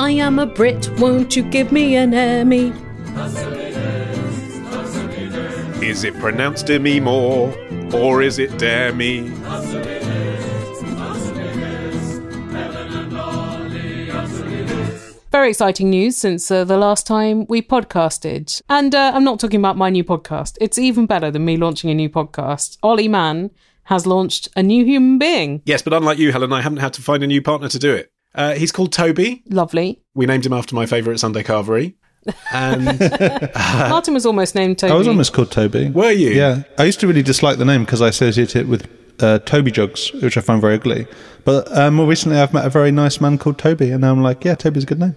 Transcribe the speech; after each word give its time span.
I 0.00 0.12
am 0.12 0.38
a 0.38 0.46
Brit, 0.46 0.88
won't 0.98 1.36
you 1.36 1.42
give 1.42 1.72
me 1.72 1.94
an 1.94 2.14
Emmy? 2.14 2.72
Is 5.86 6.04
it 6.04 6.18
pronounced 6.18 6.68
Demi 6.68 7.00
Moore 7.00 7.54
or 7.92 8.22
is 8.22 8.38
it 8.38 8.58
Demi? 8.58 9.28
Very 15.30 15.50
exciting 15.50 15.90
news 15.90 16.16
since 16.16 16.50
uh, 16.50 16.64
the 16.64 16.78
last 16.78 17.06
time 17.06 17.44
we 17.50 17.60
podcasted. 17.60 18.62
And 18.70 18.94
uh, 18.94 19.12
I'm 19.14 19.22
not 19.22 19.38
talking 19.38 19.60
about 19.60 19.76
my 19.76 19.90
new 19.90 20.02
podcast. 20.02 20.56
It's 20.62 20.78
even 20.78 21.04
better 21.04 21.30
than 21.30 21.44
me 21.44 21.58
launching 21.58 21.90
a 21.90 21.94
new 21.94 22.08
podcast. 22.08 22.78
Ollie 22.82 23.06
Mann 23.06 23.50
has 23.84 24.06
launched 24.06 24.48
a 24.56 24.62
new 24.62 24.82
human 24.82 25.18
being. 25.18 25.60
Yes, 25.66 25.82
but 25.82 25.92
unlike 25.92 26.16
you, 26.16 26.32
Helen, 26.32 26.54
I 26.54 26.62
haven't 26.62 26.78
had 26.78 26.94
to 26.94 27.02
find 27.02 27.22
a 27.22 27.26
new 27.26 27.42
partner 27.42 27.68
to 27.68 27.78
do 27.78 27.92
it. 27.92 28.10
Uh, 28.34 28.54
he's 28.54 28.72
called 28.72 28.92
Toby. 28.92 29.42
Lovely. 29.48 30.02
We 30.14 30.26
named 30.26 30.46
him 30.46 30.52
after 30.52 30.74
my 30.74 30.86
favourite 30.86 31.18
Sunday 31.18 31.42
carvery. 31.42 31.94
And 32.52 32.84
Martin 33.54 34.14
was 34.14 34.26
almost 34.26 34.54
named 34.54 34.78
Toby. 34.78 34.92
I 34.92 34.96
was 34.96 35.08
almost 35.08 35.32
called 35.32 35.50
Toby. 35.50 35.88
were 35.90 36.10
you? 36.10 36.30
Yeah, 36.30 36.62
I 36.78 36.84
used 36.84 37.00
to 37.00 37.06
really 37.06 37.22
dislike 37.22 37.58
the 37.58 37.64
name 37.64 37.84
because 37.84 38.02
I 38.02 38.08
associate 38.08 38.54
it 38.56 38.68
with 38.68 38.86
uh, 39.20 39.38
Toby 39.40 39.70
jugs, 39.70 40.12
which 40.14 40.36
I 40.36 40.40
find 40.40 40.60
very 40.60 40.74
ugly. 40.74 41.06
But 41.44 41.74
uh, 41.76 41.90
more 41.90 42.06
recently, 42.06 42.38
I've 42.38 42.52
met 42.52 42.66
a 42.66 42.70
very 42.70 42.90
nice 42.92 43.20
man 43.20 43.38
called 43.38 43.58
Toby, 43.58 43.90
and 43.90 44.04
I'm 44.04 44.22
like, 44.22 44.44
yeah, 44.44 44.54
Toby's 44.54 44.82
a 44.82 44.86
good 44.86 45.00
name. 45.00 45.16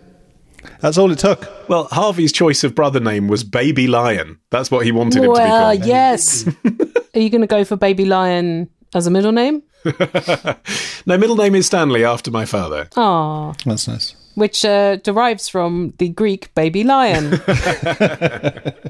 That's 0.80 0.98
all 0.98 1.12
it 1.12 1.20
took. 1.20 1.46
Well, 1.68 1.86
Harvey's 1.92 2.32
choice 2.32 2.64
of 2.64 2.74
brother 2.74 3.02
name 3.02 3.28
was 3.28 3.44
Baby 3.44 3.88
Lion. 3.88 4.40
That's 4.50 4.72
what 4.72 4.86
he 4.86 4.94
wanted 4.94 5.18
him 5.18 5.24
to 5.24 5.28
be 5.28 5.34
Well, 5.34 5.76
called. 5.76 5.86
yes. 5.86 6.48
Are 7.16 7.20
you 7.20 7.30
going 7.30 7.42
to 7.42 7.48
go 7.48 7.66
for 7.66 7.76
Baby 7.76 8.06
Lion 8.06 8.70
as 8.96 9.06
a 9.06 9.12
middle 9.12 9.34
name? 9.34 9.62
No, 11.06 11.18
middle 11.18 11.36
name 11.36 11.54
is 11.56 11.66
Stanley 11.66 12.06
after 12.06 12.32
my 12.32 12.46
father. 12.46 12.88
Ah, 12.96 13.54
That's 13.66 13.88
nice. 13.90 14.16
which 14.36 14.64
uh, 14.64 14.96
derives 14.98 15.50
from 15.50 15.94
the 15.98 16.08
Greek 16.10 16.54
baby 16.56 16.84
lion. 16.84 17.42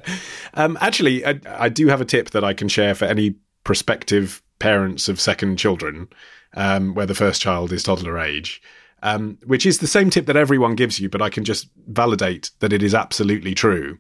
Um, 0.56 0.78
actually, 0.82 1.26
I, 1.26 1.40
I 1.48 1.70
do 1.70 1.88
have 1.88 2.00
a 2.00 2.06
tip 2.06 2.30
that 2.30 2.44
I 2.44 2.54
can 2.54 2.68
share 2.68 2.94
for 2.94 3.06
any 3.06 3.34
prospective 3.64 4.44
parents 4.60 5.10
of 5.10 5.20
second 5.20 5.58
children, 5.58 6.08
um, 6.54 6.94
where 6.94 7.08
the 7.08 7.16
first 7.16 7.42
child 7.42 7.72
is 7.74 7.82
toddler 7.82 8.20
age, 8.20 8.62
um, 9.02 9.40
which 9.48 9.66
is 9.66 9.80
the 9.80 9.88
same 9.88 10.12
tip 10.12 10.28
that 10.28 10.36
everyone 10.36 10.76
gives 10.76 11.00
you, 11.00 11.10
but 11.10 11.24
I 11.24 11.30
can 11.32 11.44
just 11.44 11.70
validate 11.88 12.52
that 12.60 12.72
it 12.72 12.84
is 12.84 12.94
absolutely 12.94 13.56
true. 13.56 13.98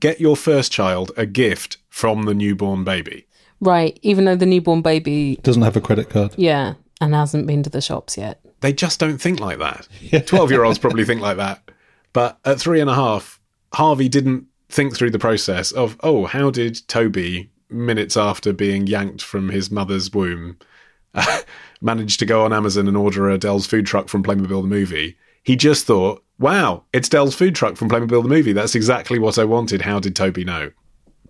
Get 0.00 0.20
your 0.20 0.36
first 0.36 0.72
child 0.72 1.12
a 1.16 1.26
gift 1.26 1.76
from 1.88 2.22
the 2.22 2.34
newborn 2.34 2.82
baby. 2.82 3.26
Right, 3.60 3.98
even 4.02 4.24
though 4.24 4.36
the 4.36 4.46
newborn 4.46 4.82
baby, 4.82 5.38
Doesn't 5.42 5.62
have 5.62 5.76
a 5.76 5.80
credit 5.80 6.10
card. 6.10 6.34
yeah, 6.36 6.74
and 7.00 7.14
hasn't 7.14 7.46
been 7.46 7.62
to 7.62 7.70
the 7.70 7.80
shops 7.80 8.16
yet. 8.16 8.40
They 8.60 8.72
just 8.72 8.98
don't 9.00 9.18
think 9.18 9.40
like 9.40 9.58
that. 9.58 9.88
12 10.26 10.50
year 10.50 10.64
olds 10.64 10.78
probably 10.78 11.04
think 11.04 11.20
like 11.20 11.36
that. 11.36 11.70
But 12.12 12.38
at 12.44 12.58
three 12.60 12.80
and 12.80 12.88
a 12.88 12.94
half, 12.94 13.40
Harvey 13.74 14.08
didn't 14.08 14.46
think 14.68 14.96
through 14.96 15.10
the 15.10 15.18
process 15.18 15.70
of, 15.72 15.96
oh, 16.02 16.24
how 16.26 16.50
did 16.50 16.86
Toby, 16.88 17.50
minutes 17.68 18.16
after 18.16 18.52
being 18.52 18.86
yanked 18.86 19.20
from 19.22 19.48
his 19.50 19.70
mother's 19.70 20.12
womb, 20.12 20.56
manage 21.80 22.16
to 22.18 22.26
go 22.26 22.44
on 22.44 22.52
Amazon 22.52 22.88
and 22.88 22.96
order 22.96 23.28
a 23.28 23.38
Dell's 23.38 23.66
food 23.66 23.86
truck 23.86 24.08
from 24.08 24.22
Playmobil 24.22 24.62
the 24.62 24.68
movie? 24.68 25.16
He 25.42 25.56
just 25.56 25.84
thought, 25.86 26.24
wow, 26.38 26.84
it's 26.92 27.08
Dell's 27.08 27.34
food 27.34 27.54
truck 27.54 27.76
from 27.76 27.90
Playmobil 27.90 28.22
the 28.22 28.28
movie. 28.28 28.52
That's 28.52 28.74
exactly 28.74 29.18
what 29.18 29.38
I 29.38 29.44
wanted. 29.44 29.82
How 29.82 30.00
did 30.00 30.16
Toby 30.16 30.44
know? 30.44 30.70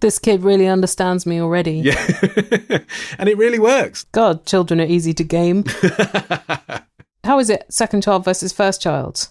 This 0.04 0.18
kid 0.18 0.42
really 0.42 0.68
understands 0.68 1.24
me 1.24 1.40
already. 1.40 1.78
Yeah. 1.78 1.94
and 3.18 3.26
it 3.26 3.38
really 3.38 3.58
works. 3.58 4.04
God, 4.12 4.44
children 4.44 4.78
are 4.78 4.84
easy 4.84 5.14
to 5.14 5.24
game. 5.24 5.64
How 7.24 7.38
is 7.38 7.48
it, 7.48 7.64
second 7.70 8.02
child 8.02 8.22
versus 8.22 8.52
first 8.52 8.82
child? 8.82 9.28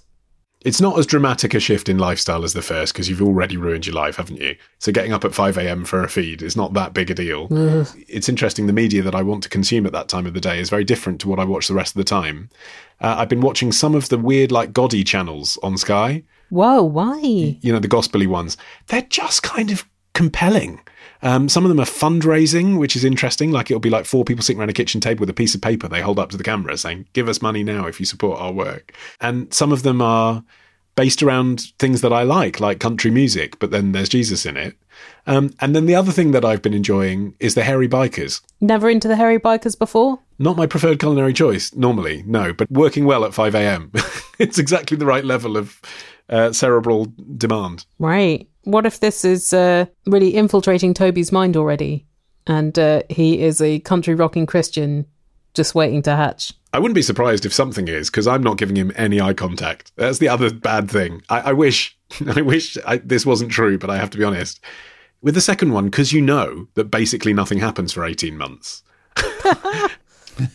It's 0.62 0.82
not 0.82 0.98
as 0.98 1.06
dramatic 1.06 1.54
a 1.54 1.60
shift 1.60 1.90
in 1.90 2.00
lifestyle 2.00 2.44
as 2.44 2.54
the 2.54 2.64
first 2.64 2.92
because 2.92 3.08
you've 3.08 3.22
already 3.22 3.56
ruined 3.56 3.86
your 3.86 3.94
life, 3.94 4.16
haven't 4.16 4.42
you? 4.42 4.56
So 4.80 4.92
getting 4.92 5.14
up 5.14 5.24
at 5.24 5.36
5 5.36 5.60
a.m. 5.60 5.86
for 5.86 6.04
a 6.04 6.10
feed 6.10 6.42
is 6.42 6.58
not 6.58 6.74
that 6.74 6.96
big 6.96 7.12
a 7.12 7.14
deal. 7.14 7.50
It's 8.08 8.28
interesting. 8.28 8.66
The 8.66 8.74
media 8.74 9.04
that 9.04 9.14
I 9.14 9.22
want 9.22 9.44
to 9.44 9.50
consume 9.50 9.86
at 9.86 9.92
that 9.92 10.10
time 10.10 10.26
of 10.26 10.34
the 10.34 10.42
day 10.42 10.60
is 10.60 10.72
very 10.72 10.84
different 10.84 11.22
to 11.22 11.28
what 11.28 11.38
I 11.38 11.46
watch 11.46 11.68
the 11.68 11.76
rest 11.76 11.94
of 11.94 12.00
the 12.00 12.04
time. 12.04 12.50
Uh, 13.00 13.18
I've 13.20 13.30
been 13.30 13.42
watching 13.42 13.72
some 13.72 13.94
of 13.94 14.10
the 14.10 14.18
weird, 14.18 14.52
like, 14.52 14.74
Goddy 14.74 15.04
channels 15.04 15.60
on 15.62 15.78
Sky, 15.78 16.24
Whoa, 16.50 16.84
why? 16.84 17.20
you 17.20 17.74
know, 17.74 17.80
the 17.80 17.88
gospely 17.88 18.28
ones. 18.28 18.58
They're 18.88 19.02
just 19.04 19.42
kind 19.44 19.72
of 19.72 19.86
compelling. 20.14 20.80
Um, 21.22 21.48
some 21.48 21.64
of 21.64 21.70
them 21.70 21.80
are 21.80 21.86
fundraising, 21.86 22.78
which 22.78 22.96
is 22.96 23.06
interesting. 23.06 23.52
Like 23.52 23.72
it'll 23.72 23.80
be 23.80 23.90
like 23.90 24.06
four 24.06 24.26
people 24.26 24.44
sitting 24.44 24.60
around 24.60 24.70
a 24.70 24.74
kitchen 24.74 25.00
table 25.00 25.22
with 25.22 25.30
a 25.30 25.34
piece 25.34 25.56
of 25.56 25.62
paper 25.62 25.88
they 25.88 26.02
hold 26.02 26.20
up 26.20 26.30
to 26.32 26.38
the 26.38 26.44
camera 26.44 26.78
saying, 26.78 27.08
Give 27.14 27.30
us 27.30 27.42
money 27.42 27.64
now 27.64 27.88
if 27.88 28.00
you 28.00 28.06
support 28.06 28.40
our 28.40 28.52
work. 28.52 28.94
And 29.22 29.54
some 29.54 29.72
of 29.72 29.84
them 29.84 30.02
are 30.02 30.44
based 30.96 31.24
around 31.24 31.72
things 31.80 32.02
that 32.02 32.14
I 32.14 32.24
like, 32.24 32.60
like 32.60 32.80
country 32.80 33.10
music, 33.10 33.58
but 33.60 33.72
then 33.72 33.94
there's 33.94 34.10
Jesus 34.10 34.46
in 34.46 34.58
it. 34.58 34.76
Um, 35.26 35.54
and 35.60 35.76
then 35.76 35.86
the 35.86 35.96
other 35.96 36.12
thing 36.12 36.32
that 36.32 36.46
I've 36.46 36.62
been 36.62 36.74
enjoying 36.74 37.36
is 37.40 37.56
the 37.56 37.64
Hairy 37.64 37.88
Bikers. 37.88 38.42
Never 38.62 38.90
into 38.90 39.08
the 39.08 39.16
hairy 39.16 39.40
bikers 39.40 39.78
before? 39.78 40.20
Not 40.38 40.58
my 40.58 40.68
preferred 40.68 41.00
culinary 41.00 41.34
choice, 41.34 41.74
normally, 41.74 42.24
no, 42.28 42.54
but 42.54 42.70
working 42.70 43.06
well 43.06 43.26
at 43.26 43.34
5 43.34 43.56
a.m. 43.56 43.92
it's 44.40 44.60
exactly 44.60 44.98
the 44.98 45.06
right 45.06 45.26
level 45.26 45.58
of 45.58 45.82
uh, 46.30 46.52
cerebral 46.52 47.08
demand. 47.38 47.86
Right. 48.00 48.48
What 48.64 48.86
if 48.86 49.00
this 49.00 49.26
is 49.26 49.54
uh, 49.54 49.86
really 50.06 50.36
infiltrating 50.36 50.94
Toby's 50.94 51.32
mind 51.32 51.58
already? 51.58 52.06
And 52.48 52.78
uh, 52.78 53.04
he 53.10 53.42
is 53.42 53.62
a 53.62 53.80
country 53.80 54.16
rocking 54.16 54.46
Christian 54.46 55.06
just 55.54 55.76
waiting 55.76 56.02
to 56.04 56.16
hatch. 56.16 56.54
I 56.74 56.80
wouldn't 56.80 56.96
be 56.96 57.04
surprised 57.04 57.46
if 57.46 57.54
something 57.54 57.88
is 57.88 58.10
because 58.10 58.28
I'm 58.28 58.42
not 58.42 58.58
giving 58.58 58.76
him 58.76 58.92
any 58.96 59.22
eye 59.22 59.34
contact. 59.34 59.92
That's 59.96 60.18
the 60.18 60.30
other 60.30 60.52
bad 60.52 60.90
thing. 60.90 61.22
I, 61.30 61.40
I 61.42 61.54
wish, 61.54 61.98
I 62.36 62.42
wish 62.42 62.78
I, 62.86 62.98
this 62.98 63.26
wasn't 63.26 63.52
true, 63.52 63.78
but 63.78 63.90
I 63.90 63.98
have 63.98 64.10
to 64.12 64.18
be 64.18 64.24
honest. 64.24 64.60
With 65.22 65.36
the 65.36 65.42
second 65.42 65.72
one, 65.72 65.86
because 65.86 66.12
you 66.12 66.22
know 66.22 66.68
that 66.74 66.86
basically 66.86 67.34
nothing 67.34 67.60
happens 67.60 67.94
for 67.94 68.04
18 68.04 68.38
months, 68.38 68.84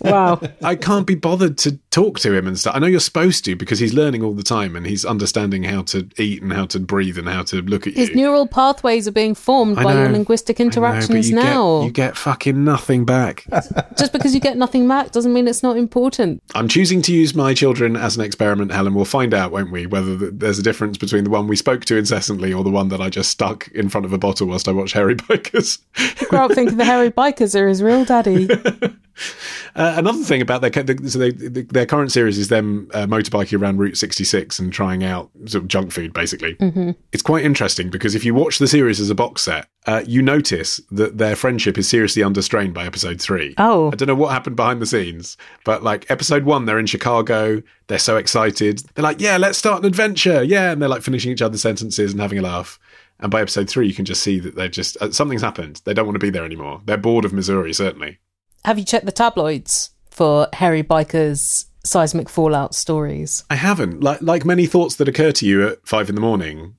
Wow. 0.00 0.40
I 0.62 0.76
can't 0.76 1.06
be 1.06 1.14
bothered 1.14 1.58
to 1.58 1.78
talk 1.90 2.18
to 2.20 2.34
him 2.34 2.46
and 2.46 2.58
stuff. 2.58 2.74
I 2.74 2.78
know 2.78 2.86
you're 2.86 3.00
supposed 3.00 3.44
to 3.46 3.56
because 3.56 3.78
he's 3.78 3.94
learning 3.94 4.22
all 4.22 4.34
the 4.34 4.42
time 4.42 4.76
and 4.76 4.86
he's 4.86 5.04
understanding 5.04 5.64
how 5.64 5.82
to 5.82 6.08
eat 6.16 6.42
and 6.42 6.52
how 6.52 6.66
to 6.66 6.80
breathe 6.80 7.18
and 7.18 7.28
how 7.28 7.42
to 7.44 7.62
look 7.62 7.86
at 7.86 7.94
you. 7.94 8.00
His 8.00 8.10
you. 8.10 8.16
neural 8.16 8.46
pathways 8.46 9.08
are 9.08 9.12
being 9.12 9.34
formed 9.34 9.78
I 9.78 9.84
by 9.84 9.94
your 9.94 10.06
know. 10.06 10.12
linguistic 10.12 10.60
I 10.60 10.64
know, 10.64 10.68
interactions 10.68 11.30
you 11.30 11.36
now. 11.36 11.78
Get, 11.80 11.84
you 11.86 11.90
get 11.92 12.16
fucking 12.16 12.64
nothing 12.64 13.04
back. 13.04 13.44
Just 13.98 14.12
because 14.12 14.34
you 14.34 14.40
get 14.40 14.56
nothing 14.56 14.86
back 14.86 15.10
doesn't 15.12 15.32
mean 15.32 15.48
it's 15.48 15.62
not 15.62 15.76
important. 15.76 16.42
I'm 16.54 16.68
choosing 16.68 17.02
to 17.02 17.12
use 17.12 17.34
my 17.34 17.54
children 17.54 17.96
as 17.96 18.16
an 18.16 18.24
experiment, 18.24 18.72
Helen. 18.72 18.94
We'll 18.94 19.04
find 19.04 19.34
out, 19.34 19.52
won't 19.52 19.70
we, 19.70 19.86
whether 19.86 20.16
there's 20.16 20.58
a 20.58 20.62
difference 20.62 20.98
between 20.98 21.24
the 21.24 21.30
one 21.30 21.46
we 21.46 21.56
spoke 21.56 21.84
to 21.86 21.96
incessantly 21.96 22.52
or 22.52 22.64
the 22.64 22.70
one 22.70 22.88
that 22.88 23.00
I 23.00 23.08
just 23.08 23.30
stuck 23.30 23.68
in 23.68 23.88
front 23.88 24.04
of 24.04 24.12
a 24.12 24.18
bottle 24.18 24.46
whilst 24.46 24.68
I 24.68 24.72
watched 24.72 24.94
Hairy 24.94 25.16
Bikers. 25.16 25.78
Grow 26.28 26.46
up 26.46 26.52
thinking 26.52 26.76
the 26.76 26.84
hairy 26.84 27.10
bikers 27.10 27.54
are 27.54 27.68
his 27.68 27.82
real 27.82 28.04
daddy. 28.04 28.48
Uh, 29.76 29.94
another 29.96 30.24
thing 30.24 30.40
about 30.42 30.60
their 30.60 30.72
so 31.08 31.18
they, 31.20 31.30
their 31.30 31.86
current 31.86 32.10
series 32.10 32.36
is 32.36 32.48
them 32.48 32.90
uh, 32.94 33.06
motorbiking 33.06 33.60
around 33.60 33.78
Route 33.78 33.96
66 33.96 34.58
and 34.58 34.72
trying 34.72 35.04
out 35.04 35.30
sort 35.44 35.62
of 35.62 35.68
junk 35.68 35.92
food, 35.92 36.12
basically. 36.12 36.54
Mm-hmm. 36.56 36.92
It's 37.12 37.22
quite 37.22 37.44
interesting 37.44 37.88
because 37.88 38.16
if 38.16 38.24
you 38.24 38.34
watch 38.34 38.58
the 38.58 38.66
series 38.66 38.98
as 38.98 39.08
a 39.08 39.14
box 39.14 39.42
set, 39.42 39.68
uh, 39.86 40.02
you 40.04 40.20
notice 40.20 40.80
that 40.90 41.18
their 41.18 41.36
friendship 41.36 41.78
is 41.78 41.88
seriously 41.88 42.24
under 42.24 42.42
strain 42.42 42.72
by 42.72 42.86
episode 42.86 43.20
three. 43.20 43.54
Oh. 43.58 43.92
I 43.92 43.94
don't 43.94 44.08
know 44.08 44.16
what 44.16 44.32
happened 44.32 44.56
behind 44.56 44.82
the 44.82 44.86
scenes, 44.86 45.36
but 45.64 45.84
like 45.84 46.10
episode 46.10 46.42
one, 46.42 46.64
they're 46.64 46.78
in 46.80 46.86
Chicago. 46.86 47.62
They're 47.86 48.00
so 48.00 48.16
excited. 48.16 48.82
They're 48.94 49.04
like, 49.04 49.20
yeah, 49.20 49.36
let's 49.36 49.58
start 49.58 49.80
an 49.80 49.86
adventure. 49.86 50.42
Yeah. 50.42 50.72
And 50.72 50.82
they're 50.82 50.88
like 50.88 51.02
finishing 51.02 51.30
each 51.30 51.42
other's 51.42 51.62
sentences 51.62 52.10
and 52.10 52.20
having 52.20 52.38
a 52.38 52.42
laugh. 52.42 52.80
And 53.20 53.30
by 53.30 53.42
episode 53.42 53.68
three, 53.68 53.86
you 53.86 53.94
can 53.94 54.04
just 54.04 54.22
see 54.22 54.40
that 54.40 54.56
they're 54.56 54.68
just, 54.68 54.96
uh, 55.00 55.10
something's 55.10 55.42
happened. 55.42 55.82
They 55.84 55.94
don't 55.94 56.06
want 56.06 56.16
to 56.16 56.26
be 56.26 56.30
there 56.30 56.44
anymore. 56.44 56.80
They're 56.84 56.96
bored 56.96 57.24
of 57.24 57.32
Missouri, 57.32 57.72
certainly. 57.72 58.18
Have 58.64 58.78
you 58.78 58.84
checked 58.84 59.06
the 59.06 59.12
tabloids 59.12 59.90
for 60.10 60.48
Hairy 60.52 60.82
bikers' 60.82 61.66
seismic 61.84 62.28
fallout 62.28 62.74
stories? 62.74 63.44
I 63.50 63.54
haven't. 63.56 64.02
Like 64.02 64.20
like 64.22 64.44
many 64.44 64.66
thoughts 64.66 64.96
that 64.96 65.08
occur 65.08 65.32
to 65.32 65.46
you 65.46 65.68
at 65.68 65.86
five 65.86 66.08
in 66.08 66.14
the 66.14 66.20
morning, 66.20 66.76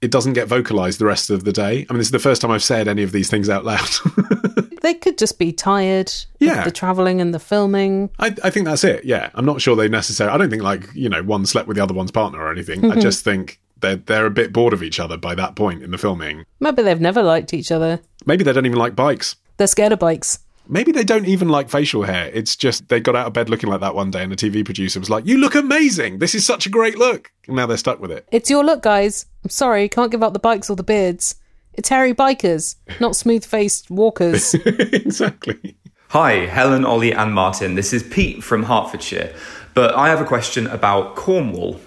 it 0.00 0.10
doesn't 0.10 0.34
get 0.34 0.48
vocalized 0.48 0.98
the 0.98 1.06
rest 1.06 1.30
of 1.30 1.44
the 1.44 1.52
day. 1.52 1.86
I 1.88 1.92
mean, 1.92 1.98
this 1.98 2.08
is 2.08 2.12
the 2.12 2.18
first 2.18 2.42
time 2.42 2.50
I've 2.50 2.62
said 2.62 2.88
any 2.88 3.02
of 3.02 3.12
these 3.12 3.30
things 3.30 3.48
out 3.48 3.64
loud. 3.64 3.88
They 4.82 4.94
could 4.94 5.16
just 5.16 5.38
be 5.38 5.52
tired. 5.52 6.12
Yeah. 6.40 6.64
The 6.64 6.72
travelling 6.72 7.20
and 7.20 7.32
the 7.32 7.38
filming. 7.38 8.10
I, 8.18 8.34
I 8.42 8.50
think 8.50 8.66
that's 8.66 8.82
it. 8.82 9.04
Yeah, 9.04 9.30
I'm 9.34 9.44
not 9.44 9.62
sure 9.62 9.76
they 9.76 9.88
necessarily. 9.88 10.34
I 10.34 10.38
don't 10.38 10.50
think 10.50 10.62
like 10.62 10.92
you 10.92 11.08
know 11.08 11.22
one 11.22 11.46
slept 11.46 11.68
with 11.68 11.76
the 11.76 11.82
other 11.82 11.94
one's 11.94 12.10
partner 12.10 12.40
or 12.40 12.50
anything. 12.50 12.84
I 12.84 12.88
mm-hmm. 12.88 13.00
just 13.00 13.24
think 13.24 13.60
they're 13.80 13.96
they're 13.96 14.26
a 14.26 14.30
bit 14.30 14.52
bored 14.52 14.72
of 14.72 14.82
each 14.82 14.98
other 14.98 15.16
by 15.16 15.36
that 15.36 15.54
point 15.54 15.84
in 15.84 15.92
the 15.92 15.98
filming. 15.98 16.44
Maybe 16.58 16.82
they've 16.82 17.00
never 17.00 17.22
liked 17.22 17.54
each 17.54 17.70
other. 17.70 18.00
Maybe 18.26 18.42
they 18.42 18.52
don't 18.52 18.66
even 18.66 18.78
like 18.78 18.96
bikes. 18.96 19.36
They're 19.56 19.68
scared 19.68 19.92
of 19.92 20.00
bikes. 20.00 20.40
Maybe 20.68 20.92
they 20.92 21.04
don't 21.04 21.26
even 21.26 21.48
like 21.48 21.68
facial 21.68 22.04
hair. 22.04 22.30
It's 22.32 22.54
just 22.54 22.88
they 22.88 23.00
got 23.00 23.16
out 23.16 23.26
of 23.26 23.32
bed 23.32 23.50
looking 23.50 23.68
like 23.68 23.80
that 23.80 23.94
one 23.94 24.10
day, 24.10 24.22
and 24.22 24.30
the 24.30 24.36
TV 24.36 24.64
producer 24.64 25.00
was 25.00 25.10
like, 25.10 25.26
"You 25.26 25.38
look 25.38 25.54
amazing. 25.54 26.18
This 26.18 26.34
is 26.34 26.46
such 26.46 26.66
a 26.66 26.70
great 26.70 26.96
look." 26.96 27.32
And 27.46 27.56
now 27.56 27.66
they're 27.66 27.76
stuck 27.76 28.00
with 28.00 28.10
it. 28.10 28.26
It's 28.30 28.48
your 28.48 28.64
look, 28.64 28.82
guys. 28.82 29.26
I'm 29.44 29.50
sorry, 29.50 29.88
can't 29.88 30.10
give 30.10 30.22
up 30.22 30.32
the 30.32 30.38
bikes 30.38 30.70
or 30.70 30.76
the 30.76 30.82
beards. 30.82 31.36
It's 31.74 31.88
hairy 31.88 32.14
bikers, 32.14 32.76
not 33.00 33.16
smooth 33.16 33.44
faced 33.44 33.90
walkers. 33.90 34.54
exactly. 34.66 35.76
Hi, 36.10 36.46
Helen, 36.46 36.84
Ollie, 36.84 37.12
and 37.12 37.32
Martin. 37.32 37.74
This 37.74 37.92
is 37.92 38.02
Pete 38.02 38.44
from 38.44 38.64
Hertfordshire, 38.64 39.34
but 39.72 39.94
I 39.94 40.08
have 40.08 40.20
a 40.20 40.26
question 40.26 40.66
about 40.66 41.16
Cornwall. 41.16 41.80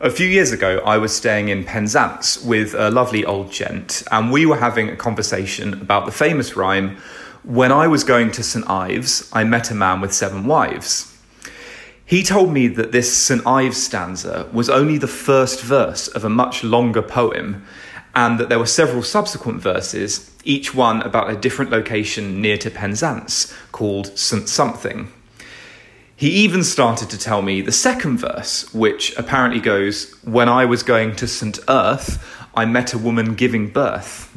A 0.00 0.10
few 0.10 0.26
years 0.26 0.50
ago, 0.52 0.80
I 0.84 0.98
was 0.98 1.14
staying 1.14 1.48
in 1.48 1.64
Penzance 1.64 2.42
with 2.44 2.74
a 2.74 2.90
lovely 2.90 3.24
old 3.24 3.52
gent, 3.52 4.02
and 4.10 4.32
we 4.32 4.46
were 4.46 4.56
having 4.56 4.88
a 4.88 4.96
conversation 4.96 5.74
about 5.74 6.06
the 6.06 6.12
famous 6.12 6.56
rhyme 6.56 6.96
When 7.44 7.72
I 7.72 7.88
was 7.88 8.04
going 8.04 8.30
to 8.32 8.42
St. 8.44 8.70
Ives, 8.70 9.28
I 9.32 9.42
met 9.42 9.72
a 9.72 9.74
man 9.74 10.00
with 10.00 10.12
seven 10.12 10.46
wives. 10.46 11.12
He 12.06 12.22
told 12.22 12.52
me 12.52 12.68
that 12.68 12.92
this 12.92 13.16
St. 13.16 13.44
Ives 13.44 13.82
stanza 13.82 14.48
was 14.52 14.70
only 14.70 14.96
the 14.96 15.08
first 15.08 15.60
verse 15.60 16.06
of 16.06 16.24
a 16.24 16.28
much 16.28 16.62
longer 16.62 17.02
poem, 17.02 17.64
and 18.14 18.38
that 18.38 18.48
there 18.48 18.60
were 18.60 18.66
several 18.66 19.02
subsequent 19.02 19.60
verses, 19.60 20.30
each 20.44 20.72
one 20.72 21.02
about 21.02 21.30
a 21.30 21.36
different 21.36 21.72
location 21.72 22.40
near 22.40 22.56
to 22.58 22.70
Penzance, 22.70 23.52
called 23.72 24.16
St. 24.16 24.48
Something. 24.48 25.10
He 26.14 26.30
even 26.30 26.62
started 26.62 27.10
to 27.10 27.18
tell 27.18 27.42
me 27.42 27.60
the 27.60 27.72
second 27.72 28.18
verse, 28.18 28.72
which 28.72 29.18
apparently 29.18 29.60
goes, 29.60 30.12
When 30.22 30.48
I 30.48 30.64
was 30.64 30.84
going 30.84 31.16
to 31.16 31.26
St. 31.26 31.58
Earth, 31.68 32.24
I 32.54 32.66
met 32.66 32.94
a 32.94 32.98
woman 32.98 33.34
giving 33.34 33.66
birth. 33.66 34.31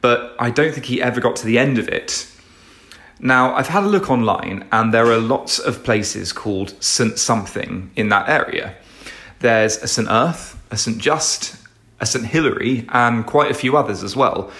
But 0.00 0.36
I 0.38 0.50
don't 0.50 0.72
think 0.72 0.86
he 0.86 1.02
ever 1.02 1.20
got 1.20 1.36
to 1.36 1.46
the 1.46 1.58
end 1.58 1.78
of 1.78 1.88
it. 1.88 2.30
Now, 3.20 3.54
I've 3.54 3.68
had 3.68 3.82
a 3.82 3.88
look 3.88 4.10
online, 4.10 4.66
and 4.70 4.94
there 4.94 5.06
are 5.06 5.18
lots 5.18 5.58
of 5.58 5.82
places 5.82 6.32
called 6.32 6.80
St. 6.82 7.18
Something 7.18 7.90
in 7.96 8.08
that 8.10 8.28
area. 8.28 8.76
There's 9.40 9.76
a 9.78 9.88
St. 9.88 10.08
Earth, 10.08 10.60
a 10.70 10.76
St. 10.76 10.98
Just, 10.98 11.56
a 12.00 12.06
St. 12.06 12.24
Hilary, 12.24 12.86
and 12.90 13.26
quite 13.26 13.50
a 13.50 13.54
few 13.54 13.76
others 13.76 14.04
as 14.04 14.14
well. 14.14 14.52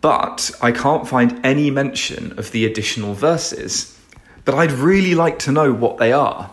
But 0.00 0.50
I 0.60 0.70
can't 0.70 1.08
find 1.08 1.44
any 1.44 1.70
mention 1.70 2.38
of 2.38 2.52
the 2.52 2.66
additional 2.66 3.14
verses 3.14 3.94
but 4.44 4.54
I'd 4.54 4.72
really 4.72 5.14
like 5.14 5.38
to 5.40 5.52
know 5.52 5.72
what 5.72 5.98
they 5.98 6.12
are. 6.12 6.50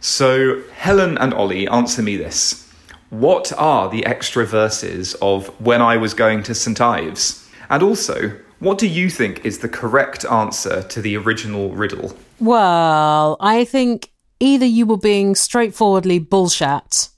So, 0.00 0.62
Helen 0.72 1.18
and 1.18 1.34
Ollie, 1.34 1.68
answer 1.68 2.02
me 2.02 2.16
this. 2.16 2.66
What 3.10 3.52
are 3.58 3.90
the 3.90 4.06
extra 4.06 4.46
verses 4.46 5.14
of 5.20 5.48
When 5.60 5.82
I 5.82 5.96
Was 5.96 6.14
Going 6.14 6.42
to 6.44 6.54
St. 6.54 6.80
Ives? 6.80 7.39
And 7.70 7.82
also, 7.82 8.36
what 8.58 8.76
do 8.76 8.86
you 8.86 9.08
think 9.08 9.44
is 9.44 9.60
the 9.60 9.68
correct 9.68 10.24
answer 10.26 10.82
to 10.82 11.00
the 11.00 11.16
original 11.16 11.70
riddle? 11.70 12.14
Well, 12.40 13.36
I 13.40 13.64
think 13.64 14.10
either 14.40 14.66
you 14.66 14.86
were 14.86 14.98
being 14.98 15.34
straightforwardly 15.34 16.20
bullshat, 16.20 17.10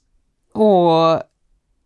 or 0.53 1.23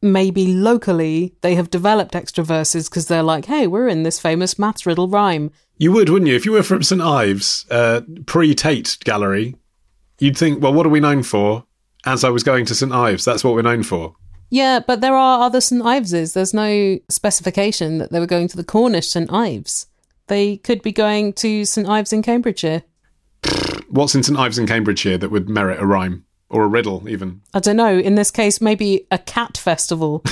maybe 0.02 0.54
locally 0.54 1.34
they 1.42 1.56
have 1.56 1.69
developed 1.69 2.16
extra 2.16 2.44
verses 2.44 2.90
because 2.90 3.08
they're 3.08 3.24
like, 3.24 3.46
hey, 3.46 3.68
we're 3.68 3.88
in 3.88 4.04
this 4.04 4.19
famous 4.19 4.60
maths 4.60 4.86
riddle 4.86 5.08
rhyme. 5.08 5.50
You 5.78 5.92
would, 5.94 6.10
wouldn't 6.10 6.30
you? 6.30 6.36
If 6.36 6.46
you 6.46 6.52
were 6.52 6.63
from 6.63 6.84
St 6.84 7.02
Ives, 7.02 7.66
uh, 7.72 8.02
pre 8.25 8.54
Tate 8.54 8.98
Gallery, 9.04 9.56
you'd 10.20 10.38
think, 10.38 10.62
well, 10.62 10.74
what 10.74 10.86
are 10.86 10.90
we 10.90 11.00
known 11.00 11.24
for? 11.24 11.63
As 12.06 12.24
I 12.24 12.30
was 12.30 12.44
going 12.44 12.66
to 12.66 12.75
St 12.75 12.92
Ives, 12.92 13.25
that's 13.25 13.44
what 13.44 13.54
we're 13.54 13.62
known 13.62 13.84
for. 13.84 14.16
Yeah, 14.50 14.80
but 14.80 15.02
there 15.02 15.16
are 15.16 15.42
other 15.42 15.62
St 15.62 15.84
Iveses. 15.84 16.34
There's 16.34 16.54
no 16.54 17.00
specification 17.10 17.98
that 17.98 18.12
they 18.12 18.20
were 18.20 18.26
going 18.26 18.48
to 18.50 18.58
the 18.58 18.64
Cornish 18.64 19.10
St 19.10 19.32
Ives. 19.32 19.88
They 20.28 20.58
could 20.58 20.82
be 20.82 20.92
going 20.92 21.34
to 21.34 21.66
St 21.66 21.88
Ives 21.88 22.14
in 22.14 22.22
Cambridgeshire. 22.22 22.84
What's 23.90 24.16
in 24.16 24.24
St 24.24 24.38
Ives 24.38 24.58
in 24.58 24.68
Cambridgeshire 24.68 25.18
that 25.18 25.32
would 25.32 25.50
merit 25.50 25.82
a 25.82 25.86
rhyme? 25.86 26.24
Or 26.50 26.64
a 26.64 26.68
riddle, 26.68 27.10
even? 27.10 27.42
I 27.54 27.60
don't 27.60 27.76
know. 27.76 27.98
In 27.98 28.16
this 28.16 28.32
case, 28.32 28.62
maybe 28.62 29.06
a 29.12 29.18
cat 29.18 29.58
festival. 29.58 30.22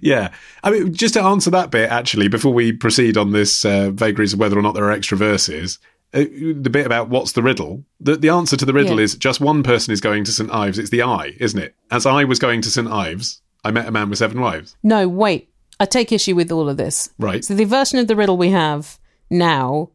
yeah. 0.00 0.32
I 0.64 0.70
mean, 0.72 0.92
just 0.92 1.14
to 1.14 1.22
answer 1.22 1.50
that 1.50 1.70
bit, 1.70 1.88
actually, 1.88 2.26
before 2.26 2.52
we 2.52 2.72
proceed 2.72 3.16
on 3.16 3.30
this 3.30 3.64
uh, 3.64 3.92
vagaries 3.92 4.32
of 4.32 4.40
whether 4.40 4.58
or 4.58 4.62
not 4.62 4.74
there 4.74 4.82
are 4.82 4.90
extra 4.90 5.16
verses, 5.16 5.78
uh, 6.14 6.20
the 6.20 6.70
bit 6.70 6.86
about 6.86 7.08
what's 7.08 7.32
the 7.32 7.42
riddle, 7.42 7.84
the, 8.00 8.16
the 8.16 8.28
answer 8.28 8.56
to 8.56 8.64
the 8.64 8.72
riddle 8.72 8.98
Yeah. 8.98 9.04
is 9.04 9.14
just 9.16 9.40
one 9.40 9.62
person 9.62 9.92
is 9.92 10.00
going 10.00 10.24
to 10.24 10.32
St 10.32 10.50
Ives. 10.50 10.78
It's 10.78 10.90
the 10.90 11.02
I, 11.02 11.34
isn't 11.38 11.58
it? 11.60 11.74
As 11.90 12.06
I 12.06 12.24
was 12.24 12.38
going 12.38 12.62
to 12.62 12.70
St 12.70 12.88
Ives, 12.88 13.40
I 13.64 13.70
met 13.70 13.86
a 13.88 13.90
man 13.90 14.08
with 14.10 14.18
seven 14.18 14.40
wives. 14.40 14.76
No, 14.82 15.08
wait. 15.08 15.50
I 15.78 15.84
take 15.84 16.12
issue 16.12 16.34
with 16.34 16.50
all 16.52 16.68
of 16.68 16.76
this. 16.76 17.10
Right. 17.18 17.44
So 17.44 17.54
the 17.54 17.64
version 17.64 17.98
of 17.98 18.06
the 18.08 18.16
riddle 18.16 18.36
we 18.36 18.50
have 18.50 18.98
now 19.30 19.90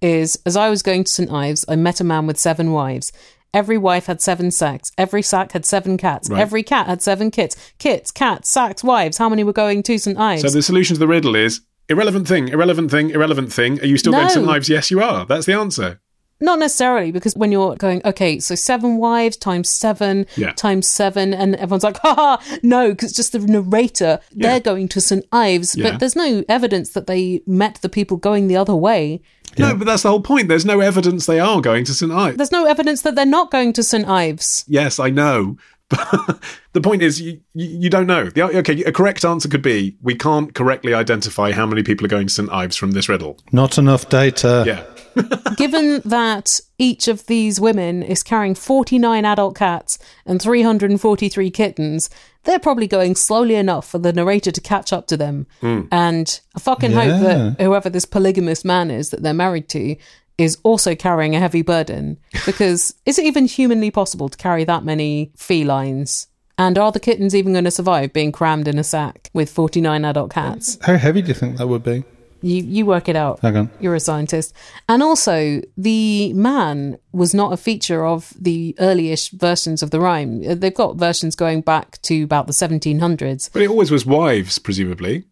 is 0.00 0.40
as 0.46 0.56
I 0.56 0.70
was 0.70 0.82
going 0.82 1.04
to 1.04 1.10
St 1.10 1.30
Ives, 1.30 1.64
I 1.68 1.76
met 1.76 2.00
a 2.00 2.04
man 2.04 2.26
with 2.26 2.38
seven 2.38 2.72
wives. 2.72 3.12
Every 3.52 3.76
wife 3.78 4.06
had 4.06 4.20
seven 4.20 4.50
sacks. 4.52 4.92
Every 4.96 5.22
sack 5.22 5.52
had 5.52 5.66
seven 5.66 5.96
cats. 5.98 6.30
Right. 6.30 6.40
Every 6.40 6.62
cat 6.62 6.86
had 6.86 7.02
seven 7.02 7.30
kits. 7.32 7.56
Kits, 7.78 8.10
cats, 8.12 8.48
sacks, 8.48 8.84
wives. 8.84 9.18
How 9.18 9.28
many 9.28 9.42
were 9.44 9.52
going 9.52 9.82
to 9.84 9.98
St 9.98 10.16
Ives? 10.16 10.42
So 10.42 10.50
the 10.50 10.62
solution 10.62 10.94
to 10.94 11.00
the 11.00 11.08
riddle 11.08 11.34
is 11.34 11.60
irrelevant 11.90 12.26
thing, 12.28 12.48
irrelevant 12.48 12.90
thing, 12.90 13.10
irrelevant 13.10 13.52
thing. 13.52 13.80
Are 13.80 13.86
you 13.86 13.98
still 13.98 14.12
going 14.12 14.28
to 14.28 14.34
No. 14.36 14.40
St 14.42 14.48
Ives? 14.56 14.68
Yes, 14.68 14.90
you 14.90 15.02
are. 15.02 15.26
That's 15.26 15.46
the 15.46 15.52
answer. 15.54 16.00
Not 16.42 16.58
necessarily, 16.58 17.12
because 17.12 17.34
when 17.34 17.52
you're 17.52 17.76
going, 17.76 18.00
okay, 18.06 18.38
so 18.40 18.54
seven 18.54 18.96
wives 18.96 19.36
times 19.36 19.68
seven 19.68 20.24
Yeah. 20.36 20.52
times 20.52 20.88
seven, 20.88 21.34
and 21.34 21.54
everyone's 21.56 21.84
like, 21.84 21.98
ha 22.02 22.14
ha, 22.14 22.58
no, 22.62 22.90
because 22.92 23.10
it's 23.10 23.16
just 23.16 23.32
the 23.32 23.40
narrator. 23.40 24.20
Yeah. 24.32 24.48
They're 24.52 24.60
going 24.60 24.88
to 24.88 25.00
St 25.02 25.22
Ives, 25.32 25.76
Yeah. 25.76 25.90
but 25.90 26.00
there's 26.00 26.16
no 26.16 26.42
evidence 26.48 26.90
that 26.92 27.06
they 27.06 27.42
met 27.46 27.80
the 27.82 27.90
people 27.90 28.16
going 28.16 28.48
the 28.48 28.56
other 28.56 28.74
way. 28.74 29.20
No, 29.58 29.74
but 29.74 29.84
that's 29.84 30.04
the 30.04 30.08
whole 30.10 30.22
point. 30.22 30.48
There's 30.48 30.64
no 30.64 30.80
evidence 30.80 31.26
they 31.26 31.40
are 31.40 31.60
going 31.60 31.84
to 31.84 31.92
St 31.92 32.10
Ives. 32.12 32.36
There's 32.38 32.52
no 32.52 32.64
evidence 32.66 33.02
that 33.02 33.16
they're 33.16 33.26
not 33.26 33.50
going 33.50 33.72
to 33.74 33.82
St 33.82 34.08
Ives. 34.08 34.64
Yes, 34.68 34.98
I 34.98 35.10
know. 35.10 35.58
But 35.90 36.40
the 36.72 36.80
point 36.80 37.02
is, 37.02 37.20
you, 37.20 37.40
you, 37.52 37.66
you 37.66 37.90
don't 37.90 38.06
know. 38.06 38.30
The, 38.30 38.44
okay, 38.58 38.82
a 38.84 38.92
correct 38.92 39.24
answer 39.24 39.48
could 39.48 39.62
be 39.62 39.96
we 40.00 40.14
can't 40.14 40.54
correctly 40.54 40.94
identify 40.94 41.52
how 41.52 41.66
many 41.66 41.82
people 41.82 42.06
are 42.06 42.08
going 42.08 42.28
to 42.28 42.32
St 42.32 42.50
Ives 42.50 42.76
from 42.76 42.92
this 42.92 43.08
riddle. 43.08 43.38
Not 43.52 43.76
enough 43.76 44.08
data. 44.08 44.64
Yeah. 44.66 44.84
Given 45.56 46.00
that 46.04 46.60
each 46.78 47.08
of 47.08 47.26
these 47.26 47.60
women 47.60 48.02
is 48.02 48.22
carrying 48.22 48.54
49 48.54 49.24
adult 49.24 49.56
cats 49.56 49.98
and 50.24 50.40
343 50.40 51.50
kittens, 51.50 52.08
they're 52.44 52.60
probably 52.60 52.86
going 52.86 53.16
slowly 53.16 53.56
enough 53.56 53.88
for 53.88 53.98
the 53.98 54.12
narrator 54.12 54.50
to 54.50 54.60
catch 54.60 54.92
up 54.92 55.06
to 55.08 55.16
them. 55.16 55.46
Hmm. 55.60 55.82
And 55.90 56.40
I 56.54 56.60
fucking 56.60 56.92
hope 56.92 57.20
that 57.20 57.60
whoever 57.60 57.90
this 57.90 58.04
polygamous 58.04 58.64
man 58.64 58.90
is 58.90 59.10
that 59.10 59.22
they're 59.22 59.34
married 59.34 59.68
to 59.70 59.96
is 60.40 60.58
also 60.62 60.94
carrying 60.94 61.36
a 61.36 61.40
heavy 61.40 61.62
burden. 61.62 62.18
Because 62.46 62.94
is 63.06 63.18
it 63.18 63.26
even 63.26 63.46
humanly 63.46 63.90
possible 63.90 64.28
to 64.28 64.36
carry 64.36 64.64
that 64.64 64.84
many 64.84 65.32
felines? 65.36 66.26
And 66.58 66.76
are 66.78 66.92
the 66.92 67.00
kittens 67.00 67.34
even 67.34 67.52
going 67.52 67.64
to 67.64 67.70
survive 67.70 68.12
being 68.12 68.32
crammed 68.32 68.68
in 68.68 68.78
a 68.78 68.84
sack 68.84 69.30
with 69.32 69.50
49 69.50 70.04
adult 70.04 70.30
cats? 70.30 70.78
How 70.82 70.96
heavy 70.96 71.22
do 71.22 71.28
you 71.28 71.34
think 71.34 71.56
that 71.58 71.68
would 71.68 71.82
be? 71.82 72.04
You 72.42 72.62
you 72.62 72.86
work 72.86 73.08
it 73.08 73.16
out. 73.16 73.40
Hang 73.40 73.56
on. 73.56 73.70
You're 73.80 73.94
a 73.94 74.00
scientist. 74.00 74.54
And 74.88 75.02
also, 75.02 75.60
the 75.76 76.32
man 76.32 76.98
was 77.12 77.34
not 77.34 77.52
a 77.52 77.56
feature 77.56 78.06
of 78.06 78.32
the 78.38 78.74
earlyish 78.78 79.32
versions 79.32 79.82
of 79.82 79.90
the 79.90 80.00
rhyme. 80.00 80.42
Uh, 80.48 80.54
They've 80.54 80.74
got 80.74 80.96
versions 80.96 81.36
going 81.36 81.60
back 81.60 82.00
to 82.02 82.22
about 82.22 82.46
the 82.46 82.52
1700s. 82.54 83.50
But 83.52 83.62
it 83.62 83.68
always 83.68 83.90
was 83.90 84.06
wives, 84.06 84.58
presumably. 84.58 85.24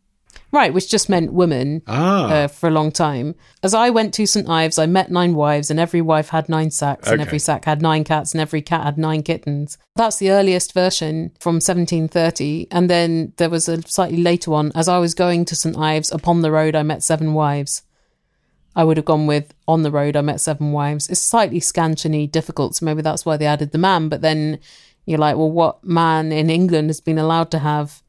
Right, 0.50 0.72
which 0.72 0.88
just 0.90 1.10
meant 1.10 1.32
women 1.34 1.82
Ah. 1.86 2.26
uh, 2.30 2.48
for 2.48 2.68
a 2.68 2.72
long 2.72 2.90
time. 2.90 3.34
As 3.62 3.74
I 3.74 3.90
went 3.90 4.14
to 4.14 4.26
St. 4.26 4.48
Ives, 4.48 4.78
I 4.78 4.86
met 4.86 5.10
nine 5.10 5.34
wives, 5.34 5.70
and 5.70 5.78
every 5.78 6.00
wife 6.00 6.30
had 6.30 6.48
nine 6.48 6.70
sacks, 6.70 7.06
and 7.10 7.20
every 7.20 7.38
sack 7.38 7.66
had 7.66 7.82
nine 7.82 8.02
cats, 8.02 8.32
and 8.32 8.40
every 8.40 8.62
cat 8.62 8.82
had 8.84 8.96
nine 8.96 9.22
kittens. 9.22 9.76
That's 9.96 10.16
the 10.16 10.30
earliest 10.30 10.72
version 10.72 11.32
from 11.38 11.60
1730. 11.60 12.66
And 12.70 12.88
then 12.88 13.34
there 13.36 13.50
was 13.50 13.68
a 13.68 13.82
slightly 13.82 14.22
later 14.22 14.50
one. 14.50 14.72
As 14.74 14.88
I 14.88 14.98
was 14.98 15.12
going 15.14 15.44
to 15.46 15.54
St. 15.56 15.76
Ives, 15.76 16.10
upon 16.10 16.40
the 16.40 16.50
road, 16.50 16.74
I 16.74 16.82
met 16.82 17.02
seven 17.02 17.34
wives. 17.34 17.82
I 18.74 18.84
would 18.84 18.96
have 18.96 19.06
gone 19.06 19.26
with 19.26 19.52
on 19.66 19.82
the 19.82 19.90
road, 19.90 20.16
I 20.16 20.20
met 20.22 20.40
seven 20.40 20.72
wives. 20.72 21.10
It's 21.10 21.20
slightly 21.20 21.60
scantiony 21.60 22.30
difficult, 22.30 22.76
so 22.76 22.86
maybe 22.86 23.02
that's 23.02 23.26
why 23.26 23.36
they 23.36 23.46
added 23.46 23.72
the 23.72 23.78
man. 23.78 24.08
But 24.08 24.22
then 24.22 24.60
you're 25.04 25.18
like, 25.18 25.36
well, 25.36 25.50
what 25.50 25.84
man 25.84 26.32
in 26.32 26.48
England 26.48 26.88
has 26.88 27.00
been 27.00 27.18
allowed 27.18 27.50
to 27.50 27.58
have 27.58 28.02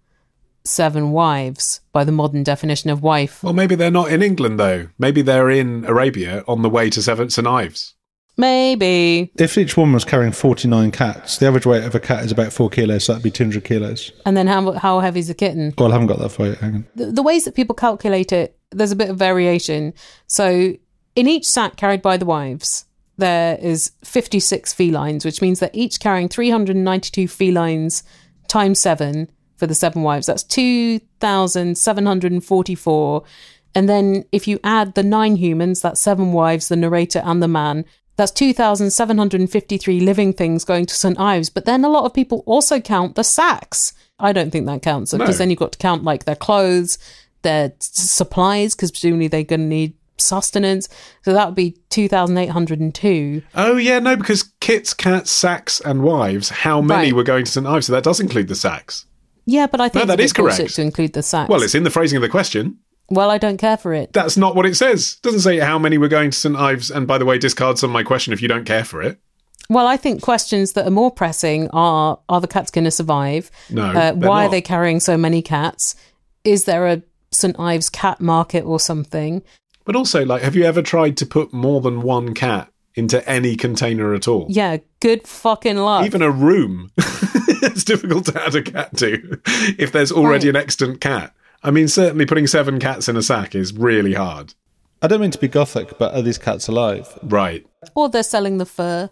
seven 0.69 1.11
wives 1.11 1.81
by 1.91 2.03
the 2.03 2.11
modern 2.11 2.43
definition 2.43 2.89
of 2.89 3.03
wife? 3.03 3.43
Well, 3.43 3.53
maybe 3.53 3.75
they're 3.75 3.91
not 3.91 4.11
in 4.11 4.21
England, 4.21 4.59
though. 4.59 4.87
Maybe 4.97 5.21
they're 5.21 5.49
in 5.49 5.85
Arabia 5.85 6.43
on 6.47 6.61
the 6.61 6.69
way 6.69 6.89
to 6.91 7.01
Seven 7.01 7.29
St 7.29 7.47
Ives. 7.47 7.95
Maybe. 8.39 9.33
If 9.37 9.57
each 9.57 9.75
woman 9.75 9.93
was 9.93 10.05
carrying 10.05 10.31
49 10.31 10.91
cats, 10.91 11.37
the 11.37 11.47
average 11.47 11.65
weight 11.65 11.83
of 11.83 11.93
a 11.93 11.99
cat 11.99 12.23
is 12.23 12.31
about 12.31 12.53
4 12.53 12.69
kilos, 12.69 13.03
so 13.03 13.11
that'd 13.11 13.23
be 13.23 13.31
200 13.31 13.65
kilos. 13.65 14.13
And 14.25 14.37
then 14.37 14.47
how 14.47 14.71
how 14.71 15.01
heavy 15.01 15.19
is 15.19 15.29
a 15.29 15.33
kitten? 15.33 15.73
Well, 15.77 15.89
I 15.89 15.91
haven't 15.91 16.07
got 16.07 16.19
that 16.19 16.29
for 16.29 16.47
you. 16.47 16.53
Hang 16.53 16.75
on. 16.75 16.87
The, 16.95 17.07
the 17.07 17.21
ways 17.21 17.43
that 17.43 17.53
people 17.53 17.75
calculate 17.75 18.31
it, 18.31 18.57
there's 18.71 18.93
a 18.93 18.95
bit 18.95 19.09
of 19.09 19.17
variation. 19.17 19.93
So 20.27 20.73
in 21.15 21.27
each 21.27 21.45
sack 21.45 21.75
carried 21.75 22.01
by 22.01 22.15
the 22.15 22.25
wives, 22.25 22.85
there 23.17 23.57
is 23.61 23.91
56 24.05 24.73
felines, 24.73 25.25
which 25.25 25.41
means 25.41 25.59
they're 25.59 25.69
each 25.73 25.99
carrying 25.99 26.29
392 26.29 27.27
felines 27.27 28.03
times 28.47 28.79
seven 28.79 29.29
for 29.59 29.67
the 29.67 29.75
seven 29.75 30.01
wives. 30.01 30.25
That's 30.27 30.43
2,744. 30.43 33.23
And 33.75 33.87
then 33.87 34.25
if 34.31 34.47
you 34.47 34.59
add 34.63 34.95
the 34.95 35.03
nine 35.03 35.35
humans, 35.35 35.81
that's 35.81 36.01
seven 36.01 36.33
wives, 36.33 36.69
the 36.69 36.75
narrator, 36.75 37.21
and 37.23 37.43
the 37.43 37.47
man, 37.47 37.85
that's 38.15 38.31
2,753 38.31 39.99
living 39.99 40.33
things 40.33 40.65
going 40.65 40.85
to 40.87 40.93
St. 40.95 41.19
Ives. 41.19 41.49
But 41.49 41.65
then 41.65 41.85
a 41.85 41.89
lot 41.89 42.05
of 42.05 42.13
people 42.13 42.43
also 42.45 42.79
count 42.79 43.15
the 43.15 43.23
sacks. 43.23 43.93
I 44.19 44.33
don't 44.33 44.51
think 44.51 44.65
that 44.65 44.81
counts 44.81 45.11
because 45.13 45.35
No. 45.35 45.39
then 45.39 45.49
you've 45.49 45.59
got 45.59 45.71
to 45.73 45.77
count 45.77 46.03
like 46.03 46.25
their 46.25 46.35
clothes, 46.35 46.97
their 47.43 47.71
supplies, 47.79 48.75
because 48.75 48.91
presumably 48.91 49.27
they're 49.27 49.43
going 49.43 49.61
to 49.61 49.65
need 49.67 49.93
sustenance. 50.17 50.89
So 51.23 51.31
that 51.33 51.45
would 51.45 51.55
be 51.55 51.77
2,802. 51.91 53.41
Oh 53.55 53.77
yeah, 53.77 53.99
no, 53.99 54.17
because 54.17 54.43
kits, 54.59 54.93
cats, 54.93 55.31
sacks, 55.31 55.79
and 55.79 56.03
wives. 56.03 56.49
How 56.49 56.81
many 56.81 57.09
Right. 57.09 57.15
were 57.15 57.23
going 57.23 57.45
to 57.45 57.51
St 57.51 57.65
Ives? 57.65 57.85
So 57.85 57.93
that 57.93 58.03
does 58.03 58.19
include 58.19 58.49
the 58.49 58.55
sacks. 58.55 59.05
Yeah, 59.49 59.65
but 59.67 59.81
I 59.81 59.89
think 59.89 60.05
that 60.07 60.19
it's 60.19 60.31
a 60.37 60.43
is 60.43 60.57
correct. 60.57 60.75
to 60.75 60.81
include 60.83 61.13
the 61.13 61.23
sacks. 61.23 61.49
Well, 61.49 61.63
it's 61.63 61.73
in 61.73 61.83
the 61.83 61.89
phrasing 61.89 62.17
of 62.17 62.21
the 62.21 62.29
question. 62.29 62.77
well, 63.09 63.31
I 63.31 63.39
don't 63.39 63.57
care 63.57 63.77
for 63.77 63.93
it. 63.93 64.13
That's 64.13 64.37
not 64.37 64.55
what 64.55 64.67
it 64.67 64.75
says. 64.75 65.15
It 65.17 65.23
doesn't 65.23 65.39
say 65.41 65.57
how 65.57 65.79
many 65.79 65.97
were 65.97 66.07
going 66.07 66.29
to 66.31 66.37
St 66.37 66.55
Ives. 66.55 66.91
And 66.91 67.07
by 67.07 67.17
the 67.17 67.25
way, 67.25 67.39
discard 67.39 67.79
some 67.79 67.89
of 67.89 67.93
my 67.93 68.03
question 68.03 68.31
if 68.33 68.41
you 68.43 68.47
don't 68.47 68.65
care 68.65 68.83
for 68.83 69.01
it. 69.01 69.17
Well, 69.67 69.87
I 69.87 69.97
think 69.97 70.21
questions 70.21 70.73
that 70.73 70.85
are 70.87 70.91
more 70.91 71.11
pressing 71.11 71.67
are: 71.71 72.19
Are 72.29 72.41
the 72.41 72.47
cats 72.47 72.69
going 72.71 72.85
to 72.85 72.91
survive? 72.91 73.49
No, 73.71 73.85
Uh, 73.91 74.13
why 74.13 74.45
are 74.45 74.49
they 74.49 74.61
carrying 74.61 74.99
so 74.99 75.17
many 75.17 75.41
cats? 75.41 75.95
Is 76.43 76.65
there 76.65 76.87
a 76.87 77.01
St 77.31 77.59
Ives 77.59 77.89
cat 77.89 78.21
market 78.21 78.63
or 78.63 78.79
something? 78.79 79.41
But 79.85 79.95
also, 79.95 80.23
like, 80.25 80.43
have 80.43 80.55
you 80.55 80.63
ever 80.65 80.81
tried 80.83 81.17
to 81.17 81.25
put 81.25 81.51
more 81.53 81.81
than 81.81 82.01
one 82.03 82.33
cat 82.35 82.71
into 82.95 83.27
any 83.29 83.55
container 83.55 84.13
at 84.13 84.27
all? 84.27 84.47
Yeah, 84.49 84.77
good 84.99 85.27
fucking 85.27 85.77
luck. 85.77 86.05
Even 86.05 86.21
a 86.21 86.31
room. 86.31 86.91
it's 86.97 87.83
difficult 87.83 88.25
to 88.25 88.41
add 88.43 88.55
a 88.55 88.61
cat 88.63 88.95
to 88.97 89.39
if 89.77 89.91
there's 89.91 90.11
already 90.11 90.47
Right. 90.47 90.55
an 90.55 90.61
extant 90.61 91.01
cat. 91.01 91.33
I 91.63 91.71
mean, 91.71 91.87
certainly 91.87 92.25
putting 92.25 92.47
seven 92.47 92.79
cats 92.79 93.09
in 93.09 93.17
a 93.17 93.21
sack 93.21 93.53
is 93.55 93.73
really 93.73 94.13
hard. 94.13 94.53
I 95.01 95.07
don't 95.07 95.21
mean 95.21 95.31
to 95.31 95.37
be 95.39 95.47
gothic, 95.47 95.97
but 95.97 96.13
are 96.13 96.21
these 96.21 96.37
cats 96.37 96.67
alive? 96.67 97.07
Right. 97.23 97.65
or 97.95 98.09
they're 98.09 98.23
selling 98.23 98.57
the 98.57 98.65
fur 98.65 99.09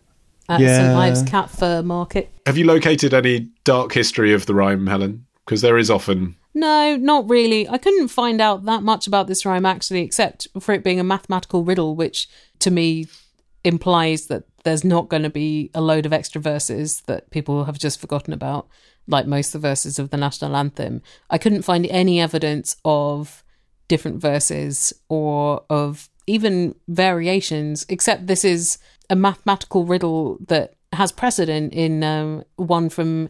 at 0.50 0.60
Yeah. 0.60 0.76
St 0.78 0.96
Ives 0.98 1.24
cat 1.24 1.50
fur 1.50 1.82
market. 1.82 2.30
Have 2.46 2.58
you 2.58 2.66
located 2.66 3.14
any 3.14 3.50
dark 3.64 3.94
history 3.94 4.34
of 4.34 4.46
the 4.46 4.54
rhyme, 4.56 4.88
Helen? 4.88 5.26
Because 5.46 5.62
there 5.62 5.78
is 5.78 5.90
often. 5.90 6.36
No, 6.54 6.96
not 6.98 7.30
really. 7.30 7.68
I 7.70 7.78
couldn't 7.78 8.08
find 8.10 8.42
out 8.42 8.66
that 8.66 8.82
much 8.84 9.08
about 9.08 9.28
this 9.28 9.46
rhyme 9.46 9.66
actually, 9.66 10.02
except 10.02 10.48
for 10.60 10.74
it 10.74 10.84
being 10.84 11.00
a 11.00 11.04
mathematical 11.06 11.64
riddle, 11.64 11.96
which 11.96 12.28
to 12.60 12.72
me 12.72 13.08
implies 13.68 14.28
that 14.28 14.44
there's 14.64 14.84
not 14.84 15.10
going 15.10 15.24
to 15.24 15.30
be 15.30 15.70
a 15.74 15.82
load 15.82 16.06
of 16.06 16.14
extra 16.14 16.42
verses 16.42 17.02
that 17.08 17.30
people 17.32 17.66
have 17.66 17.78
just 17.80 18.00
forgotten 18.00 18.34
about, 18.34 18.68
like 19.08 19.26
most 19.26 19.54
of 19.56 19.62
the 19.62 19.68
verses 19.68 20.00
of 20.00 20.10
the 20.10 20.18
national 20.18 20.56
anthem. 20.56 21.02
I 21.30 21.38
couldn't 21.38 21.62
find 21.64 21.86
any 21.88 22.20
evidence 22.20 22.76
of 22.84 23.44
different 23.88 24.20
verses 24.22 24.94
or 25.10 25.64
of 25.70 26.10
even 26.28 26.76
variations, 26.88 27.86
except 27.88 28.28
this 28.28 28.44
is 28.44 28.78
a 29.10 29.16
mathematical 29.16 29.86
riddle 29.86 30.38
that 30.48 30.74
has 30.94 31.12
precedent 31.12 31.74
in 31.74 32.04
um, 32.04 32.44
one 32.58 32.90
from 32.90 33.30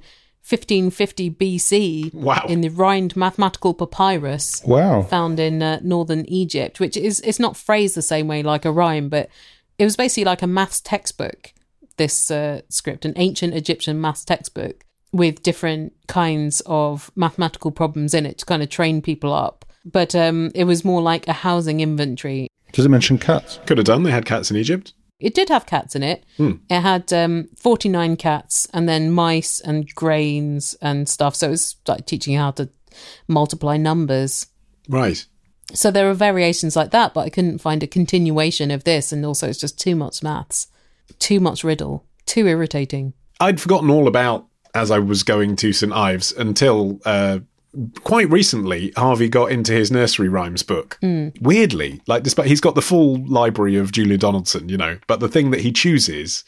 1550 0.49 1.29
BC 1.31 2.13
Wow. 2.13 2.45
in 2.47 2.61
the 2.61 2.69
Rhind 2.69 3.15
mathematical 3.15 3.73
papyrus 3.73 4.63
Wow. 4.65 5.01
found 5.03 5.39
in 5.39 5.61
uh, 5.61 5.79
northern 5.83 6.25
Egypt, 6.27 6.79
which 6.79 6.95
is 6.97 7.19
it's 7.21 7.39
not 7.39 7.57
phrased 7.57 7.95
the 7.95 8.01
same 8.01 8.27
way 8.27 8.41
like 8.43 8.65
a 8.65 8.71
rhyme, 8.71 9.09
but 9.09 9.29
it 9.77 9.83
was 9.83 9.95
basically 9.95 10.25
like 10.25 10.41
a 10.41 10.47
maths 10.47 10.81
textbook. 10.81 11.53
This 11.97 12.29
uh, 12.29 12.61
script, 12.69 13.05
an 13.05 13.13
ancient 13.15 13.53
Egyptian 13.55 13.99
maths 13.99 14.23
textbook 14.23 14.83
with 15.11 15.41
different 15.41 15.93
kinds 16.07 16.61
of 16.65 17.11
mathematical 17.15 17.71
problems 17.71 18.13
in 18.13 18.25
it 18.25 18.37
to 18.39 18.45
kind 18.45 18.61
of 18.61 18.69
train 18.69 19.01
people 19.01 19.33
up. 19.33 19.65
But 19.85 20.13
um, 20.13 20.51
it 20.53 20.65
was 20.65 20.85
more 20.85 21.01
like 21.01 21.27
a 21.27 21.33
housing 21.33 21.79
inventory. 21.79 22.49
Does 22.73 22.85
it 22.85 22.89
mention 22.89 23.17
cats? 23.17 23.59
Could 23.65 23.77
have 23.77 23.85
done. 23.85 24.03
They 24.03 24.11
had 24.11 24.25
cats 24.25 24.51
in 24.51 24.57
Egypt. 24.57 24.93
It 25.19 25.33
did 25.33 25.49
have 25.49 25.65
cats 25.65 25.95
in 25.95 26.03
it. 26.03 26.23
It 26.69 26.81
had 26.81 27.11
um, 27.11 27.47
49 27.55 28.17
cats 28.17 28.67
and 28.73 28.87
then 28.87 29.11
mice 29.11 29.59
and 29.59 29.87
grains 29.95 30.75
and 30.81 31.09
stuff. 31.09 31.35
So 31.35 31.47
it 31.47 31.51
was 31.51 31.77
like 31.87 32.05
teaching 32.05 32.33
you 32.33 32.39
how 32.39 32.51
to 32.51 32.69
multiply 33.27 33.77
numbers. 33.77 34.47
Right. 34.87 35.25
So 35.73 35.91
there 35.91 36.09
are 36.09 36.13
variations 36.13 36.75
like 36.75 36.91
that, 36.91 37.13
but 37.13 37.21
I 37.21 37.29
couldn't 37.29 37.59
find 37.59 37.83
a 37.83 37.87
continuation 37.87 38.71
of 38.71 38.83
this. 38.83 39.11
And 39.11 39.25
also, 39.25 39.49
it's 39.49 39.59
just 39.59 39.79
too 39.79 39.95
much 39.95 40.23
maths, 40.23 40.67
too 41.19 41.39
much 41.39 41.63
riddle, 41.63 42.05
too 42.25 42.47
irritating. 42.47 43.13
I'd 43.39 43.61
forgotten 43.61 43.89
all 43.89 44.07
about 44.07 44.47
as 44.73 44.91
I 44.91 44.99
was 44.99 45.23
going 45.23 45.55
to 45.57 45.73
St 45.73 45.91
Ives 45.91 46.31
until 46.31 46.99
uh, 47.05 47.39
quite 48.03 48.29
recently. 48.29 48.91
Harvey 48.95 49.29
got 49.29 49.51
into 49.51 49.73
his 49.73 49.91
nursery 49.91 50.29
rhymes 50.29 50.63
book. 50.63 50.97
Weirdly, 51.41 52.01
like 52.07 52.23
despite 52.23 52.47
he's 52.47 52.61
got 52.61 52.75
the 52.75 52.81
full 52.81 53.25
library 53.27 53.75
of 53.75 53.91
Julia 53.91 54.17
Donaldson, 54.17 54.69
you 54.69 54.77
know, 54.77 54.97
but 55.07 55.19
the 55.19 55.29
thing 55.29 55.51
that 55.51 55.61
he 55.61 55.71
chooses 55.71 56.43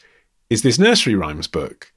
is 0.48 0.62
this 0.62 0.78
nursery 0.78 1.14
rhymes 1.14 1.46
book. 1.46 1.92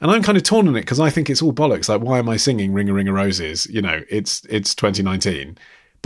And 0.00 0.10
I'm 0.10 0.22
kind 0.22 0.36
of 0.36 0.44
torn 0.44 0.68
on 0.68 0.76
it 0.76 0.82
because 0.82 1.00
I 1.00 1.08
think 1.08 1.30
it's 1.30 1.40
all 1.40 1.54
bollocks. 1.54 1.88
Like, 1.88 2.02
why 2.02 2.18
am 2.18 2.28
I 2.28 2.36
singing 2.36 2.74
"Ring 2.74 2.90
a 2.90 2.92
Ring 2.92 3.08
a 3.08 3.12
Roses"? 3.14 3.66
You 3.66 3.80
know, 3.80 4.02
it's 4.10 4.44
it's 4.44 4.74
2019, 4.74 5.56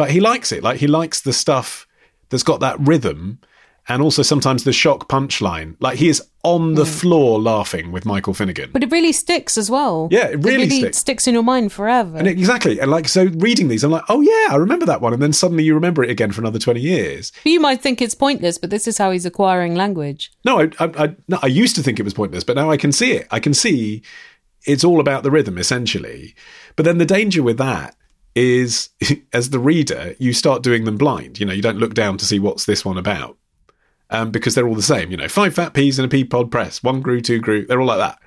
but 0.00 0.12
he 0.12 0.19
likes 0.19 0.50
it. 0.50 0.62
Like, 0.62 0.78
he 0.78 0.87
likes 0.87 1.21
the 1.21 1.33
stuff 1.35 1.87
that's 2.30 2.42
got 2.42 2.61
that 2.61 2.80
rhythm, 2.80 3.38
and 3.87 4.00
also 4.00 4.23
sometimes 4.23 4.64
the 4.64 4.73
shock 4.73 5.11
punchline. 5.11 5.76
Like, 5.78 5.99
he 5.99 6.09
is 6.09 6.23
on 6.42 6.73
the 6.73 6.85
mm. 6.85 7.00
floor 7.00 7.38
laughing 7.38 7.92
with 7.92 8.07
Michael 8.07 8.33
Finnegan. 8.33 8.71
But 8.73 8.83
it 8.83 8.90
really 8.90 9.12
sticks 9.12 9.59
as 9.59 9.71
well. 9.71 10.09
Yeah, 10.11 10.28
it 10.28 10.42
really 10.42 10.90
sticks. 10.92 11.26
in 11.26 11.35
your 11.35 11.42
mind 11.42 11.71
forever. 11.71 12.16
And 12.16 12.26
it- 12.26 12.30
exactly, 12.30 12.80
and 12.80 12.90
like 12.90 13.09
so, 13.09 13.26
reading 13.26 13.69
these, 13.69 13.85
I'm 13.85 13.90
like, 13.90 14.04
oh 14.09 14.23
yeah, 14.23 14.54
I 14.54 14.57
remember 14.57 14.87
that 14.87 15.02
one, 15.02 15.12
and 15.12 15.21
then 15.21 15.35
suddenly 15.35 15.64
you 15.64 15.75
remember 15.75 16.02
it 16.02 16.09
again 16.09 16.33
for 16.33 16.40
another 16.40 16.59
20 16.59 16.80
years. 16.80 17.30
You 17.45 17.61
might 17.61 17.83
think 17.83 18.00
it's 18.00 18.14
pointless, 18.14 18.57
but 18.57 18.71
this 18.71 18.88
is 18.88 18.97
how 18.97 19.11
he's 19.11 19.26
acquiring 19.26 19.75
language. 19.75 20.33
No, 20.47 20.61
I, 20.61 20.71
I, 20.78 20.90
I, 20.97 21.16
no, 21.28 21.38
I 21.42 21.49
used 21.49 21.76
to 21.76 21.83
think 21.83 22.00
it 22.00 22.04
was 22.04 22.14
pointless, 22.14 22.42
but 22.42 22.57
now 22.57 22.71
I 22.71 22.78
can 22.78 22.90
see 22.90 23.12
it. 23.12 23.26
I 23.30 23.38
can 23.38 23.52
see 23.52 24.02
it's 24.64 24.83
all 24.83 24.99
about 24.99 25.25
the 25.25 25.30
rhythm, 25.30 25.59
essentially. 25.59 26.35
But 26.75 26.87
then 26.87 26.97
the 26.97 27.04
danger 27.04 27.42
with 27.42 27.59
that 27.59 27.97
is, 28.44 28.90
as 29.32 29.50
the 29.50 29.59
reader, 29.59 30.14
you 30.18 30.32
start 30.32 30.62
doing 30.62 30.85
them 30.85 30.97
blind. 30.97 31.38
You 31.40 31.47
know, 31.47 31.52
you 31.52 31.62
don't 31.62 31.78
look 31.78 31.94
down 31.94 32.18
to 32.18 32.25
see 32.25 32.38
what's 32.38 32.64
this 32.66 32.85
one 32.85 32.99
about, 32.99 33.37
um, 34.11 34.30
because 34.30 34.54
they're 34.54 34.68
all 34.68 34.75
the 34.75 34.82
same. 34.82 35.11
You 35.11 35.16
know, 35.16 35.28
five 35.28 35.54
fat 35.54 35.75
peas 35.75 35.99
in 35.99 36.04
a 36.04 36.09
pea 36.09 36.25
pod 36.25 36.50
press, 36.50 36.82
one 36.82 37.00
grew, 37.00 37.20
two 37.20 37.38
grew. 37.40 37.66
They're 37.66 37.80
all 37.80 37.87
like 37.87 37.99
that. 37.99 38.18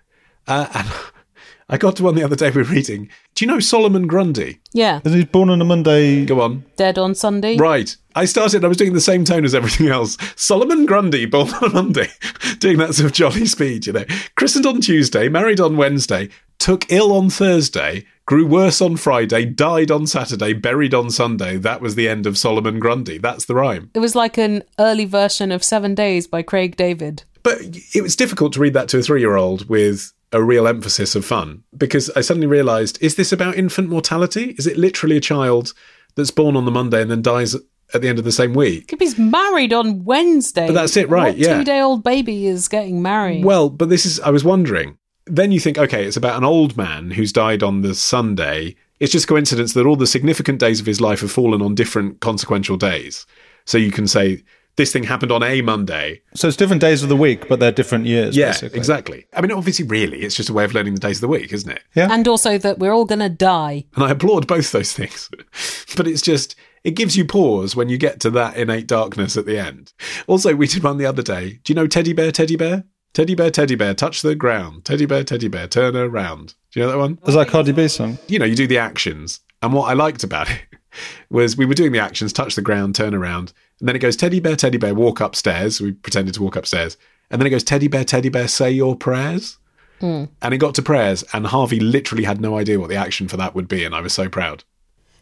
Uh, 0.47 0.67
and 0.73 0.89
I 1.69 1.77
got 1.77 1.95
to 1.95 2.03
one 2.03 2.15
the 2.15 2.23
other 2.23 2.35
day 2.35 2.49
we 2.51 2.61
were 2.61 2.69
reading. 2.69 3.09
Do 3.35 3.45
you 3.45 3.51
know 3.51 3.59
Solomon 3.59 4.05
Grundy? 4.05 4.59
Yeah, 4.73 4.99
Is 5.05 5.13
he 5.13 5.23
born 5.23 5.49
on 5.49 5.61
a 5.61 5.65
Monday? 5.65 6.25
Go 6.25 6.41
on. 6.41 6.65
dead 6.75 6.97
on 6.97 7.15
Sunday. 7.15 7.57
Right. 7.57 7.95
I 8.15 8.25
started, 8.25 8.63
I 8.63 8.67
was 8.67 8.77
doing 8.77 8.93
the 8.93 9.01
same 9.01 9.23
tone 9.25 9.43
as 9.45 9.55
everything 9.55 9.87
else. 9.87 10.17
Solomon 10.35 10.85
Grundy, 10.85 11.25
born 11.25 11.49
on 11.49 11.63
a 11.63 11.69
Monday, 11.69 12.09
doing 12.59 12.77
that 12.77 12.93
sort 12.93 13.07
of 13.07 13.13
jolly 13.13 13.45
speed, 13.45 13.87
you 13.87 13.93
know. 13.93 14.05
Christened 14.35 14.65
on 14.67 14.81
Tuesday, 14.81 15.29
married 15.29 15.59
on 15.59 15.77
Wednesday, 15.77 16.29
took 16.59 16.91
ill 16.91 17.11
on 17.11 17.29
Thursday, 17.31 18.05
grew 18.25 18.45
worse 18.45 18.81
on 18.81 18.97
Friday, 18.97 19.45
died 19.45 19.91
on 19.91 20.07
Saturday, 20.07 20.53
buried 20.53 20.93
on 20.93 21.09
Sunday. 21.09 21.57
That 21.57 21.81
was 21.81 21.95
the 21.95 22.07
end 22.07 22.25
of 22.25 22.37
Solomon 22.37 22.79
Grundy. 22.79 23.17
That's 23.17 23.45
the 23.45 23.55
rhyme. 23.55 23.91
It 23.93 23.99
was 23.99 24.15
like 24.15 24.37
an 24.37 24.63
early 24.79 25.05
version 25.05 25.51
of 25.51 25.63
Seven 25.63 25.95
Days 25.95 26.27
by 26.27 26.41
Craig 26.41 26.75
David. 26.75 27.23
But 27.43 27.59
it 27.93 28.01
was 28.01 28.15
difficult 28.15 28.53
to 28.53 28.59
read 28.59 28.73
that 28.73 28.87
to 28.89 28.99
a 28.99 29.01
three 29.03 29.19
year 29.19 29.35
old 29.35 29.67
with 29.67 30.13
a 30.31 30.41
real 30.41 30.67
emphasis 30.67 31.15
of 31.15 31.25
fun 31.25 31.63
because 31.77 32.09
I 32.11 32.21
suddenly 32.21 32.47
realised 32.47 32.97
is 33.01 33.15
this 33.15 33.31
about 33.31 33.55
infant 33.55 33.89
mortality? 33.89 34.55
Is 34.57 34.65
it 34.65 34.77
literally 34.77 35.17
a 35.17 35.21
child 35.21 35.73
that's 36.15 36.31
born 36.31 36.55
on 36.55 36.65
the 36.65 36.71
Monday 36.71 37.01
and 37.01 37.11
then 37.11 37.21
dies 37.21 37.53
at 37.93 38.01
the 38.01 38.07
end 38.07 38.17
of 38.17 38.25
the 38.25 38.31
same 38.31 38.53
week? 38.53 38.91
If 38.93 38.99
he's 38.99 39.19
married 39.19 39.73
on 39.73 40.05
Wednesday. 40.05 40.65
But 40.65 40.73
that's 40.73 40.97
it, 40.97 41.09
right, 41.09 41.33
What 41.33 41.37
yeah. 41.37 41.57
two 41.57 41.63
day 41.65 41.81
old 41.81 42.03
baby 42.03 42.47
is 42.47 42.67
getting 42.67 43.01
married? 43.01 43.43
Well, 43.43 43.69
but 43.69 43.89
this 43.89 44.05
is, 44.05 44.19
I 44.21 44.29
was 44.29 44.43
wondering. 44.43 44.97
Then 45.25 45.51
you 45.51 45.59
think, 45.59 45.77
okay, 45.77 46.05
it's 46.05 46.17
about 46.17 46.37
an 46.37 46.43
old 46.43 46.75
man 46.75 47.11
who's 47.11 47.31
died 47.31 47.63
on 47.63 47.81
the 47.81 47.95
Sunday. 47.95 48.75
It's 48.99 49.11
just 49.11 49.27
coincidence 49.27 49.73
that 49.73 49.85
all 49.85 49.95
the 49.95 50.07
significant 50.07 50.59
days 50.59 50.79
of 50.79 50.85
his 50.85 51.01
life 51.01 51.21
have 51.21 51.31
fallen 51.31 51.61
on 51.61 51.75
different 51.75 52.19
consequential 52.19 52.77
days. 52.77 53.25
So 53.65 53.77
you 53.77 53.91
can 53.91 54.07
say, 54.07 54.43
this 54.75 54.91
thing 54.91 55.03
happened 55.03 55.31
on 55.31 55.43
a 55.43 55.61
Monday. 55.61 56.21
So 56.33 56.47
it's 56.47 56.57
different 56.57 56.81
days 56.81 57.03
of 57.03 57.09
the 57.09 57.15
week, 57.15 57.47
but 57.47 57.59
they're 57.59 57.71
different 57.71 58.05
years. 58.05 58.35
Yeah, 58.35 58.47
basically. 58.47 58.77
exactly. 58.79 59.25
I 59.33 59.41
mean, 59.41 59.51
obviously, 59.51 59.85
really, 59.85 60.21
it's 60.21 60.35
just 60.35 60.49
a 60.49 60.53
way 60.53 60.63
of 60.63 60.73
learning 60.73 60.95
the 60.95 60.99
days 60.99 61.17
of 61.17 61.21
the 61.21 61.27
week, 61.27 61.53
isn't 61.53 61.69
it? 61.69 61.83
Yeah. 61.93 62.07
and 62.11 62.27
also 62.27 62.57
that 62.57 62.79
we're 62.79 62.91
all 62.91 63.05
going 63.05 63.19
to 63.19 63.29
die. 63.29 63.85
And 63.95 64.03
I 64.03 64.11
applaud 64.11 64.47
both 64.47 64.71
those 64.71 64.91
things. 64.93 65.29
but 65.95 66.07
it's 66.07 66.21
just, 66.21 66.55
it 66.83 66.91
gives 66.91 67.15
you 67.15 67.25
pause 67.25 67.75
when 67.75 67.89
you 67.89 67.97
get 67.97 68.19
to 68.21 68.31
that 68.31 68.57
innate 68.57 68.87
darkness 68.87 69.37
at 69.37 69.45
the 69.45 69.59
end. 69.59 69.93
Also, 70.27 70.55
we 70.55 70.67
did 70.67 70.83
one 70.83 70.97
the 70.97 71.05
other 71.05 71.21
day. 71.21 71.59
Do 71.63 71.71
you 71.71 71.75
know 71.75 71.87
Teddy 71.87 72.13
Bear, 72.13 72.31
Teddy 72.31 72.55
Bear? 72.55 72.85
Teddy 73.13 73.35
Bear, 73.35 73.51
Teddy 73.51 73.75
Bear, 73.75 73.93
touch 73.93 74.23
the 74.23 74.33
ground. 74.33 74.85
Teddy 74.85 75.05
Bear, 75.05 75.23
Teddy 75.23 75.47
Bear, 75.47 75.67
turn 75.67 75.95
around. 75.95 76.55
Do 76.71 76.79
you 76.79 76.85
know 76.85 76.91
that 76.91 76.97
one? 76.97 77.19
Is 77.27 77.35
that 77.35 77.47
Cardi 77.47 77.71
B 77.71 77.87
song? 77.87 78.17
You 78.27 78.39
know, 78.39 78.45
you 78.45 78.55
do 78.55 78.65
the 78.65 78.79
actions. 78.79 79.39
And 79.61 79.71
what 79.71 79.89
I 79.89 79.93
liked 79.93 80.23
about 80.23 80.49
it 80.49 80.61
was 81.29 81.55
we 81.55 81.65
were 81.65 81.75
doing 81.75 81.91
the 81.91 81.99
actions, 81.99 82.33
touch 82.33 82.55
the 82.55 82.61
ground, 82.63 82.95
turn 82.95 83.13
around. 83.13 83.53
And 83.79 83.87
then 83.87 83.95
it 83.95 83.99
goes, 83.99 84.15
Teddy 84.15 84.39
Bear, 84.39 84.55
Teddy 84.55 84.79
Bear, 84.79 84.95
walk 84.95 85.19
upstairs. 85.19 85.79
We 85.79 85.91
pretended 85.91 86.33
to 86.33 86.41
walk 86.41 86.55
upstairs. 86.55 86.97
And 87.29 87.39
then 87.39 87.45
it 87.45 87.51
goes, 87.51 87.63
Teddy 87.63 87.87
Bear, 87.87 88.03
Teddy 88.03 88.29
Bear, 88.29 88.47
say 88.47 88.71
your 88.71 88.95
prayers. 88.95 89.57
Hmm. 89.99 90.25
And 90.41 90.53
it 90.53 90.57
got 90.57 90.73
to 90.75 90.81
prayers, 90.81 91.23
and 91.33 91.47
Harvey 91.47 91.79
literally 91.79 92.23
had 92.23 92.41
no 92.41 92.57
idea 92.57 92.79
what 92.79 92.89
the 92.89 92.95
action 92.95 93.27
for 93.27 93.37
that 93.37 93.55
would 93.55 93.67
be. 93.67 93.85
And 93.85 93.93
I 93.93 94.01
was 94.01 94.11
so 94.11 94.27
proud. 94.27 94.63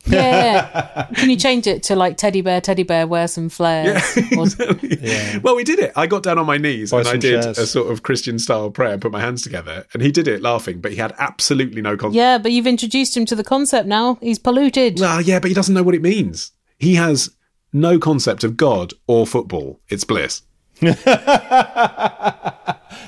Yeah. 0.06 1.08
Can 1.16 1.30
you 1.30 1.36
change 1.38 1.68
it 1.68 1.84
to 1.84 1.96
like 1.96 2.18
teddy 2.18 2.42
bear, 2.42 2.60
teddy 2.62 2.84
bear, 2.84 3.06
wear 3.08 3.28
some 3.28 3.50
flares? 3.50 4.02
Or- 4.38 4.48
Well, 5.44 5.56
we 5.56 5.64
did 5.64 5.80
it. 5.80 5.92
I 5.96 6.08
got 6.08 6.24
down 6.24 6.38
on 6.40 6.46
my 6.46 6.58
knees 6.58 6.92
Buy 6.92 7.00
and 7.00 7.08
I 7.08 7.18
did 7.18 7.44
shares. 7.44 7.58
a 7.58 7.68
sort 7.68 7.92
of 7.92 8.04
Christian 8.04 8.40
style 8.40 8.70
prayer 8.72 8.94
and 8.94 9.02
put 9.02 9.12
my 9.12 9.20
hands 9.22 9.42
together. 9.42 9.86
And 9.94 10.02
he 10.02 10.12
did 10.12 10.28
it 10.28 10.42
laughing, 10.42 10.82
but 10.82 10.92
he 10.92 10.98
had 10.98 11.14
absolutely 11.20 11.82
no 11.82 11.96
concept. 11.98 12.16
yeah, 12.16 12.38
but 12.38 12.52
you've 12.52 12.68
introduced 12.68 13.16
him 13.16 13.26
to 13.26 13.36
the 13.36 13.44
concept 13.44 13.88
now. 13.88 14.18
He's 14.22 14.40
polluted. 14.40 15.00
Well, 15.00 15.22
yeah, 15.22 15.40
but 15.40 15.50
he 15.50 15.54
doesn't 15.54 15.74
know 15.74 15.84
what 15.84 15.96
it 15.96 16.02
means. 16.02 16.52
He 16.80 16.96
has 16.96 17.30
no 17.74 18.00
concept 18.00 18.44
of 18.44 18.58
God 18.58 18.94
or 19.08 19.26
football. 19.28 19.80
It's 19.90 20.04
bliss. 20.04 20.42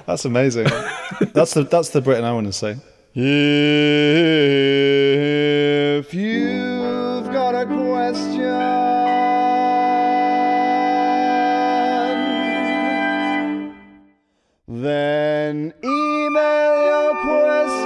That's 0.06 0.26
amazing. 0.26 0.66
that's 1.34 1.54
the 1.54 1.64
that's 1.70 1.90
the 1.90 2.02
Britain 2.02 2.24
I 2.26 2.34
want 2.34 2.48
to 2.48 2.54
say. 2.54 2.76
If 3.16 3.22
you've 6.16 7.32
got 7.32 7.54
a 7.54 7.66
question, 7.68 8.50
then 14.68 15.74
email 15.84 16.86
your 16.86 17.14
question 17.22 17.78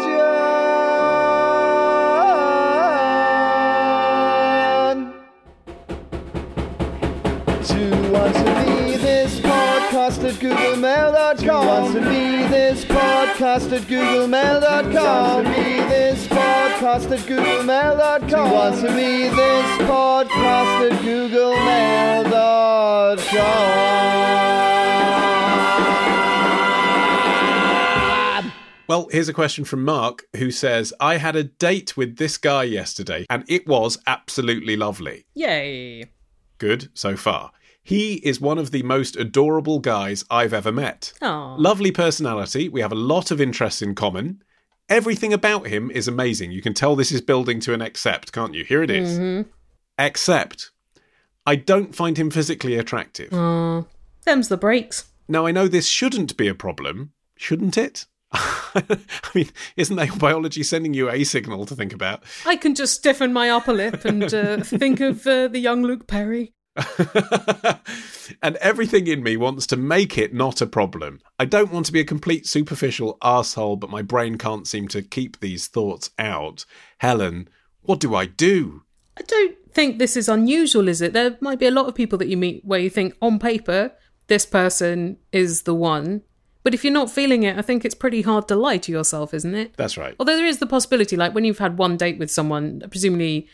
to 7.64 8.16
answer 8.16 8.56
me 8.66 8.96
this 8.96 9.42
podcast 9.42 10.24
at 10.24 10.36
googlemail.com. 10.36 12.17
podcast 13.38 13.72
at 13.72 13.82
googlemail.com. 13.84 14.92
To 14.92 15.00
answer 15.00 15.62
me 15.62 15.78
this 15.90 16.28
podcast 16.28 17.12
at 17.12 17.20
googlemail.com. 17.20 18.30
To 18.30 18.38
answer 18.38 18.92
me 18.92 19.30
this 19.30 19.78
podcast 19.88 20.92
at 20.92 21.00
googlemail.com. 21.02 22.48
Well, 28.88 29.08
here's 29.12 29.28
a 29.30 29.34
question 29.34 29.66
from 29.66 29.84
Mark 29.84 30.24
who 30.38 30.50
says, 30.50 30.94
I 31.00 31.18
had 31.18 31.36
a 31.36 31.44
date 31.44 31.98
with 31.98 32.18
this 32.18 32.38
guy 32.38 32.64
yesterday 32.64 33.26
and 33.30 33.44
it 33.48 33.68
was 33.68 33.98
absolutely 34.08 34.78
lovely. 34.78 35.26
Yay. 35.36 36.06
Good 36.58 36.90
so 36.94 37.16
far. 37.18 37.52
He 37.88 38.16
is 38.16 38.42
one 38.42 38.58
of 38.58 38.72
the 38.72 38.84
most 38.84 39.16
adorable 39.16 39.80
guys 39.80 40.26
I've 40.30 40.52
ever 40.52 40.74
met. 40.74 41.14
Aw. 41.22 41.56
Lovely 41.58 41.90
personality. 41.90 42.68
We 42.68 42.82
have 42.82 42.92
a 42.92 42.96
lot 42.96 43.32
of 43.32 43.40
interests 43.40 43.82
in 43.82 43.96
common. 43.96 44.44
Everything 44.90 45.32
about 45.32 45.68
him 45.68 45.90
is 45.92 46.06
amazing. 46.06 46.52
You 46.52 46.62
can 46.62 46.74
tell 46.74 46.98
this 46.98 47.14
is 47.14 47.22
building 47.22 47.62
to 47.62 47.74
an 47.74 47.82
except, 47.82 48.34
can't 48.34 48.54
you? 48.54 48.66
Here 48.66 48.84
it 48.84 48.92
is. 48.92 49.46
Except, 49.98 50.72
I 51.46 51.56
don't 51.56 51.96
find 51.96 52.18
him 52.18 52.30
physically 52.30 52.76
attractive. 52.76 53.30
Them's 53.30 54.50
the 54.50 54.58
breaks. 54.58 55.06
Now, 55.30 55.46
I 55.46 55.52
know 55.54 55.70
this 55.70 55.88
shouldn't 55.88 56.36
be 56.36 56.50
a 56.50 56.54
problem, 56.54 57.14
shouldn't 57.38 57.78
it? 57.78 58.06
I 58.34 58.98
mean, 59.34 59.50
isn't 59.78 59.96
that 59.96 60.20
biology 60.20 60.64
sending 60.64 60.94
you 60.94 61.10
a 61.10 61.24
signal 61.24 61.66
to 61.66 61.74
think 61.74 61.94
about? 61.94 62.24
I 62.46 62.58
can 62.58 62.76
just 62.76 62.96
stiffen 62.96 63.32
my 63.32 63.50
upper 63.50 63.72
lip 63.72 64.04
and 64.04 64.34
uh, 64.34 64.58
think 64.58 65.00
of 65.00 65.26
uh, 65.26 65.48
the 65.48 65.60
young 65.60 65.84
Luke 65.84 66.06
Perry. 66.06 66.54
and 68.42 68.56
everything 68.58 69.08
in 69.08 69.24
me 69.24 69.38
wants 69.38 69.66
to 69.68 69.76
make 69.76 70.18
it 70.18 70.34
not 70.34 70.62
a 70.62 70.68
problem. 70.68 71.20
I 71.40 71.46
don't 71.46 71.72
want 71.72 71.86
to 71.88 71.92
be 71.92 72.00
a 72.00 72.06
complete 72.06 72.48
superficial 72.48 73.18
asshole, 73.22 73.78
but 73.78 73.90
my 73.90 74.02
brain 74.02 74.38
can't 74.38 74.68
seem 74.68 74.88
to 74.90 75.02
keep 75.02 75.40
these 75.40 75.68
thoughts 75.68 76.12
out. 76.20 76.66
Helen, 77.00 77.50
what 77.82 78.00
do 78.00 78.16
I 78.16 78.26
do? 78.26 78.84
I 79.18 79.22
don't 79.24 79.56
think 79.72 79.98
this 79.98 80.16
is 80.16 80.30
unusual, 80.30 80.88
is 80.88 81.02
it? 81.02 81.14
There 81.14 81.38
might 81.42 81.60
be 81.60 81.68
a 81.68 81.72
lot 81.72 81.88
of 81.88 81.96
people 81.96 82.18
that 82.20 82.28
you 82.28 82.38
meet 82.38 82.64
where 82.64 82.80
you 82.80 82.90
think, 82.90 83.16
on 83.22 83.40
paper, 83.40 83.92
this 84.28 84.46
person 84.46 85.18
is 85.32 85.64
the 85.64 85.76
one. 85.76 86.22
But 86.64 86.74
if 86.74 86.84
you're 86.84 86.94
not 86.94 87.10
feeling 87.10 87.44
it, 87.44 87.58
I 87.58 87.62
think 87.62 87.86
it's 87.86 87.96
pretty 87.96 88.24
hard 88.24 88.48
to 88.50 88.56
lie 88.56 88.78
to 88.78 88.92
yourself, 88.92 89.34
isn't 89.34 89.56
it? 89.56 89.78
That's 89.78 89.98
right. 89.98 90.16
Although 90.20 90.36
there 90.36 90.46
is 90.46 90.60
the 90.60 90.68
possibility, 90.68 91.16
like 91.16 91.34
when 91.34 91.46
you've 91.46 91.60
had 91.60 91.78
one 91.78 91.96
date 91.96 92.20
with 92.20 92.30
someone, 92.30 92.84
presumably 92.90 93.48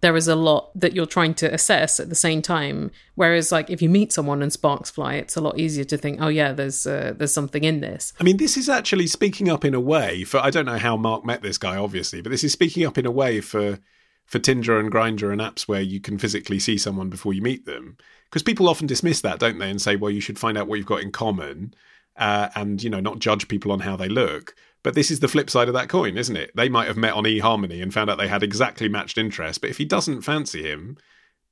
there 0.00 0.16
is 0.16 0.28
a 0.28 0.36
lot 0.36 0.70
that 0.78 0.94
you're 0.94 1.06
trying 1.06 1.34
to 1.34 1.52
assess 1.52 1.98
at 1.98 2.08
the 2.08 2.14
same 2.14 2.40
time. 2.40 2.90
Whereas, 3.16 3.50
like 3.50 3.68
if 3.68 3.82
you 3.82 3.88
meet 3.88 4.12
someone 4.12 4.42
and 4.42 4.52
sparks 4.52 4.90
fly, 4.90 5.14
it's 5.14 5.36
a 5.36 5.40
lot 5.40 5.58
easier 5.58 5.84
to 5.84 5.96
think, 5.96 6.20
oh 6.20 6.28
yeah, 6.28 6.52
there's 6.52 6.86
uh, 6.86 7.14
there's 7.16 7.32
something 7.32 7.64
in 7.64 7.80
this. 7.80 8.12
I 8.20 8.24
mean, 8.24 8.36
this 8.36 8.56
is 8.56 8.68
actually 8.68 9.08
speaking 9.08 9.48
up 9.48 9.64
in 9.64 9.74
a 9.74 9.80
way 9.80 10.24
for 10.24 10.38
I 10.38 10.50
don't 10.50 10.66
know 10.66 10.78
how 10.78 10.96
Mark 10.96 11.24
met 11.24 11.42
this 11.42 11.58
guy, 11.58 11.76
obviously, 11.76 12.20
but 12.20 12.30
this 12.30 12.44
is 12.44 12.52
speaking 12.52 12.86
up 12.86 12.98
in 12.98 13.06
a 13.06 13.10
way 13.10 13.40
for 13.40 13.78
for 14.24 14.38
Tinder 14.38 14.78
and 14.78 14.92
Grindr 14.92 15.32
and 15.32 15.40
apps 15.40 15.66
where 15.66 15.80
you 15.80 16.00
can 16.00 16.18
physically 16.18 16.58
see 16.58 16.76
someone 16.76 17.08
before 17.08 17.32
you 17.32 17.42
meet 17.42 17.64
them. 17.64 17.96
Because 18.24 18.42
people 18.42 18.68
often 18.68 18.86
dismiss 18.86 19.22
that, 19.22 19.38
don't 19.38 19.58
they, 19.58 19.70
and 19.70 19.80
say, 19.80 19.96
well, 19.96 20.10
you 20.10 20.20
should 20.20 20.38
find 20.38 20.58
out 20.58 20.68
what 20.68 20.76
you've 20.76 20.84
got 20.86 21.00
in 21.00 21.10
common, 21.10 21.72
uh, 22.14 22.50
and 22.54 22.82
you 22.82 22.90
know, 22.90 23.00
not 23.00 23.20
judge 23.20 23.48
people 23.48 23.72
on 23.72 23.80
how 23.80 23.96
they 23.96 24.08
look. 24.08 24.54
But 24.82 24.94
this 24.94 25.10
is 25.10 25.20
the 25.20 25.28
flip 25.28 25.50
side 25.50 25.68
of 25.68 25.74
that 25.74 25.88
coin, 25.88 26.16
isn't 26.16 26.36
it? 26.36 26.52
They 26.54 26.68
might 26.68 26.86
have 26.86 26.96
met 26.96 27.14
on 27.14 27.24
eHarmony 27.24 27.82
and 27.82 27.92
found 27.92 28.08
out 28.10 28.18
they 28.18 28.28
had 28.28 28.42
exactly 28.42 28.88
matched 28.88 29.18
interests, 29.18 29.58
but 29.58 29.70
if 29.70 29.78
he 29.78 29.84
doesn't 29.84 30.22
fancy 30.22 30.62
him, 30.62 30.96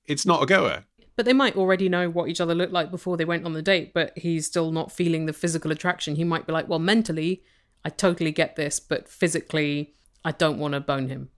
it's 0.07 0.25
not 0.25 0.43
a 0.43 0.47
goer. 0.47 0.85
But 1.17 1.25
they 1.25 1.33
might 1.33 1.57
already 1.57 1.89
know 1.89 2.09
what 2.09 2.29
each 2.29 2.41
other 2.41 2.55
looked 2.55 2.73
like 2.73 2.91
before 2.91 3.17
they 3.17 3.25
went 3.25 3.45
on 3.45 3.53
the 3.55 3.63
date, 3.63 3.93
but 3.95 4.13
he's 4.17 4.47
still 4.47 4.71
not 4.71 4.93
feeling 4.93 5.27
the 5.27 5.33
physical 5.33 5.73
attraction. 5.73 6.15
He 6.17 6.25
might 6.25 6.47
be 6.47 6.53
like, 6.53 6.69
well, 6.69 6.79
mentally, 6.79 7.43
I 7.85 7.89
totally 7.89 8.33
get 8.33 8.55
this, 8.57 8.79
but 8.79 9.09
physically, 9.09 9.95
I 10.25 10.33
don't 10.33 10.59
want 10.59 10.75
to 10.75 10.81
bone 10.81 11.09
him. 11.09 11.31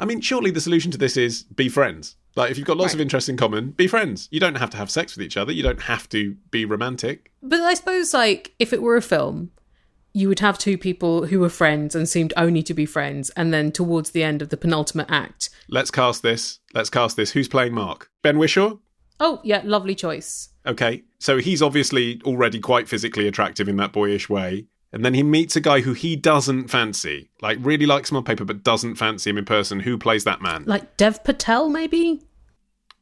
I 0.00 0.04
mean, 0.04 0.20
surely 0.20 0.50
the 0.50 0.60
solution 0.60 0.90
to 0.92 0.98
this 0.98 1.16
is 1.16 1.42
be 1.42 1.68
friends. 1.68 2.16
Like, 2.36 2.50
if 2.50 2.56
you've 2.56 2.66
got 2.66 2.78
lots 2.78 2.94
of 2.94 2.98
Right. 2.98 3.02
interests 3.04 3.28
in 3.28 3.36
common, 3.36 3.72
be 3.72 3.86
friends. 3.86 4.28
You 4.30 4.40
don't 4.40 4.54
have 4.54 4.70
to 4.70 4.76
have 4.78 4.90
sex 4.90 5.14
with 5.16 5.24
each 5.24 5.36
other. 5.36 5.52
You 5.52 5.62
don't 5.62 5.82
have 5.82 6.08
to 6.10 6.36
be 6.50 6.64
romantic. 6.64 7.30
But 7.42 7.60
I 7.60 7.74
suppose, 7.74 8.14
like, 8.14 8.54
if 8.58 8.72
it 8.72 8.80
were 8.80 8.96
a 8.96 9.02
film, 9.02 9.50
you 10.14 10.28
would 10.28 10.40
have 10.40 10.58
two 10.58 10.76
people 10.76 11.26
who 11.26 11.40
were 11.40 11.48
friends 11.48 11.94
and 11.94 12.08
seemed 12.08 12.32
only 12.36 12.62
to 12.64 12.74
be 12.74 12.86
friends, 12.86 13.30
and 13.30 13.52
then 13.52 13.72
towards 13.72 14.10
the 14.10 14.22
end 14.22 14.42
of 14.42 14.50
the 14.50 14.56
penultimate 14.56 15.10
act, 15.10 15.50
Let's 15.68 15.90
cast 15.90 16.22
this. 16.22 16.58
Let's 16.74 16.90
cast 16.90 17.16
this. 17.16 17.30
Who's 17.30 17.48
playing 17.48 17.72
Mark? 17.74 18.10
Ben 18.22 18.36
Whishaw? 18.36 18.78
oh, 19.20 19.40
yeah, 19.44 19.62
lovely 19.64 19.94
choice. 19.94 20.48
Okay. 20.66 21.04
So 21.20 21.38
he's 21.38 21.62
obviously 21.62 22.20
already 22.24 22.58
quite 22.58 22.88
physically 22.88 23.28
attractive 23.28 23.68
in 23.68 23.76
that 23.76 23.92
boyish 23.92 24.28
way. 24.28 24.66
And 24.92 25.04
then 25.04 25.14
he 25.14 25.22
meets 25.22 25.54
a 25.56 25.60
guy 25.60 25.80
who 25.80 25.92
he 25.94 26.16
doesn't 26.16 26.68
fancy, 26.68 27.30
like 27.40 27.56
really 27.60 27.86
likes 27.86 28.10
him 28.10 28.16
on 28.16 28.24
paper, 28.24 28.44
but 28.44 28.62
doesn't 28.64 28.96
fancy 28.96 29.30
him 29.30 29.38
in 29.38 29.44
person. 29.44 29.80
Who 29.80 29.96
plays 29.96 30.24
that 30.24 30.42
man? 30.42 30.64
Like 30.66 30.96
Dev 30.96 31.22
Patel, 31.24 31.68
maybe? 31.70 32.20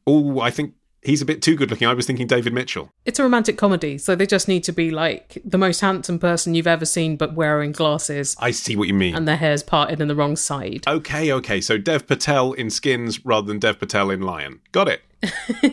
Oh, 0.07 0.39
I 0.39 0.51
think 0.51 0.75
he's 1.03 1.21
a 1.21 1.25
bit 1.25 1.41
too 1.41 1.55
good 1.55 1.69
looking. 1.71 1.87
I 1.87 1.93
was 1.93 2.05
thinking 2.05 2.27
David 2.27 2.53
Mitchell. 2.53 2.91
It's 3.05 3.19
a 3.19 3.23
romantic 3.23 3.57
comedy, 3.57 3.97
so 3.97 4.15
they 4.15 4.25
just 4.25 4.47
need 4.47 4.63
to 4.65 4.71
be 4.71 4.91
like 4.91 5.37
the 5.43 5.57
most 5.57 5.81
handsome 5.81 6.19
person 6.19 6.53
you've 6.55 6.67
ever 6.67 6.85
seen, 6.85 7.15
but 7.17 7.33
wearing 7.33 7.71
glasses 7.71 8.35
I 8.39 8.51
see 8.51 8.75
what 8.75 8.87
you 8.87 8.93
mean. 8.93 9.15
and 9.15 9.27
their 9.27 9.37
hair's 9.37 9.63
parted 9.63 9.99
in 10.01 10.07
the 10.07 10.15
wrong 10.15 10.35
side. 10.35 10.83
Okay, 10.87 11.31
okay. 11.33 11.61
So 11.61 11.77
Dev 11.77 12.07
Patel 12.07 12.53
in 12.53 12.69
Skins 12.69 13.25
rather 13.25 13.47
than 13.47 13.59
Dev 13.59 13.79
Patel 13.79 14.09
in 14.11 14.21
Lion. 14.21 14.59
Got 14.71 14.87
it. 14.87 15.01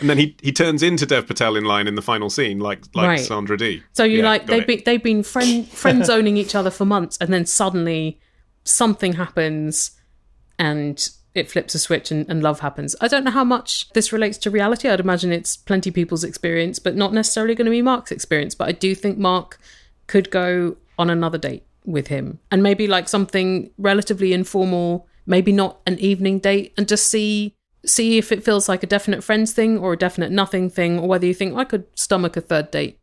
and 0.00 0.08
then 0.08 0.18
he, 0.18 0.36
he 0.42 0.52
turns 0.52 0.82
into 0.82 1.06
Dev 1.06 1.26
Patel 1.26 1.56
in 1.56 1.64
Lion 1.64 1.86
in 1.88 1.94
the 1.94 2.02
final 2.02 2.30
scene, 2.30 2.58
like 2.60 2.82
like 2.94 3.06
Right. 3.08 3.20
Sandra 3.20 3.56
Dee. 3.58 3.82
So 3.92 4.04
you 4.04 4.18
Yeah, 4.18 4.24
like 4.24 4.46
they've 4.46 4.66
been 4.66 4.82
they've 4.84 5.02
been 5.02 5.22
friend 5.22 5.66
friend 5.82 6.04
zoning 6.06 6.36
each 6.36 6.54
other 6.54 6.70
for 6.70 6.84
months, 6.84 7.18
and 7.20 7.32
then 7.32 7.46
suddenly 7.46 8.20
something 8.64 9.14
happens, 9.14 9.92
and 10.58 11.08
it 11.34 11.50
flips 11.50 11.74
a 11.74 11.78
switch, 11.78 12.10
and, 12.10 12.28
and 12.28 12.42
love 12.42 12.60
happens. 12.60 12.96
I 13.00 13.08
don't 13.08 13.24
know 13.24 13.30
how 13.30 13.44
much 13.44 13.88
this 13.90 14.12
relates 14.12 14.38
to 14.38 14.50
reality. 14.50 14.88
I'd 14.88 15.00
imagine 15.00 15.32
it's 15.32 15.56
plenty 15.56 15.90
people's 15.90 16.24
experience, 16.24 16.78
but 16.78 16.96
not 16.96 17.12
necessarily 17.12 17.54
going 17.54 17.66
to 17.66 17.70
be 17.70 17.82
Mark's 17.82 18.10
experience. 18.10 18.54
But 18.54 18.68
I 18.68 18.72
do 18.72 18.94
think 18.94 19.18
Mark 19.18 19.58
could 20.06 20.30
go 20.30 20.76
on 20.98 21.10
another 21.10 21.38
date 21.38 21.64
with 21.84 22.08
him, 22.08 22.38
and 22.50 22.62
maybe 22.62 22.86
like 22.86 23.08
something 23.08 23.70
relatively 23.78 24.32
informal, 24.32 25.06
maybe 25.26 25.52
not 25.52 25.80
an 25.86 25.98
evening 25.98 26.38
date, 26.38 26.72
and 26.76 26.88
just 26.88 27.06
see 27.06 27.54
see 27.86 28.18
if 28.18 28.32
it 28.32 28.44
feels 28.44 28.68
like 28.68 28.82
a 28.82 28.86
definite 28.86 29.22
friends 29.22 29.52
thing 29.52 29.78
or 29.78 29.92
a 29.92 29.96
definite 29.96 30.32
nothing 30.32 30.68
thing, 30.68 30.98
or 30.98 31.08
whether 31.08 31.26
you 31.26 31.34
think 31.34 31.56
I 31.56 31.64
could 31.64 31.86
stomach 31.94 32.36
a 32.36 32.40
third 32.40 32.70
date. 32.70 32.98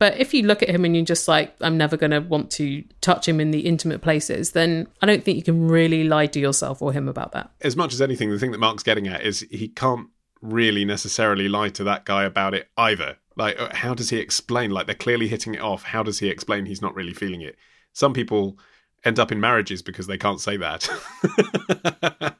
But 0.00 0.18
if 0.18 0.32
you 0.32 0.44
look 0.44 0.62
at 0.62 0.70
him 0.70 0.86
and 0.86 0.96
you're 0.96 1.04
just 1.04 1.28
like, 1.28 1.54
I'm 1.60 1.76
never 1.76 1.94
going 1.94 2.12
to 2.12 2.20
want 2.20 2.50
to 2.52 2.82
touch 3.02 3.28
him 3.28 3.38
in 3.38 3.50
the 3.50 3.60
intimate 3.60 4.00
places, 4.00 4.52
then 4.52 4.88
I 5.02 5.06
don't 5.06 5.22
think 5.22 5.36
you 5.36 5.42
can 5.42 5.68
really 5.68 6.04
lie 6.04 6.26
to 6.28 6.40
yourself 6.40 6.80
or 6.80 6.92
him 6.92 7.06
about 7.06 7.32
that. 7.32 7.50
as 7.60 7.76
much 7.76 7.92
as 7.92 8.00
anything, 8.00 8.30
the 8.30 8.38
thing 8.38 8.50
that 8.52 8.58
Mark's 8.58 8.82
getting 8.82 9.06
at 9.06 9.20
is 9.20 9.46
he 9.50 9.68
can't 9.68 10.08
really 10.40 10.86
necessarily 10.86 11.50
lie 11.50 11.68
to 11.68 11.84
that 11.84 12.06
guy 12.06 12.24
about 12.24 12.54
it 12.54 12.68
either. 12.78 13.18
Like, 13.36 13.60
uh, 13.60 13.68
how 13.74 13.92
does 13.92 14.08
he 14.08 14.16
explain? 14.16 14.70
Like, 14.70 14.86
they're 14.86 14.94
clearly 14.94 15.28
hitting 15.28 15.54
it 15.54 15.60
off. 15.60 15.82
How 15.82 16.02
does 16.02 16.18
he 16.18 16.30
explain 16.30 16.64
he's 16.64 16.82
not 16.82 16.94
really 16.94 17.12
feeling 17.12 17.42
it? 17.42 17.56
Some 17.92 18.14
people 18.14 18.58
end 19.04 19.18
up 19.18 19.30
in 19.30 19.38
marriages 19.38 19.82
because 19.82 20.06
they 20.06 20.16
can't 20.16 20.40
say 20.40 20.56
that. 20.56 20.88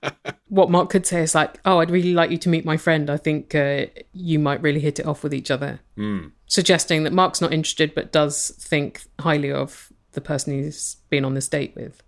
What 0.50 0.70
Mark 0.70 0.90
could 0.90 1.06
say 1.06 1.22
is 1.22 1.34
like, 1.34 1.58
Oh, 1.64 1.78
I'd 1.78 1.90
really 1.90 2.12
like 2.12 2.30
you 2.30 2.38
to 2.38 2.48
meet 2.48 2.64
my 2.64 2.76
friend. 2.76 3.08
I 3.08 3.16
think 3.16 3.54
uh, 3.54 3.86
you 4.12 4.38
might 4.38 4.60
really 4.60 4.80
hit 4.80 4.98
it 4.98 5.06
off 5.06 5.22
with 5.22 5.32
each 5.32 5.50
other. 5.50 5.80
Suggesting 6.46 7.04
that 7.04 7.12
Mark's 7.12 7.40
not 7.40 7.52
interested 7.52 7.94
but 7.94 8.12
does 8.12 8.50
think 8.58 9.02
highly 9.20 9.50
of 9.50 9.92
the 10.12 10.20
person 10.20 10.52
he's 10.62 10.96
been 11.08 11.24
on 11.24 11.34
this 11.34 11.48
date 11.48 11.74
with. 11.74 12.02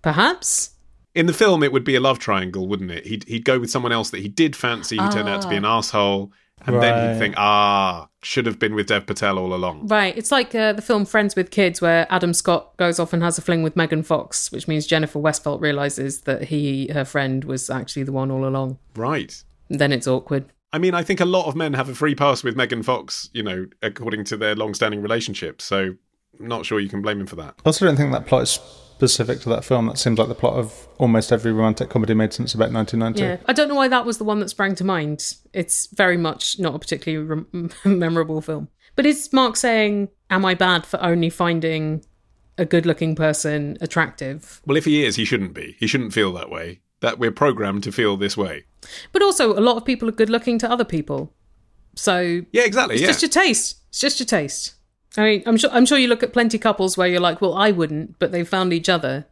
Perhaps? 0.00 0.70
in 1.14 1.26
the 1.26 1.32
film, 1.32 1.64
it 1.64 1.72
would 1.72 1.82
be 1.82 1.96
a 1.96 2.00
love 2.00 2.20
triangle, 2.20 2.68
wouldn't 2.68 2.92
it? 2.92 3.04
He'd, 3.04 3.24
he'd 3.24 3.44
go 3.44 3.58
with 3.58 3.70
someone 3.70 3.90
else 3.90 4.10
that 4.10 4.20
he 4.20 4.28
did 4.28 4.54
fancy, 4.54 4.96
who 4.96 5.10
turned 5.10 5.28
out 5.28 5.42
to 5.42 5.48
be 5.48 5.56
an 5.56 5.64
asshole, 5.64 6.30
and 6.66 6.82
then 6.82 6.92
Right. 6.94 7.12
he'd 7.12 7.18
think, 7.18 7.34
ah, 7.38 8.08
should 8.22 8.46
have 8.46 8.58
been 8.58 8.74
with 8.74 8.86
Dev 8.88 9.06
Patel 9.06 9.38
all 9.38 9.54
along. 9.54 9.86
Right. 9.86 10.16
It's 10.16 10.32
like 10.32 10.54
uh, 10.54 10.72
the 10.72 10.82
film 10.82 11.04
Friends 11.04 11.36
with 11.36 11.50
Kids, 11.50 11.80
where 11.80 12.06
Adam 12.10 12.34
Scott 12.34 12.76
goes 12.76 12.98
off 12.98 13.12
and 13.12 13.22
has 13.22 13.38
a 13.38 13.42
fling 13.42 13.62
with 13.62 13.76
Megan 13.76 14.02
Fox, 14.02 14.50
which 14.52 14.66
means 14.68 14.86
Jennifer 14.86 15.18
Westfeldt 15.18 15.60
realizes 15.60 16.22
that 16.22 16.44
he, 16.44 16.88
her 16.92 17.04
friend, 17.04 17.44
was 17.44 17.70
actually 17.70 18.02
the 18.02 18.12
one 18.12 18.30
all 18.30 18.44
along. 18.46 18.78
Right. 18.96 19.42
Then 19.70 19.92
it's 19.92 20.06
awkward. 20.06 20.46
I 20.72 20.78
mean, 20.78 20.94
I 20.94 21.02
think 21.02 21.20
a 21.20 21.24
lot 21.24 21.46
of 21.46 21.56
men 21.56 21.72
have 21.74 21.88
a 21.88 21.94
free 21.94 22.14
pass 22.14 22.42
with 22.44 22.56
Megan 22.56 22.82
Fox, 22.82 23.30
you 23.32 23.42
know, 23.42 23.66
according 23.82 24.24
to 24.24 24.36
their 24.36 24.54
long-standing 24.54 25.00
relationship. 25.00 25.62
So, 25.62 25.94
I'm 26.38 26.46
not 26.46 26.66
sure 26.66 26.78
you 26.78 26.88
can 26.90 27.00
blame 27.02 27.20
him 27.20 27.26
for 27.26 27.36
that. 27.36 27.54
I 27.64 27.68
also 27.68 27.86
don't 27.86 27.96
think 27.96 28.12
that 28.12 28.26
plot 28.26 28.42
is 28.42 28.58
specific 28.98 29.40
to 29.40 29.48
that 29.50 29.64
film. 29.64 29.86
That 29.86 29.96
seems 29.98 30.18
like 30.18 30.26
the 30.28 30.34
plot 30.34 30.54
of 30.54 30.88
almost 30.98 31.30
every 31.30 31.52
romantic 31.52 31.88
comedy 31.88 32.14
made 32.14 32.32
since 32.32 32.52
about 32.52 32.72
1990. 32.72 33.20
Yeah, 33.22 33.36
I 33.48 33.52
don't 33.52 33.68
know 33.68 33.76
why 33.76 33.86
that 33.88 34.04
was 34.04 34.18
the 34.18 34.24
one 34.24 34.40
that 34.40 34.50
sprang 34.50 34.74
to 34.76 34.84
mind. 34.84 35.34
It's 35.52 35.86
very 35.94 36.16
much 36.16 36.58
not 36.58 36.74
a 36.74 36.78
particularly 36.78 37.24
rem- 37.52 37.70
memorable 37.84 38.40
film. 38.40 38.68
But 38.96 39.06
is 39.06 39.32
Mark 39.32 39.56
saying, 39.56 40.08
"Am 40.30 40.44
I 40.44 40.54
bad 40.54 40.84
for 40.84 41.00
only 41.00 41.30
finding 41.30 42.04
a 42.58 42.64
good-looking 42.64 43.14
person 43.14 43.78
attractive?" 43.80 44.60
Well, 44.66 44.76
if 44.76 44.84
he 44.84 45.04
is, 45.04 45.14
he 45.14 45.24
shouldn't 45.24 45.54
be. 45.54 45.76
He 45.78 45.86
shouldn't 45.86 46.12
feel 46.12 46.32
that 46.32 46.50
way. 46.50 46.80
That 47.00 47.20
we're 47.20 47.30
programmed 47.30 47.84
to 47.84 47.92
feel 47.92 48.16
this 48.16 48.36
way. 48.36 48.64
But 49.12 49.22
also, 49.22 49.56
a 49.56 49.62
lot 49.62 49.76
of 49.76 49.84
people 49.84 50.08
are 50.08 50.12
good-looking 50.12 50.58
to 50.58 50.70
other 50.70 50.84
people, 50.84 51.32
so 51.94 52.42
Yeah, 52.50 52.64
exactly. 52.64 52.96
it's 52.96 53.02
yeah. 53.02 53.08
just 53.08 53.22
your 53.22 53.28
taste. 53.28 53.76
It's 53.90 54.00
just 54.00 54.18
your 54.18 54.26
taste. 54.26 54.74
I 55.16 55.22
mean, 55.22 55.42
I'm 55.46 55.56
sure. 55.56 55.70
I'm 55.72 55.86
sure 55.86 55.98
you 55.98 56.08
look 56.08 56.22
at 56.22 56.32
plenty 56.32 56.58
couples 56.58 56.96
where 56.96 57.08
you're 57.08 57.20
like, 57.20 57.40
"Well, 57.40 57.54
I 57.54 57.70
wouldn't," 57.70 58.18
but 58.18 58.32
they 58.32 58.44
found 58.44 58.72
each 58.72 58.88
other, 58.88 59.26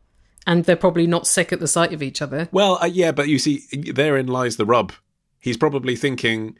and 0.47 0.65
they're 0.65 0.77
probably 0.77 1.07
not 1.07 1.27
sick 1.27 1.53
at 1.53 1.61
the 1.61 1.69
sight 1.69 1.93
of 1.93 2.03
each 2.03 2.23
other. 2.23 2.49
Well, 2.53 2.79
uh, 2.83 2.87
yeah, 2.87 3.13
but 3.13 3.29
you 3.29 3.39
see, 3.39 3.63
therein 3.73 4.27
lies 4.27 4.57
the 4.57 4.65
rub. 4.65 4.93
He's 5.39 5.57
probably 5.57 5.95
thinking, 5.95 6.57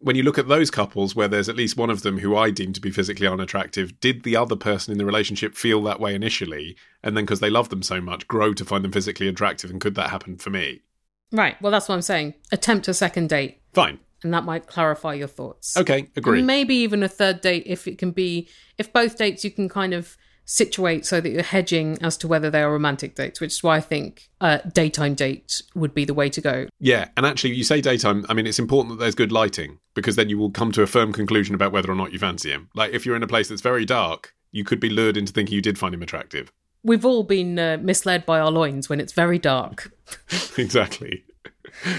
when 0.00 0.16
you 0.16 0.22
look 0.22 0.38
at 0.38 0.48
those 0.48 0.70
couples 0.70 1.16
where 1.16 1.28
there's 1.28 1.48
at 1.48 1.56
least 1.56 1.76
one 1.76 1.90
of 1.90 2.02
them 2.02 2.18
who 2.18 2.36
I 2.36 2.50
deem 2.50 2.72
to 2.72 2.80
be 2.80 2.90
physically 2.90 3.26
unattractive, 3.26 3.98
did 4.00 4.22
the 4.22 4.36
other 4.36 4.56
person 4.56 4.92
in 4.92 4.98
the 4.98 5.06
relationship 5.06 5.54
feel 5.54 5.82
that 5.84 6.00
way 6.00 6.14
initially, 6.14 6.76
and 7.02 7.16
then 7.16 7.24
because 7.24 7.40
they 7.40 7.50
love 7.50 7.70
them 7.70 7.82
so 7.82 8.00
much, 8.00 8.28
grow 8.28 8.54
to 8.54 8.64
find 8.64 8.84
them 8.84 8.92
physically 8.92 9.28
attractive? 9.28 9.70
And 9.70 9.80
could 9.80 9.94
that 9.96 10.10
happen 10.10 10.36
for 10.36 10.50
me? 10.50 10.82
Right. 11.32 11.60
Well, 11.60 11.72
that's 11.72 11.88
what 11.88 11.96
I'm 11.96 12.02
saying. 12.02 12.34
Attempt 12.52 12.88
a 12.88 12.94
second 12.94 13.28
date, 13.28 13.60
Fine. 13.74 13.98
And 14.22 14.34
that 14.34 14.44
might 14.44 14.66
clarify 14.66 15.14
your 15.14 15.28
thoughts. 15.28 15.76
Okay, 15.76 16.08
agree. 16.16 16.38
And 16.38 16.46
maybe 16.46 16.74
even 16.76 17.02
a 17.02 17.08
third 17.08 17.40
date 17.40 17.64
if 17.66 17.86
it 17.86 17.98
can 17.98 18.10
be 18.10 18.48
if 18.76 18.92
both 18.92 19.16
dates 19.16 19.44
you 19.44 19.50
can 19.50 19.68
kind 19.68 19.94
of 19.94 20.16
situate 20.48 21.04
so 21.04 21.20
that 21.20 21.28
you're 21.28 21.42
hedging 21.42 21.98
as 22.00 22.16
to 22.16 22.26
whether 22.26 22.50
they 22.50 22.62
are 22.62 22.72
romantic 22.72 23.14
dates, 23.14 23.38
which 23.38 23.52
is 23.52 23.62
why 23.62 23.76
I 23.76 23.80
think 23.80 24.30
a 24.40 24.62
daytime 24.72 25.14
date 25.14 25.60
would 25.74 25.92
be 25.92 26.06
the 26.06 26.14
way 26.14 26.30
to 26.30 26.40
go. 26.40 26.66
Yeah, 26.80 27.08
and 27.16 27.26
actually, 27.26 27.54
you 27.54 27.64
say 27.64 27.82
daytime. 27.82 28.24
I 28.28 28.34
mean, 28.34 28.46
it's 28.46 28.58
important 28.58 28.94
that 28.96 29.02
there's 29.02 29.14
good 29.14 29.30
lighting 29.30 29.78
because 29.94 30.16
then 30.16 30.30
you 30.30 30.38
will 30.38 30.50
come 30.50 30.72
to 30.72 30.82
a 30.82 30.86
firm 30.86 31.12
conclusion 31.12 31.54
about 31.54 31.70
whether 31.70 31.90
or 31.90 31.94
not 31.94 32.12
you 32.12 32.18
fancy 32.18 32.50
him. 32.50 32.70
Like, 32.74 32.92
if 32.92 33.04
you're 33.04 33.14
in 33.14 33.22
a 33.22 33.28
place 33.28 33.48
that's 33.48 33.60
very 33.60 33.84
dark, 33.84 34.34
you 34.50 34.64
could 34.64 34.80
be 34.80 34.88
lured 34.88 35.18
into 35.18 35.32
thinking 35.32 35.54
you 35.54 35.62
did 35.62 35.78
find 35.78 35.94
him 35.94 36.02
attractive. 36.02 36.50
We've 36.82 37.04
all 37.04 37.24
been 37.24 37.58
uh, 37.58 37.76
misled 37.82 38.24
by 38.24 38.40
our 38.40 38.50
loins 38.50 38.88
when 38.88 39.00
it's 39.00 39.12
very 39.12 39.38
dark. 39.38 39.92
exactly. 40.56 41.24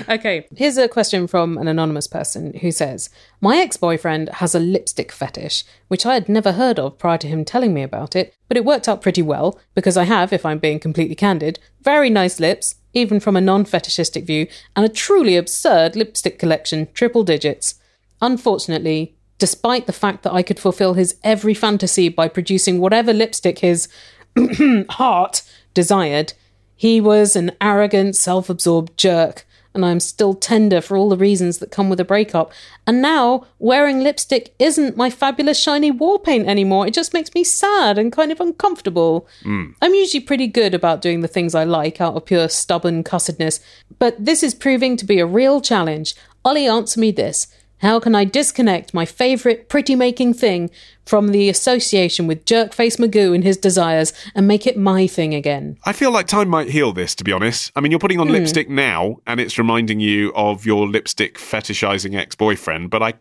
Okay, 0.07 0.47
here's 0.55 0.77
a 0.77 0.87
question 0.87 1.27
from 1.27 1.57
an 1.57 1.67
anonymous 1.67 2.07
person 2.07 2.53
who 2.55 2.71
says 2.71 3.09
My 3.41 3.57
ex 3.57 3.77
boyfriend 3.77 4.29
has 4.35 4.55
a 4.55 4.59
lipstick 4.59 5.11
fetish, 5.11 5.63
which 5.87 6.05
I 6.05 6.13
had 6.13 6.29
never 6.29 6.53
heard 6.53 6.79
of 6.79 6.97
prior 6.97 7.17
to 7.19 7.27
him 7.27 7.45
telling 7.45 7.73
me 7.73 7.83
about 7.83 8.15
it, 8.15 8.33
but 8.47 8.57
it 8.57 8.65
worked 8.65 8.87
out 8.87 9.01
pretty 9.01 9.21
well 9.21 9.59
because 9.75 9.97
I 9.97 10.03
have, 10.03 10.33
if 10.33 10.45
I'm 10.45 10.59
being 10.59 10.79
completely 10.79 11.15
candid, 11.15 11.59
very 11.81 12.09
nice 12.09 12.39
lips, 12.39 12.75
even 12.93 13.19
from 13.19 13.35
a 13.35 13.41
non 13.41 13.65
fetishistic 13.65 14.25
view, 14.25 14.47
and 14.75 14.85
a 14.85 14.89
truly 14.89 15.35
absurd 15.35 15.95
lipstick 15.95 16.39
collection, 16.39 16.87
triple 16.93 17.23
digits. 17.23 17.75
Unfortunately, 18.21 19.15
despite 19.37 19.87
the 19.87 19.93
fact 19.93 20.23
that 20.23 20.33
I 20.33 20.43
could 20.43 20.59
fulfill 20.59 20.93
his 20.93 21.15
every 21.23 21.53
fantasy 21.53 22.09
by 22.09 22.27
producing 22.27 22.79
whatever 22.79 23.13
lipstick 23.13 23.59
his 23.59 23.87
heart 24.89 25.41
desired, 25.73 26.33
he 26.75 27.01
was 27.01 27.35
an 27.35 27.51
arrogant, 27.59 28.15
self 28.15 28.49
absorbed 28.49 28.97
jerk, 28.97 29.45
and 29.73 29.85
I'm 29.85 29.99
still 29.99 30.33
tender 30.33 30.81
for 30.81 30.97
all 30.97 31.09
the 31.09 31.17
reasons 31.17 31.59
that 31.59 31.71
come 31.71 31.89
with 31.89 31.99
a 31.99 32.05
breakup. 32.05 32.51
And 32.87 33.01
now, 33.01 33.45
wearing 33.59 34.01
lipstick 34.01 34.53
isn't 34.59 34.97
my 34.97 35.09
fabulous 35.09 35.59
shiny 35.59 35.91
war 35.91 36.19
paint 36.19 36.47
anymore. 36.47 36.87
It 36.87 36.93
just 36.93 37.13
makes 37.13 37.33
me 37.33 37.43
sad 37.43 37.97
and 37.97 38.11
kind 38.11 38.31
of 38.31 38.39
uncomfortable. 38.39 39.27
Hmm. 39.43 39.71
I'm 39.81 39.93
usually 39.93 40.21
pretty 40.21 40.47
good 40.47 40.73
about 40.73 41.01
doing 41.01 41.21
the 41.21 41.27
things 41.27 41.53
I 41.53 41.63
like 41.63 42.01
out 42.01 42.15
of 42.15 42.25
pure 42.25 42.49
stubborn 42.49 43.03
cussedness, 43.03 43.59
but 43.99 44.15
this 44.23 44.43
is 44.43 44.55
proving 44.55 44.97
to 44.97 45.05
be 45.05 45.19
a 45.19 45.25
real 45.25 45.61
challenge. 45.61 46.15
Ollie, 46.43 46.67
answer 46.67 46.99
me 46.99 47.11
this. 47.11 47.47
How 47.79 47.99
can 47.99 48.13
I 48.13 48.25
disconnect 48.25 48.93
my 48.93 49.05
favourite 49.05 49.69
pretty 49.69 49.95
making 49.95 50.33
thing 50.33 50.69
from 51.05 51.29
the 51.29 51.49
association 51.49 52.27
with 52.27 52.45
Jerkface 52.45 52.99
Magoo 52.99 53.33
and 53.33 53.43
his 53.43 53.57
desires 53.57 54.13
and 54.35 54.47
make 54.47 54.67
it 54.67 54.77
my 54.77 55.07
thing 55.07 55.33
again? 55.33 55.77
I 55.85 55.93
feel 55.93 56.11
like 56.11 56.27
time 56.27 56.49
might 56.49 56.69
heal 56.69 56.91
this, 56.91 57.15
to 57.15 57.23
be 57.23 57.31
honest. 57.31 57.71
I 57.75 57.79
mean, 57.79 57.91
you're 57.91 57.99
putting 57.99 58.19
on 58.19 58.27
hmm. 58.27 58.33
lipstick 58.33 58.69
now, 58.69 59.17
and 59.25 59.39
it's 59.39 59.57
reminding 59.57 59.99
you 59.99 60.33
of 60.35 60.65
your 60.65 60.87
lipstick 60.87 61.37
fetishizing 61.37 62.15
ex 62.15 62.35
boyfriend, 62.35 62.89
but 62.89 63.01
I 63.01 63.13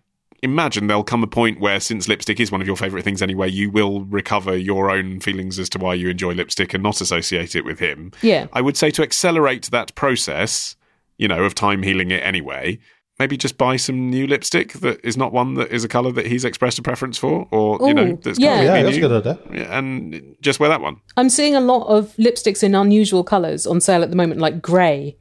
imagine 0.42 0.86
there'll 0.86 1.04
come 1.04 1.22
a 1.22 1.28
point 1.28 1.60
where, 1.60 1.80
since 1.80 2.08
lipstick 2.08 2.40
is 2.40 2.50
one 2.50 2.60
of 2.60 2.66
your 2.66 2.76
favourite 2.76 3.04
things 3.04 3.22
anyway, 3.22 3.48
you 3.48 3.70
will 3.70 4.04
recover 4.04 4.56
your 4.56 4.90
own 4.90 5.20
feelings 5.20 5.58
as 5.58 5.68
to 5.70 5.78
why 5.78 5.94
you 5.94 6.08
enjoy 6.08 6.32
lipstick 6.32 6.74
and 6.74 6.82
not 6.82 7.00
associate 7.00 7.56
it 7.56 7.64
with 7.64 7.78
him. 7.78 8.12
Yeah. 8.22 8.46
I 8.52 8.60
would 8.60 8.76
say 8.76 8.90
to 8.92 9.02
accelerate 9.02 9.70
that 9.70 9.94
process, 9.94 10.76
you 11.16 11.28
know, 11.28 11.44
of 11.44 11.54
time 11.54 11.82
healing 11.82 12.10
it 12.10 12.22
anyway, 12.22 12.78
maybe 13.18 13.36
just 13.36 13.58
buy 13.58 13.76
some 13.76 14.10
new 14.10 14.26
lipstick 14.26 14.74
that 14.74 15.04
is 15.04 15.16
not 15.16 15.32
one 15.32 15.54
that 15.54 15.70
is 15.70 15.84
a 15.84 15.88
colour 15.88 16.12
that 16.12 16.26
he's 16.26 16.44
expressed 16.44 16.78
a 16.78 16.82
preference 16.82 17.18
for, 17.18 17.48
or, 17.50 17.78
you 17.88 17.94
know, 17.94 18.14
that's 18.22 18.38
yeah. 18.38 18.60
Yeah, 18.60 18.76
completely 18.76 18.82
that's 18.82 18.96
a 18.96 19.00
good 19.00 19.26
idea. 19.26 19.60
Yeah, 19.60 19.78
and 19.78 20.36
just 20.40 20.60
wear 20.60 20.68
that 20.68 20.80
one. 20.80 21.00
I'm 21.16 21.28
seeing 21.28 21.54
a 21.54 21.60
lot 21.60 21.86
of 21.86 22.14
lipsticks 22.16 22.62
in 22.62 22.74
unusual 22.74 23.24
colours 23.24 23.66
on 23.66 23.80
sale 23.80 24.02
at 24.02 24.10
the 24.10 24.16
moment, 24.16 24.40
like 24.40 24.62
grey 24.62 25.16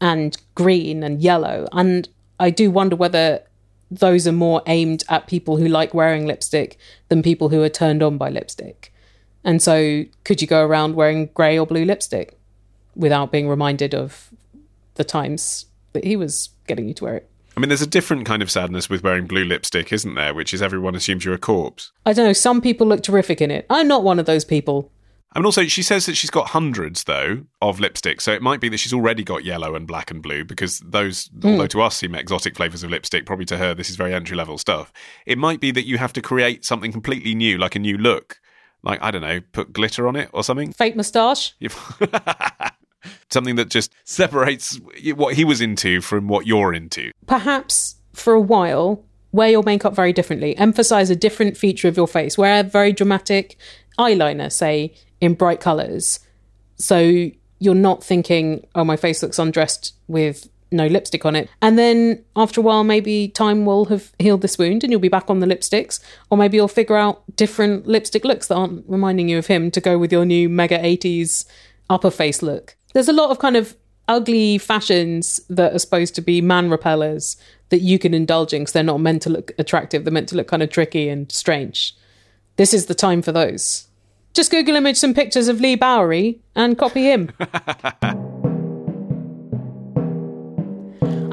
and 0.00 0.36
green 0.54 1.02
and 1.02 1.20
yellow. 1.20 1.68
And 1.72 2.08
I 2.40 2.50
do 2.50 2.70
wonder 2.70 2.96
whether 2.96 3.42
those 3.90 4.26
are 4.26 4.32
more 4.32 4.62
aimed 4.66 5.04
at 5.08 5.26
people 5.26 5.56
who 5.56 5.68
like 5.68 5.94
wearing 5.94 6.26
lipstick 6.26 6.78
than 7.08 7.22
people 7.22 7.50
who 7.50 7.62
are 7.62 7.68
turned 7.68 8.02
on 8.02 8.16
by 8.16 8.30
lipstick. 8.30 8.92
And 9.44 9.60
so, 9.60 10.04
could 10.24 10.40
you 10.40 10.48
go 10.48 10.64
around 10.64 10.94
wearing 10.94 11.26
grey 11.34 11.58
or 11.58 11.66
blue 11.66 11.84
lipstick 11.84 12.38
without 12.96 13.30
being 13.30 13.48
reminded 13.48 13.94
of 13.94 14.30
the 14.94 15.04
times 15.04 15.66
that 15.92 16.04
he 16.04 16.16
was 16.16 16.50
getting 16.66 16.88
you 16.88 16.94
to 16.94 17.04
wear 17.04 17.16
it? 17.16 17.30
I 17.56 17.60
mean, 17.60 17.68
there's 17.68 17.82
a 17.82 17.86
different 17.86 18.26
kind 18.26 18.42
of 18.42 18.50
sadness 18.50 18.90
with 18.90 19.04
wearing 19.04 19.26
blue 19.26 19.44
lipstick, 19.44 19.92
isn't 19.92 20.14
there? 20.14 20.34
Which 20.34 20.52
is 20.52 20.60
everyone 20.60 20.94
assumes 20.94 21.24
you're 21.24 21.34
a 21.34 21.38
corpse. 21.38 21.92
I 22.04 22.12
don't 22.12 22.26
know, 22.26 22.32
some 22.32 22.60
people 22.60 22.86
look 22.86 23.02
terrific 23.02 23.40
in 23.40 23.50
it. 23.50 23.66
I'm 23.70 23.86
not 23.86 24.02
one 24.02 24.18
of 24.18 24.26
those 24.26 24.44
people. 24.44 24.90
I 25.34 25.40
mean, 25.40 25.46
also, 25.46 25.64
she 25.64 25.82
says 25.82 26.06
that 26.06 26.16
she's 26.16 26.30
got 26.30 26.50
hundreds, 26.50 27.04
though, 27.04 27.44
of 27.60 27.80
lipstick. 27.80 28.20
So 28.20 28.32
it 28.32 28.40
might 28.40 28.60
be 28.60 28.68
that 28.68 28.78
she's 28.78 28.92
already 28.92 29.24
got 29.24 29.44
yellow 29.44 29.74
and 29.74 29.86
black 29.86 30.12
and 30.12 30.22
blue 30.22 30.44
because 30.44 30.78
those, 30.80 31.28
hmm. 31.40 31.48
although 31.48 31.66
to 31.68 31.82
us 31.82 31.96
seem 31.96 32.14
exotic 32.14 32.56
flavours 32.56 32.84
of 32.84 32.90
lipstick, 32.90 33.26
probably 33.26 33.44
to 33.46 33.56
her, 33.56 33.74
this 33.74 33.90
is 33.90 33.96
very 33.96 34.14
entry 34.14 34.36
level 34.36 34.58
stuff. 34.58 34.92
It 35.26 35.38
might 35.38 35.60
be 35.60 35.72
that 35.72 35.86
you 35.86 35.98
have 35.98 36.12
to 36.14 36.22
create 36.22 36.64
something 36.64 36.92
completely 36.92 37.34
new, 37.34 37.58
like 37.58 37.74
a 37.74 37.80
new 37.80 37.98
look. 37.98 38.40
Like, 38.84 39.02
I 39.02 39.10
don't 39.10 39.22
know, 39.22 39.40
put 39.52 39.72
glitter 39.72 40.06
on 40.06 40.14
it 40.14 40.28
or 40.32 40.44
something. 40.44 40.72
Fake 40.72 40.94
moustache? 40.94 41.54
something 43.30 43.56
that 43.56 43.68
just 43.68 43.92
separates 44.04 44.80
what 45.14 45.34
he 45.34 45.44
was 45.44 45.60
into 45.60 46.00
from 46.00 46.28
what 46.28 46.46
you're 46.46 46.72
into. 46.74 47.10
perhaps 47.26 47.96
for 48.12 48.32
a 48.32 48.40
while 48.40 49.04
wear 49.34 49.50
your 49.50 49.64
makeup 49.64 49.96
very 49.96 50.12
differently. 50.12 50.56
Emphasize 50.56 51.10
a 51.10 51.16
different 51.16 51.56
feature 51.56 51.88
of 51.88 51.96
your 51.96 52.06
face. 52.06 52.38
Wear 52.38 52.62
very 52.62 52.92
dramatic 52.92 53.56
eyeliner 53.98 54.50
say 54.50 54.94
in 55.20 55.34
bright 55.34 55.60
colors. 55.60 56.20
So 56.76 57.30
you're 57.58 57.74
not 57.74 58.04
thinking 58.04 58.66
oh 58.76 58.84
my 58.84 58.96
face 58.96 59.22
looks 59.22 59.38
undressed 59.38 59.94
with 60.06 60.48
no 60.70 60.86
lipstick 60.86 61.26
on 61.26 61.34
it. 61.34 61.48
And 61.60 61.76
then 61.76 62.24
after 62.36 62.60
a 62.60 62.64
while 62.64 62.84
maybe 62.84 63.26
time 63.26 63.64
will 63.64 63.86
have 63.86 64.12
healed 64.20 64.42
this 64.42 64.56
wound 64.56 64.84
and 64.84 64.92
you'll 64.92 65.00
be 65.00 65.08
back 65.08 65.28
on 65.28 65.40
the 65.40 65.46
lipsticks. 65.46 65.98
Or 66.30 66.38
maybe 66.38 66.56
you'll 66.56 66.68
figure 66.68 66.96
out 66.96 67.24
different 67.34 67.88
lipstick 67.88 68.24
looks 68.24 68.46
that 68.46 68.54
aren't 68.54 68.84
reminding 68.88 69.28
you 69.28 69.38
of 69.38 69.48
him 69.48 69.72
to 69.72 69.80
go 69.80 69.98
with 69.98 70.12
your 70.12 70.24
new 70.24 70.48
mega 70.48 70.78
80s 70.78 71.44
upper 71.90 72.10
face 72.10 72.40
look 72.40 72.76
there's 72.94 73.08
a 73.08 73.12
lot 73.12 73.30
of 73.30 73.38
kind 73.38 73.56
of 73.56 73.76
ugly 74.08 74.58
fashions 74.58 75.40
that 75.48 75.74
are 75.74 75.78
supposed 75.78 76.14
to 76.14 76.20
be 76.20 76.40
man 76.40 76.70
repellers 76.70 77.36
that 77.70 77.80
you 77.80 77.98
can 77.98 78.14
indulge 78.14 78.52
in 78.52 78.62
because 78.62 78.72
they're 78.72 78.82
not 78.82 79.00
meant 79.00 79.22
to 79.22 79.30
look 79.30 79.52
attractive. 79.58 80.04
They're 80.04 80.12
meant 80.12 80.28
to 80.30 80.36
look 80.36 80.48
kind 80.48 80.62
of 80.62 80.70
tricky 80.70 81.08
and 81.08 81.30
strange. 81.30 81.94
This 82.56 82.72
is 82.72 82.86
the 82.86 82.94
time 82.94 83.22
for 83.22 83.32
those. 83.32 83.88
Just 84.32 84.50
Google 84.50 84.76
image 84.76 84.96
some 84.96 85.14
pictures 85.14 85.48
of 85.48 85.60
Leigh 85.60 85.76
Bowery 85.76 86.40
and 86.54 86.78
copy 86.78 87.04
him. 87.04 87.30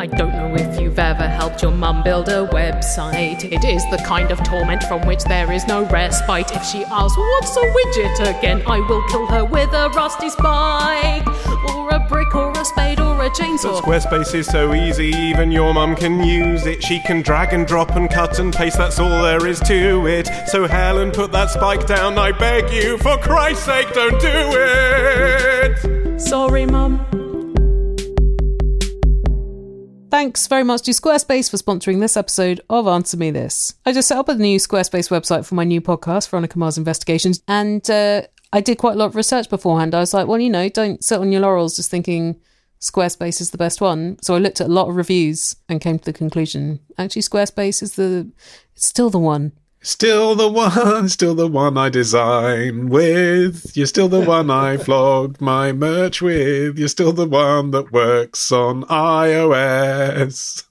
I 0.02 0.08
don't 0.08 0.34
know 0.34 0.56
if 0.56 0.82
you've 0.82 0.98
ever 0.98 1.28
helped 1.28 1.62
your 1.62 1.70
mum 1.70 2.02
build 2.02 2.28
a 2.28 2.48
website. 2.48 3.44
It 3.44 3.64
is 3.64 3.88
the 3.92 3.98
kind 3.98 4.32
of 4.32 4.44
torment 4.44 4.82
from 4.86 5.06
which 5.06 5.24
there 5.26 5.52
is 5.52 5.68
no 5.68 5.86
respite. 5.90 6.52
If 6.56 6.66
she 6.66 6.84
asks, 6.86 7.16
What's 7.16 7.56
a 7.56 7.60
widget 7.60 8.40
again? 8.40 8.64
I 8.66 8.80
will 8.80 9.08
kill 9.10 9.28
her 9.28 9.46
with 9.46 9.72
a 9.74 9.90
rusty 9.90 10.32
spike, 10.32 11.28
or 11.70 11.90
a 11.92 12.00
brick, 12.10 12.34
or 12.34 12.50
a 12.50 12.66
spade, 12.66 13.00
or 13.00 13.22
a 13.22 13.30
chainsaw. 13.30 13.80
But 13.86 14.02
Squarespace 14.02 14.34
is 14.34 14.48
so 14.48 14.74
easy, 14.74 15.10
even 15.10 15.52
your 15.52 15.72
mum 15.72 15.96
can 15.96 16.24
use 16.24 16.66
it. 16.66 16.82
She 16.82 17.00
can 17.02 17.22
drag 17.22 17.54
and 17.54 17.68
drop 17.68 17.96
and 17.96 18.10
cut 18.10 18.40
and 18.40 18.52
paste, 18.52 18.80
that's 18.80 18.98
all 18.98 19.22
there 19.22 19.46
is 19.46 19.60
to 19.60 20.08
it. 20.08 20.28
So, 20.48 20.66
Helen, 20.66 21.12
put 21.12 21.32
that 21.34 21.52
spike 21.52 21.86
down, 21.86 22.18
I 22.18 22.32
beg 22.32 22.74
you, 22.74 22.98
for 22.98 23.18
Christ's 23.20 23.66
sake, 23.66 23.94
don't 23.94 24.20
do 24.20 24.30
it! 24.32 26.20
Sorry, 26.20 26.66
mum. 26.66 27.06
Thanks 30.12 30.46
very 30.46 30.66
much 30.66 30.82
to 30.82 30.92
Squarespace 30.92 31.50
for 31.50 31.56
sponsoring 31.56 32.02
this 32.02 32.18
episode 32.18 32.60
of 32.70 32.86
Answer 32.86 33.16
Me 33.16 33.32
This. 33.32 33.76
I 33.86 33.94
just 33.94 34.10
set 34.10 34.18
up 34.18 34.28
a 34.28 34.36
new 34.36 34.60
Squarespace 34.60 35.10
website 35.10 35.46
for 35.46 35.56
my 35.56 35.64
new 35.64 35.80
podcast, 35.80 36.30
Veronica 36.30 36.60
Mars 36.60 36.78
Investigations, 36.78 37.42
and 37.48 37.90
uh, 37.90 38.24
I 38.52 38.60
did 38.60 38.78
quite 38.78 38.96
a 38.96 38.98
lot 38.98 39.06
of 39.06 39.16
research 39.16 39.50
beforehand. 39.50 39.96
I 39.96 40.02
was 40.02 40.14
like, 40.14 40.28
well, 40.28 40.42
you 40.42 40.50
know, 40.50 40.68
don't 40.68 41.02
sit 41.02 41.22
on 41.22 41.32
your 41.32 41.40
laurels 41.40 41.78
just 41.78 41.90
thinking 41.90 42.42
Squarespace 42.82 43.40
is 43.40 43.52
the 43.52 43.58
best 43.58 43.80
one. 43.80 44.18
So 44.22 44.36
I 44.36 44.40
looked 44.40 44.60
at 44.60 44.68
a 44.68 44.74
lot 44.74 44.90
of 44.90 44.98
reviews 44.98 45.56
and 45.70 45.80
came 45.80 45.98
to 45.98 46.04
the 46.04 46.12
conclusion 46.12 46.82
actually, 46.98 47.22
Squarespace 47.22 47.82
is 47.82 47.96
the, 47.96 48.30
it's 48.76 48.86
still 48.86 49.10
the 49.10 49.18
one. 49.18 49.54
Still 49.84 50.36
the 50.36 50.48
one, 50.48 51.10
still 51.10 51.34
the 51.34 51.48
one 51.48 51.76
I 51.78 51.90
design 51.90 52.90
with. 52.90 53.76
You're 53.76 53.88
still 53.88 54.08
the 54.08 54.22
one 54.22 54.52
I 54.52 54.78
flogged 54.86 55.42
my 55.42 55.72
merch 55.72 56.22
with. 56.22 56.78
You're 56.78 56.88
still 56.88 57.12
the 57.14 57.26
one 57.28 57.72
that 57.72 57.92
works 57.92 58.52
on 58.52 58.84
iOS. 58.84 60.64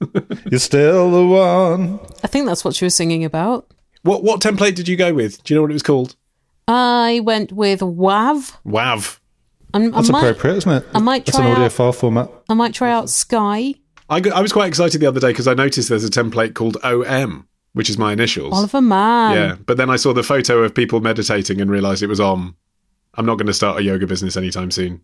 You're 0.50 0.60
still 0.60 1.10
the 1.10 1.26
one. 1.26 1.98
I 2.22 2.28
think 2.28 2.46
that's 2.46 2.64
what 2.64 2.76
she 2.76 2.84
was 2.84 2.94
singing 2.94 3.24
about. 3.24 3.66
what 4.02 4.22
what 4.22 4.40
template 4.40 4.76
did 4.76 4.86
you 4.86 4.96
go 4.96 5.12
with? 5.12 5.42
Do 5.42 5.54
you 5.54 5.58
know 5.58 5.62
what 5.62 5.70
it 5.72 5.74
was 5.74 5.82
called? 5.82 6.14
I 6.68 7.20
went 7.24 7.50
with 7.52 7.80
WAV. 7.80 8.56
WAV. 8.64 9.18
I'm, 9.74 9.90
That's 9.90 10.08
I 10.08 10.12
might, 10.12 10.20
appropriate, 10.28 10.56
isn't 10.58 10.72
it? 10.72 10.86
I 10.94 10.98
might 11.00 11.26
That's 11.26 11.36
try 11.36 11.46
an 11.46 11.52
audio 11.52 11.64
out- 11.66 11.72
file 11.72 11.92
format. 11.92 12.30
I 12.48 12.54
might 12.54 12.74
try 12.74 12.92
out 12.92 13.08
Sky. 13.10 13.74
I, 14.08 14.20
I 14.34 14.40
was 14.40 14.52
quite 14.52 14.66
excited 14.68 15.00
the 15.00 15.06
other 15.06 15.20
day 15.20 15.28
because 15.30 15.46
I 15.48 15.54
noticed 15.54 15.88
there's 15.88 16.04
a 16.04 16.10
template 16.10 16.54
called 16.54 16.76
OM, 16.82 17.46
which 17.72 17.90
is 17.90 17.98
my 17.98 18.12
initials. 18.12 18.52
Oliver 18.54 18.80
Mann. 18.80 19.36
yeah, 19.36 19.56
but 19.64 19.76
then 19.76 19.90
I 19.90 19.96
saw 19.96 20.12
the 20.12 20.22
photo 20.22 20.62
of 20.62 20.74
people 20.74 21.00
meditating 21.00 21.60
and 21.60 21.70
realised 21.70 22.02
it 22.02 22.08
was 22.08 22.20
OM. 22.20 22.56
I'm 23.14 23.26
not 23.26 23.38
going 23.38 23.46
to 23.46 23.54
start 23.54 23.78
a 23.78 23.82
yoga 23.82 24.06
business 24.06 24.36
anytime 24.36 24.70
soon. 24.70 25.02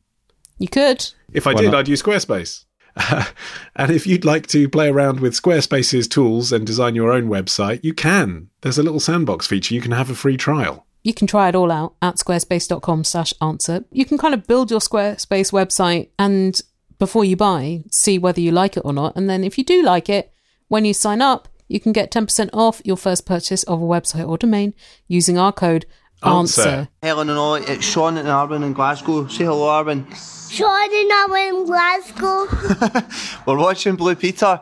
You 0.59 0.69
could. 0.69 1.11
If 1.33 1.47
I 1.47 1.55
Why 1.55 1.63
did, 1.63 1.73
not? 1.73 1.81
I'd 1.81 1.89
use 1.89 2.03
Squarespace. 2.03 2.65
and 3.77 3.91
if 3.91 4.07
you'd 4.07 4.25
like 4.25 4.47
to 4.49 4.69
play 4.69 4.89
around 4.89 5.21
with 5.21 5.35
Squarespace's 5.35 6.09
tools 6.09 6.53
and 6.53 6.67
design 6.67 6.95
your 6.95 7.13
own 7.13 7.29
website, 7.29 7.85
you 7.85 7.93
can. 7.93 8.49
There's 8.63 8.79
a 8.79 8.83
little 8.83 9.01
sandbox 9.01 9.47
feature. 9.47 9.75
You 9.75 9.81
can 9.81 9.93
have 9.93 10.09
a 10.09 10.15
free 10.15 10.37
trial. 10.37 10.87
You 11.03 11.13
can 11.13 11.27
try 11.27 11.49
it 11.49 11.55
all 11.55 11.71
out 11.71 11.95
at 12.03 12.17
squarespace.com 12.17 13.05
slash 13.05 13.35
answer. 13.41 13.85
You 13.93 14.05
can 14.05 14.19
kind 14.19 14.35
of 14.35 14.47
build 14.47 14.71
your 14.71 14.81
Squarespace 14.81 15.53
website 15.53 16.09
and 16.19 16.61
before 16.99 17.25
you 17.25 17.37
buy, 17.37 17.85
see 17.91 18.19
whether 18.19 18.41
you 18.41 18.51
like 18.51 18.77
it 18.77 18.83
or 18.85 18.93
not. 18.93 19.15
And 19.17 19.29
then 19.29 19.45
if 19.45 19.59
you 19.59 19.65
do 19.65 19.83
like 19.83 20.09
it, 20.09 20.33
when 20.69 20.85
you 20.85 20.95
sign 20.95 21.21
up, 21.21 21.49
you 21.69 21.81
can 21.81 21.93
get 21.93 22.11
10% 22.11 22.51
off 22.53 22.81
your 22.85 22.97
first 22.97 23.27
purchase 23.27 23.63
of 23.65 23.81
a 23.81 23.85
website 23.85 24.29
or 24.29 24.39
domain 24.39 24.75
using 25.09 25.39
our 25.39 25.53
code 25.53 25.87
Answer. 26.23 26.63
answer. 26.63 26.89
Helen 27.03 27.29
and 27.29 27.39
all, 27.39 27.55
it's 27.57 27.85
Sean 27.85 28.17
and 28.17 28.27
Arvin 28.27 28.65
in 28.65 28.73
Glasgow. 28.73 29.27
Say 29.29 29.45
hello, 29.45 29.67
Arvin. 29.67 30.07
Sean 30.51 30.71
and 30.71 31.13
I 31.13 31.49
in 31.49 31.67
Glasgow. 31.67 32.47
We're 33.47 33.59
watching 33.59 33.97
Blue 33.97 34.15
Peter, 34.15 34.61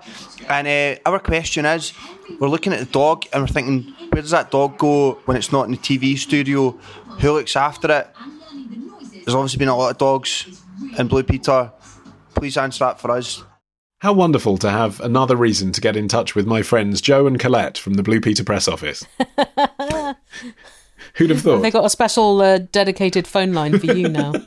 and 0.49 0.67
uh, 0.67 1.01
our 1.09 1.21
question 1.21 1.64
is 1.64 1.93
we're 2.40 2.49
looking 2.49 2.73
at 2.73 2.81
the 2.81 2.87
dog 2.87 3.25
and 3.33 3.43
we're 3.43 3.49
thinking, 3.49 3.95
where 4.11 4.23
does 4.23 4.31
that 4.31 4.51
dog 4.51 4.79
go 4.79 5.12
when 5.27 5.37
it's 5.37 5.53
not 5.53 5.67
in 5.67 5.73
the 5.73 5.77
TV 5.77 6.19
studio? 6.19 6.71
Who 7.21 7.33
looks 7.33 7.55
after 7.55 7.90
it? 7.93 8.09
There's 9.25 9.35
obviously 9.35 9.59
been 9.59 9.69
a 9.69 9.77
lot 9.77 9.90
of 9.90 9.99
dogs 9.99 10.62
in 10.99 11.07
Blue 11.07 11.23
Peter. 11.23 11.71
Please 12.35 12.57
answer 12.57 12.85
that 12.85 13.01
for 13.01 13.11
us. 13.12 13.45
How 14.05 14.12
wonderful 14.12 14.59
to 14.59 14.69
have 14.69 15.01
another 15.01 15.35
reason 15.35 15.73
to 15.73 15.81
get 15.81 15.97
in 15.97 16.09
touch 16.09 16.35
with 16.35 16.47
my 16.47 16.61
friends 16.61 17.01
Joe 17.01 17.27
and 17.27 17.40
Colette 17.40 17.79
from 17.79 17.95
the 17.95 18.03
Blue 18.03 18.21
Peter 18.21 18.45
Press 18.45 18.69
Office. 18.69 19.03
Who'd 21.14 21.31
have 21.31 21.40
thought? 21.40 21.62
They 21.62 21.71
got 21.71 21.87
a 21.87 21.88
special 21.88 22.38
uh, 22.43 22.59
dedicated 22.59 23.27
phone 23.27 23.55
line 23.55 23.79
for 23.79 23.87
you 23.87 24.11
now. 24.11 24.35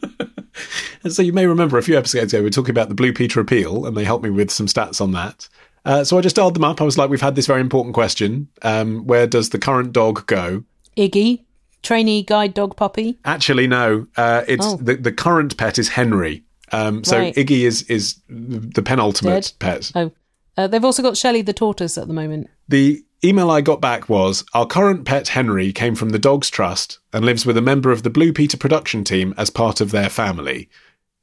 And 1.03 1.11
so 1.13 1.23
you 1.23 1.33
may 1.33 1.47
remember 1.47 1.77
a 1.79 1.83
few 1.83 1.97
episodes 1.97 2.33
ago 2.33 2.41
we 2.41 2.45
were 2.45 2.49
talking 2.51 2.71
about 2.71 2.89
the 2.89 2.95
Blue 2.95 3.13
Peter 3.13 3.39
appeal, 3.39 3.85
and 3.87 3.97
they 3.97 4.03
helped 4.03 4.23
me 4.23 4.29
with 4.31 4.51
some 4.51 4.65
stats 4.67 5.01
on 5.01 5.11
that. 5.13 5.47
Uh, 5.85 6.03
so 6.03 6.17
I 6.17 6.21
just 6.21 6.35
dialed 6.35 6.55
them 6.55 6.63
up. 6.63 6.79
I 6.81 6.83
was 6.83 6.97
like, 6.97 7.09
"We've 7.11 7.21
had 7.21 7.35
this 7.35 7.45
very 7.47 7.61
important 7.61 7.93
question. 7.95 8.47
Um, 8.63 9.05
where 9.07 9.25
does 9.27 9.49
the 9.49 9.59
current 9.59 9.91
dog 9.91 10.25
go?" 10.27 10.63
Iggy, 10.97 11.45
trainee 11.83 12.23
guide 12.23 12.53
dog 12.55 12.75
puppy. 12.75 13.19
Actually, 13.23 13.67
no. 13.67 14.07
Uh, 14.17 14.43
it's 14.47 14.65
Oh. 14.65 14.77
the 14.77 14.95
the 14.95 15.11
current 15.11 15.57
pet 15.57 15.77
is 15.79 15.89
Henry. 15.89 16.43
Um, 16.71 17.03
so 17.03 17.17
Right. 17.17 17.35
Iggy 17.35 17.61
is 17.61 17.83
is 17.83 18.21
the 18.29 18.81
penultimate 18.81 19.53
Dead. 19.59 19.59
pet. 19.59 19.91
Oh, 19.95 20.11
uh, 20.57 20.67
they've 20.67 20.83
also 20.83 21.01
got 21.03 21.15
Shelley 21.17 21.41
the 21.41 21.53
tortoise 21.53 21.97
at 21.97 22.07
the 22.07 22.13
moment. 22.13 22.49
The 22.67 23.03
email 23.23 23.49
I 23.49 23.61
got 23.61 23.79
back 23.81 24.09
was 24.09 24.43
Our 24.53 24.65
current 24.67 25.05
pet 25.05 25.29
Henry 25.29 25.71
came 25.71 25.95
from 25.95 26.09
the 26.09 26.19
Dogs 26.19 26.49
Trust 26.49 26.99
and 27.13 27.25
lives 27.25 27.45
with 27.45 27.57
a 27.57 27.61
member 27.61 27.91
of 27.91 28.03
the 28.03 28.09
Blue 28.09 28.33
Peter 28.33 28.57
production 28.57 29.03
team 29.03 29.33
as 29.37 29.49
part 29.49 29.81
of 29.81 29.91
their 29.91 30.09
family. 30.09 30.69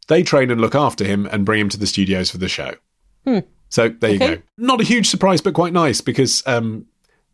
They 0.08 0.22
train 0.22 0.50
and 0.50 0.60
look 0.60 0.74
after 0.74 1.04
him 1.04 1.26
and 1.26 1.44
bring 1.46 1.60
him 1.60 1.68
to 1.70 1.78
the 1.78 1.86
studios 1.86 2.30
for 2.30 2.38
the 2.38 2.48
show. 2.48 2.74
So 3.70 3.88
there 3.88 4.10
you 4.12 4.18
Hmm. 4.18 4.34
Go. 4.34 4.42
Not 4.58 4.80
a 4.80 4.84
huge 4.84 5.08
surprise, 5.08 5.40
but 5.40 5.54
quite 5.54 5.72
nice 5.72 6.00
because, 6.00 6.42
um, 6.46 6.86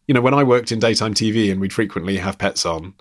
you 0.06 0.14
know, 0.14 0.20
when 0.20 0.34
I 0.34 0.42
worked 0.44 0.72
in 0.72 0.78
daytime 0.78 1.14
TV 1.14 1.50
and 1.50 1.60
we'd 1.60 1.72
frequently 1.72 2.16
have 2.18 2.38
pets 2.38 2.64
on, 2.64 2.94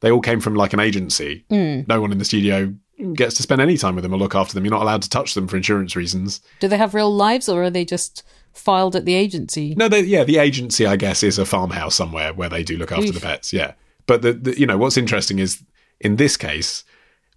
they 0.00 0.10
all 0.10 0.20
came 0.20 0.40
from 0.40 0.54
like 0.54 0.72
an 0.74 0.80
agency. 0.80 1.44
Hmm. 1.48 1.80
No 1.88 2.00
one 2.00 2.12
in 2.12 2.18
the 2.18 2.24
studio 2.24 2.74
gets 3.14 3.34
to 3.36 3.42
spend 3.42 3.60
any 3.60 3.76
time 3.76 3.94
with 3.94 4.02
them 4.02 4.12
or 4.12 4.18
look 4.18 4.34
after 4.34 4.54
them. 4.54 4.64
You're 4.64 4.72
not 4.72 4.82
allowed 4.82 5.02
to 5.02 5.08
touch 5.08 5.34
them 5.34 5.48
for 5.48 5.56
insurance 5.56 5.96
reasons. 5.96 6.40
Do 6.60 6.68
they 6.68 6.76
have 6.76 6.94
real 6.94 7.12
lives 7.12 7.48
or 7.48 7.64
are 7.64 7.70
they 7.70 7.84
just 7.84 8.22
filed 8.52 8.96
at 8.96 9.04
the 9.04 9.14
agency? 9.14 9.74
No, 9.76 9.88
they, 9.88 10.02
yeah, 10.02 10.24
the 10.24 10.38
agency, 10.38 10.86
I 10.86 10.96
guess, 10.96 11.22
is 11.22 11.38
a 11.38 11.44
farmhouse 11.44 11.94
somewhere 11.94 12.32
where 12.32 12.48
they 12.48 12.62
do 12.62 12.76
look 12.76 12.92
after 12.92 13.12
the 13.12 13.20
pets. 13.20 13.52
Yeah, 13.52 13.72
but 14.06 14.22
the, 14.22 14.32
the 14.32 14.58
you 14.58 14.66
know 14.66 14.78
what's 14.78 14.96
interesting 14.96 15.38
is 15.38 15.62
in 16.00 16.16
this 16.16 16.36
case, 16.36 16.84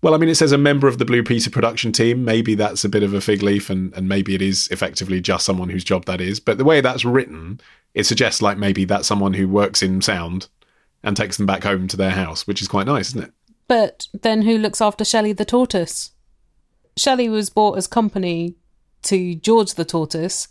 well, 0.02 0.13
I 0.13 0.17
mean, 0.17 0.30
it 0.30 0.36
says 0.36 0.52
a 0.52 0.58
member 0.58 0.88
of 0.88 1.00
the 1.00 1.06
Blue 1.06 1.24
Peter 1.24 1.50
production 1.50 1.91
team. 1.91 2.24
Maybe 2.24 2.54
that's 2.54 2.86
a 2.86 2.89
bit 2.89 3.04
of 3.04 3.13
a 3.13 3.22
fig 3.22 3.41
leaf, 3.41 3.70
and 3.70 3.93
and 3.93 4.08
maybe 4.08 4.36
it 4.36 4.41
is 4.41 4.67
effectively 4.70 5.20
just 5.22 5.46
someone 5.46 5.70
whose 5.70 5.84
job 5.84 6.06
that 6.06 6.22
is. 6.22 6.39
But 6.39 6.58
the 6.58 6.65
way 6.65 6.82
that's 6.82 7.04
written, 7.04 7.60
it 7.93 8.06
suggests 8.06 8.41
like 8.41 8.58
maybe 8.58 8.86
that's 8.86 9.08
someone 9.08 9.34
who 9.34 9.48
works 9.48 9.82
in 9.82 10.02
sound 10.02 10.48
and 11.04 11.15
takes 11.15 11.38
them 11.38 11.46
back 11.46 11.63
home 11.63 11.88
to 11.88 11.98
their 11.98 12.12
house, 12.12 12.46
which 12.46 12.62
is 12.62 12.67
quite 12.67 12.88
nice, 12.88 13.10
isn't 13.10 13.24
it? 13.24 13.34
But 13.68 14.08
then 14.14 14.44
who 14.44 14.58
looks 14.58 14.82
after 14.82 15.04
Shelley 15.04 15.34
the 15.34 15.46
tortoise? 15.46 16.12
Shelley 16.96 17.30
was 17.30 17.50
bought 17.50 17.78
as 17.78 17.88
company 17.88 18.56
to 19.04 19.36
George 19.36 19.74
the 19.76 19.86
tortoise, 19.86 20.48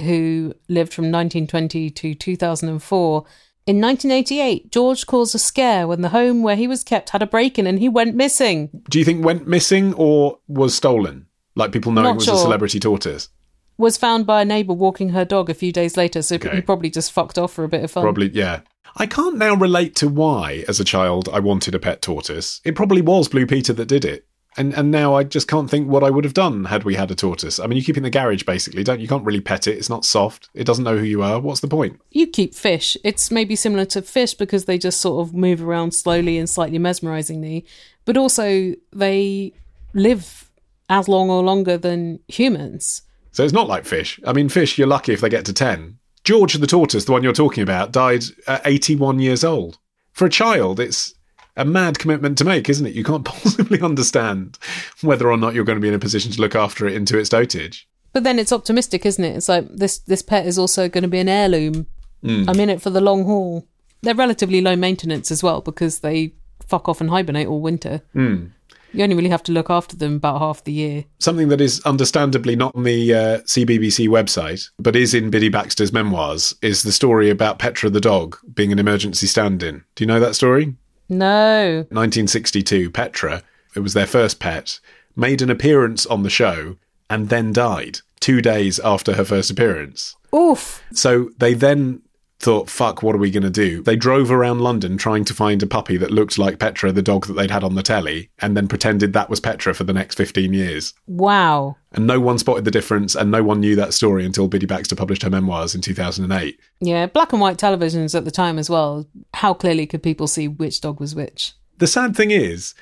who 0.00 0.54
lived 0.68 0.92
from 0.94 1.04
1920 1.06 1.90
to 1.90 2.14
2004. 2.14 3.24
In 3.66 3.80
1988, 3.80 4.72
George 4.72 5.06
caused 5.06 5.34
a 5.34 5.38
scare 5.38 5.86
when 5.86 6.00
the 6.00 6.08
home 6.08 6.42
where 6.42 6.56
he 6.56 6.66
was 6.66 6.82
kept 6.82 7.10
had 7.10 7.22
a 7.22 7.26
break 7.26 7.58
in 7.58 7.66
and 7.66 7.78
he 7.78 7.88
went 7.88 8.14
missing. 8.16 8.70
Do 8.88 8.98
you 8.98 9.04
think 9.04 9.24
went 9.24 9.46
missing 9.46 9.92
or 9.94 10.38
was 10.48 10.74
stolen? 10.74 11.26
Like 11.54 11.72
people 11.72 11.92
knowing 11.92 12.04
Not 12.04 12.12
it 12.12 12.16
was 12.16 12.24
sure. 12.24 12.34
a 12.34 12.38
celebrity 12.38 12.80
tortoise? 12.80 13.28
Was 13.76 13.96
found 13.96 14.26
by 14.26 14.42
a 14.42 14.44
neighbour 14.44 14.72
walking 14.72 15.10
her 15.10 15.24
dog 15.24 15.50
a 15.50 15.54
few 15.54 15.72
days 15.72 15.96
later, 15.96 16.22
so 16.22 16.36
Okay. 16.36 16.54
he 16.56 16.60
probably 16.62 16.90
just 16.90 17.12
fucked 17.12 17.38
off 17.38 17.52
for 17.52 17.64
a 17.64 17.68
bit 17.68 17.84
of 17.84 17.90
fun. 17.90 18.02
Probably, 18.02 18.30
yeah. 18.30 18.60
I 18.96 19.06
can't 19.06 19.36
now 19.36 19.54
relate 19.54 19.94
to 19.96 20.08
why, 20.08 20.64
as 20.68 20.80
a 20.80 20.84
child, 20.84 21.28
I 21.32 21.40
wanted 21.40 21.74
a 21.74 21.78
pet 21.78 22.02
tortoise. 22.02 22.60
It 22.64 22.74
probably 22.74 23.02
was 23.02 23.28
Blue 23.28 23.46
Peter 23.46 23.72
that 23.72 23.86
did 23.86 24.04
it. 24.04 24.26
And 24.56 24.74
and 24.74 24.90
now 24.90 25.14
I 25.14 25.22
just 25.22 25.46
can't 25.46 25.70
think 25.70 25.88
what 25.88 26.02
I 26.02 26.10
would 26.10 26.24
have 26.24 26.34
done 26.34 26.64
had 26.64 26.82
we 26.82 26.96
had 26.96 27.10
a 27.10 27.14
tortoise. 27.14 27.60
I 27.60 27.66
mean, 27.66 27.76
you 27.76 27.84
keep 27.84 27.96
it 27.96 28.00
in 28.00 28.02
the 28.02 28.10
garage 28.10 28.42
basically, 28.42 28.82
don't 28.82 29.00
you? 29.00 29.06
Can't 29.06 29.24
really 29.24 29.40
pet 29.40 29.68
it. 29.68 29.78
It's 29.78 29.88
not 29.88 30.04
soft. 30.04 30.48
It 30.54 30.64
doesn't 30.64 30.84
know 30.84 30.98
who 30.98 31.04
you 31.04 31.22
are. 31.22 31.38
What's 31.38 31.60
the 31.60 31.68
point? 31.68 32.00
You 32.10 32.26
keep 32.26 32.54
fish. 32.54 32.96
It's 33.04 33.30
maybe 33.30 33.54
similar 33.54 33.84
to 33.86 34.02
fish 34.02 34.34
because 34.34 34.64
they 34.64 34.76
just 34.76 35.00
sort 35.00 35.26
of 35.26 35.34
move 35.34 35.62
around 35.62 35.92
slowly 35.92 36.36
and 36.36 36.50
slightly 36.50 36.78
mesmerizingly, 36.78 37.64
but 38.04 38.16
also 38.16 38.74
they 38.92 39.52
live 39.94 40.50
as 40.88 41.06
long 41.06 41.30
or 41.30 41.42
longer 41.44 41.78
than 41.78 42.18
humans. 42.26 43.02
So 43.30 43.44
it's 43.44 43.52
not 43.52 43.68
like 43.68 43.84
fish. 43.84 44.18
I 44.26 44.32
mean, 44.32 44.48
fish, 44.48 44.76
you're 44.76 44.88
lucky 44.88 45.12
if 45.12 45.20
they 45.20 45.28
get 45.28 45.44
to 45.44 45.52
10. 45.52 45.99
George 46.30 46.54
the 46.54 46.66
tortoise, 46.68 47.06
the 47.06 47.10
one 47.10 47.24
you're 47.24 47.32
talking 47.32 47.64
about, 47.64 47.90
died 47.90 48.22
at 48.46 48.62
81 48.64 49.18
years 49.18 49.42
old. 49.42 49.80
For 50.12 50.26
a 50.26 50.30
child, 50.30 50.78
it's 50.78 51.12
a 51.56 51.64
mad 51.64 51.98
commitment 51.98 52.38
to 52.38 52.44
make, 52.44 52.68
isn't 52.68 52.86
it? 52.86 52.94
You 52.94 53.02
can't 53.02 53.24
possibly 53.24 53.80
understand 53.80 54.56
whether 55.00 55.28
or 55.28 55.36
not 55.36 55.54
you're 55.54 55.64
going 55.64 55.78
to 55.78 55.82
be 55.82 55.88
in 55.88 55.94
a 55.94 55.98
position 55.98 56.30
to 56.30 56.40
look 56.40 56.54
after 56.54 56.86
it 56.86 56.94
into 56.94 57.18
its 57.18 57.30
dotage. 57.30 57.84
But 58.12 58.22
then 58.22 58.38
it's 58.38 58.52
optimistic, 58.52 59.04
isn't 59.04 59.24
it? 59.24 59.34
It's 59.38 59.48
like 59.48 59.66
this 59.74 59.98
this 59.98 60.22
pet 60.22 60.46
is 60.46 60.56
also 60.56 60.88
going 60.88 61.02
to 61.02 61.08
be 61.08 61.18
an 61.18 61.28
heirloom. 61.28 61.88
Mm. 62.22 62.48
I'm 62.48 62.60
in 62.60 62.70
it 62.70 62.80
for 62.80 62.90
the 62.90 63.00
long 63.00 63.24
haul. 63.24 63.66
They're 64.02 64.14
relatively 64.14 64.60
low 64.60 64.76
maintenance 64.76 65.32
as 65.32 65.42
well 65.42 65.60
because 65.60 65.98
they 65.98 66.34
fuck 66.64 66.88
off 66.88 67.00
and 67.00 67.10
hibernate 67.10 67.48
all 67.48 67.60
winter. 67.60 68.02
Mm. 68.14 68.52
You 68.92 69.02
only 69.04 69.16
really 69.16 69.28
have 69.28 69.42
to 69.44 69.52
look 69.52 69.70
after 69.70 69.96
them 69.96 70.16
about 70.16 70.38
half 70.40 70.64
the 70.64 70.72
year. 70.72 71.04
something 71.18 71.48
that 71.48 71.60
is 71.60 71.80
understandably 71.82 72.56
not 72.56 72.74
on 72.74 72.84
the 72.84 73.14
uh, 73.14 73.38
CBBC 73.42 74.08
website, 74.08 74.68
but 74.78 74.96
is 74.96 75.14
in 75.14 75.30
Biddy 75.30 75.48
Baxter's 75.48 75.92
memoirs, 75.92 76.54
is 76.62 76.82
the 76.82 76.92
story 76.92 77.30
about 77.30 77.58
Petra 77.58 77.90
the 77.90 78.00
dog 78.00 78.36
being 78.52 78.72
an 78.72 78.78
emergency 78.78 79.26
stand 79.26 79.62
in. 79.62 79.84
Do 79.94 80.04
you 80.04 80.08
know 80.08 80.20
that 80.20 80.34
story? 80.34 80.74
No. 81.08 81.86
1962, 81.90 82.90
Petra, 82.90 83.42
it 83.74 83.80
was 83.80 83.94
their 83.94 84.06
first 84.06 84.38
pet, 84.40 84.80
made 85.16 85.42
an 85.42 85.50
appearance 85.50 86.06
on 86.06 86.22
the 86.22 86.30
show 86.30 86.76
and 87.08 87.28
then 87.28 87.52
died 87.52 88.00
two 88.20 88.40
days 88.40 88.78
after 88.80 89.14
her 89.14 89.24
first 89.24 89.50
appearance. 89.50 90.16
Oof. 90.34 90.82
So 90.92 91.30
they 91.38 91.54
then 91.54 92.02
thought, 92.40 92.70
fuck, 92.70 93.02
what 93.02 93.14
are 93.14 93.18
we 93.18 93.30
going 93.30 93.42
to 93.42 93.50
do? 93.50 93.82
They 93.82 93.96
drove 93.96 94.30
around 94.30 94.60
London 94.60 94.96
trying 94.96 95.24
to 95.26 95.34
find 95.34 95.62
a 95.62 95.66
puppy 95.66 95.98
that 95.98 96.10
looked 96.10 96.38
like 96.38 96.58
Petra, 96.58 96.90
the 96.90 97.02
dog 97.02 97.26
that 97.26 97.34
they'd 97.34 97.50
had 97.50 97.62
on 97.62 97.74
the 97.74 97.82
telly, 97.82 98.30
and 98.38 98.56
then 98.56 98.66
pretended 98.66 99.12
that 99.12 99.28
was 99.28 99.40
Petra 99.40 99.74
for 99.74 99.84
the 99.84 99.92
next 99.92 100.14
15 100.16 100.54
years. 100.54 100.94
Wow. 101.06 101.76
And 101.92 102.06
no 102.06 102.18
one 102.18 102.38
spotted 102.38 102.64
the 102.64 102.70
difference, 102.70 103.14
and 103.14 103.30
no 103.30 103.42
one 103.42 103.60
knew 103.60 103.76
that 103.76 103.92
story 103.92 104.24
until 104.24 104.48
Biddy 104.48 104.64
Baxter 104.64 104.96
published 104.96 105.22
her 105.22 105.30
memoirs 105.30 105.74
in 105.74 105.82
2008. 105.82 106.58
Yeah, 106.80 107.06
black 107.06 107.32
and 107.32 107.42
white 107.42 107.58
televisions 107.58 108.14
at 108.14 108.24
the 108.24 108.30
time 108.30 108.58
as 108.58 108.70
well. 108.70 109.06
How 109.34 109.52
clearly 109.52 109.86
could 109.86 110.02
people 110.02 110.26
see 110.26 110.48
which 110.48 110.80
dog 110.80 110.98
was 110.98 111.14
which? 111.14 111.52
The 111.76 111.86
sad 111.86 112.16
thing 112.16 112.30
is, 112.30 112.74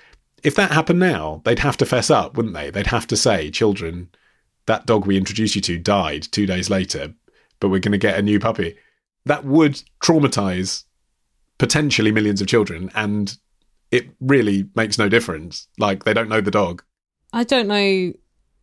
if 0.44 0.54
that 0.54 0.70
happened 0.70 1.00
now, 1.00 1.42
they'd 1.44 1.58
have 1.58 1.76
to 1.78 1.86
fess 1.86 2.10
up, 2.10 2.36
wouldn't 2.36 2.54
they? 2.54 2.70
They'd 2.70 2.86
have 2.86 3.08
to 3.08 3.16
say, 3.16 3.50
children, 3.50 4.08
that 4.66 4.86
dog 4.86 5.04
we 5.04 5.16
introduced 5.16 5.56
you 5.56 5.62
to 5.62 5.78
died 5.78 6.22
two 6.30 6.46
days 6.46 6.70
later, 6.70 7.14
but 7.58 7.70
we're 7.70 7.80
going 7.80 7.92
to 7.92 7.98
get 7.98 8.18
a 8.18 8.22
new 8.22 8.38
puppy. 8.38 8.76
That 9.28 9.44
would 9.44 9.82
traumatize 10.00 10.84
potentially 11.58 12.10
millions 12.12 12.40
of 12.40 12.46
children, 12.46 12.90
and 12.94 13.36
it 13.90 14.08
really 14.20 14.68
makes 14.74 14.98
no 14.98 15.08
difference. 15.08 15.68
Like, 15.78 16.04
they 16.04 16.14
don't 16.14 16.28
know 16.28 16.40
the 16.40 16.50
dog. 16.50 16.82
I 17.32 17.44
don't 17.44 17.68
know 17.68 18.12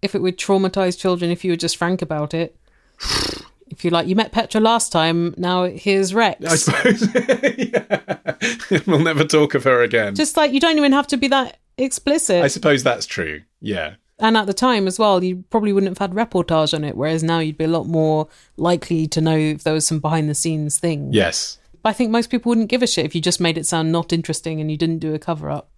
if 0.01 0.15
it 0.15 0.21
would 0.21 0.37
traumatize 0.37 0.99
children 0.99 1.31
if 1.31 1.43
you 1.43 1.51
were 1.51 1.57
just 1.57 1.77
frank 1.77 2.01
about 2.01 2.33
it. 2.33 2.55
If 3.67 3.83
you 3.83 3.89
like, 3.89 4.07
you 4.07 4.15
met 4.15 4.31
Petra 4.31 4.61
last 4.61 4.91
time, 4.91 5.33
now 5.37 5.63
here's 5.63 6.13
Rex. 6.13 6.45
I 6.45 6.55
suppose. 6.55 7.15
yeah. 7.57 8.81
We'll 8.85 8.99
never 8.99 9.23
talk 9.23 9.55
of 9.55 9.63
her 9.63 9.81
again. 9.81 10.15
Just 10.15 10.37
like 10.37 10.51
you 10.51 10.59
don't 10.59 10.77
even 10.77 10.91
have 10.91 11.07
to 11.07 11.17
be 11.17 11.27
that 11.29 11.57
explicit. 11.77 12.43
I 12.43 12.47
suppose 12.47 12.83
that's 12.83 13.05
true. 13.05 13.41
Yeah. 13.61 13.95
And 14.19 14.37
at 14.37 14.47
the 14.47 14.53
time 14.53 14.87
as 14.87 14.97
well, 14.97 15.23
you 15.23 15.43
probably 15.49 15.73
wouldn't 15.73 15.97
have 15.97 16.11
had 16.11 16.15
reportage 16.15 16.73
on 16.73 16.83
it, 16.83 16.95
whereas 16.95 17.23
now 17.23 17.39
you'd 17.39 17.57
be 17.57 17.65
a 17.65 17.69
lot 17.69 17.87
more 17.87 18.27
likely 18.57 19.07
to 19.07 19.21
know 19.21 19.37
if 19.37 19.63
there 19.63 19.73
was 19.73 19.85
some 19.85 19.99
behind 19.99 20.29
the 20.29 20.35
scenes 20.35 20.79
thing. 20.79 21.11
Yes. 21.11 21.57
But 21.81 21.89
I 21.89 21.93
think 21.93 22.11
most 22.11 22.29
people 22.29 22.49
wouldn't 22.49 22.69
give 22.69 22.81
a 22.81 22.87
shit 22.87 23.05
if 23.05 23.13
you 23.13 23.21
just 23.21 23.41
made 23.41 23.57
it 23.57 23.65
sound 23.65 23.91
not 23.91 24.13
interesting 24.13 24.61
and 24.61 24.71
you 24.71 24.77
didn't 24.77 24.99
do 24.99 25.13
a 25.13 25.19
cover 25.19 25.49
up. 25.49 25.69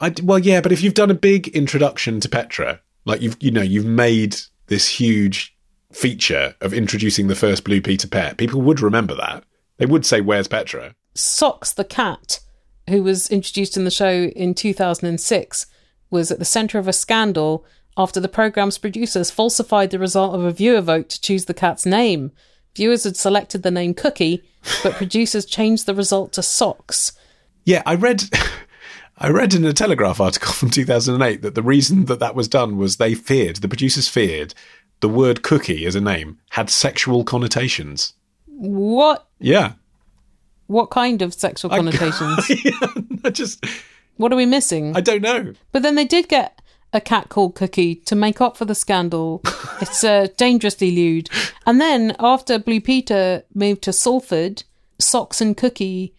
I 0.00 0.12
well, 0.22 0.38
yeah, 0.38 0.60
but 0.60 0.72
if 0.72 0.82
you've 0.82 0.94
done 0.94 1.10
a 1.10 1.14
big 1.14 1.48
introduction 1.48 2.20
to 2.20 2.28
Petra, 2.28 2.80
like 3.04 3.22
you've 3.22 3.36
you 3.40 3.50
know 3.50 3.62
you've 3.62 3.86
made 3.86 4.36
this 4.66 4.88
huge 4.88 5.56
feature 5.92 6.54
of 6.60 6.72
introducing 6.72 7.28
the 7.28 7.34
first 7.34 7.64
Blue 7.64 7.80
Peter 7.80 8.08
pet, 8.08 8.36
people 8.36 8.60
would 8.62 8.80
remember 8.80 9.14
that. 9.14 9.44
They 9.78 9.86
would 9.86 10.04
say, 10.04 10.20
"Where's 10.20 10.48
Petra?" 10.48 10.94
Socks 11.14 11.72
the 11.72 11.84
cat, 11.84 12.40
who 12.88 13.02
was 13.02 13.30
introduced 13.30 13.76
in 13.76 13.84
the 13.84 13.90
show 13.90 14.24
in 14.24 14.54
2006, 14.54 15.66
was 16.12 16.30
at 16.30 16.38
the 16.38 16.44
centre 16.44 16.78
of 16.78 16.86
a 16.86 16.92
scandal 16.92 17.64
after 17.96 18.20
the 18.20 18.28
programme's 18.28 18.78
producers 18.78 19.30
falsified 19.30 19.90
the 19.90 19.98
result 19.98 20.34
of 20.34 20.44
a 20.44 20.52
viewer 20.52 20.80
vote 20.80 21.08
to 21.08 21.20
choose 21.20 21.46
the 21.46 21.54
cat's 21.54 21.84
name. 21.84 22.30
Viewers 22.76 23.04
had 23.04 23.16
selected 23.16 23.62
the 23.62 23.70
name 23.70 23.94
Cookie, 23.94 24.42
but 24.82 24.94
producers 24.94 25.44
changed 25.44 25.86
the 25.86 25.94
result 25.94 26.32
to 26.34 26.42
Socks. 26.42 27.12
Yeah, 27.64 27.82
I 27.84 27.94
read. 27.96 28.24
I 29.18 29.28
read 29.28 29.54
in 29.54 29.64
a 29.64 29.72
Telegraph 29.72 30.20
article 30.20 30.52
from 30.52 30.70
2008 30.70 31.42
that 31.42 31.54
the 31.54 31.62
reason 31.62 32.06
that 32.06 32.18
that 32.18 32.34
was 32.34 32.48
done 32.48 32.76
was 32.76 32.96
they 32.96 33.14
feared, 33.14 33.56
the 33.56 33.68
producers 33.68 34.08
feared, 34.08 34.52
the 35.00 35.08
word 35.08 35.42
cookie 35.42 35.86
as 35.86 35.94
a 35.94 36.00
name 36.00 36.38
had 36.50 36.70
sexual 36.70 37.22
connotations. 37.22 38.14
What? 38.46 39.28
Yeah. 39.38 39.74
What 40.66 40.90
kind 40.90 41.22
of 41.22 41.34
sexual 41.34 41.70
connotations? 41.70 42.50
I 43.24 43.30
just, 43.30 43.64
what 44.16 44.32
are 44.32 44.36
we 44.36 44.46
missing? 44.46 44.96
I 44.96 45.00
don't 45.00 45.22
know. 45.22 45.52
But 45.72 45.82
then 45.82 45.94
they 45.94 46.04
did 46.04 46.28
get 46.28 46.60
a 46.92 47.00
cat 47.00 47.28
called 47.28 47.54
Cookie 47.54 47.94
to 47.94 48.14
make 48.14 48.40
up 48.40 48.56
for 48.56 48.64
the 48.64 48.74
scandal. 48.74 49.40
it's 49.80 50.04
uh, 50.04 50.28
dangerously 50.36 50.90
lewd. 50.90 51.30
And 51.66 51.80
then 51.80 52.14
after 52.18 52.58
Blue 52.58 52.80
Peter 52.80 53.44
moved 53.54 53.82
to 53.82 53.92
Salford, 53.92 54.64
Socks 54.98 55.40
and 55.40 55.56
Cookie 55.56 56.14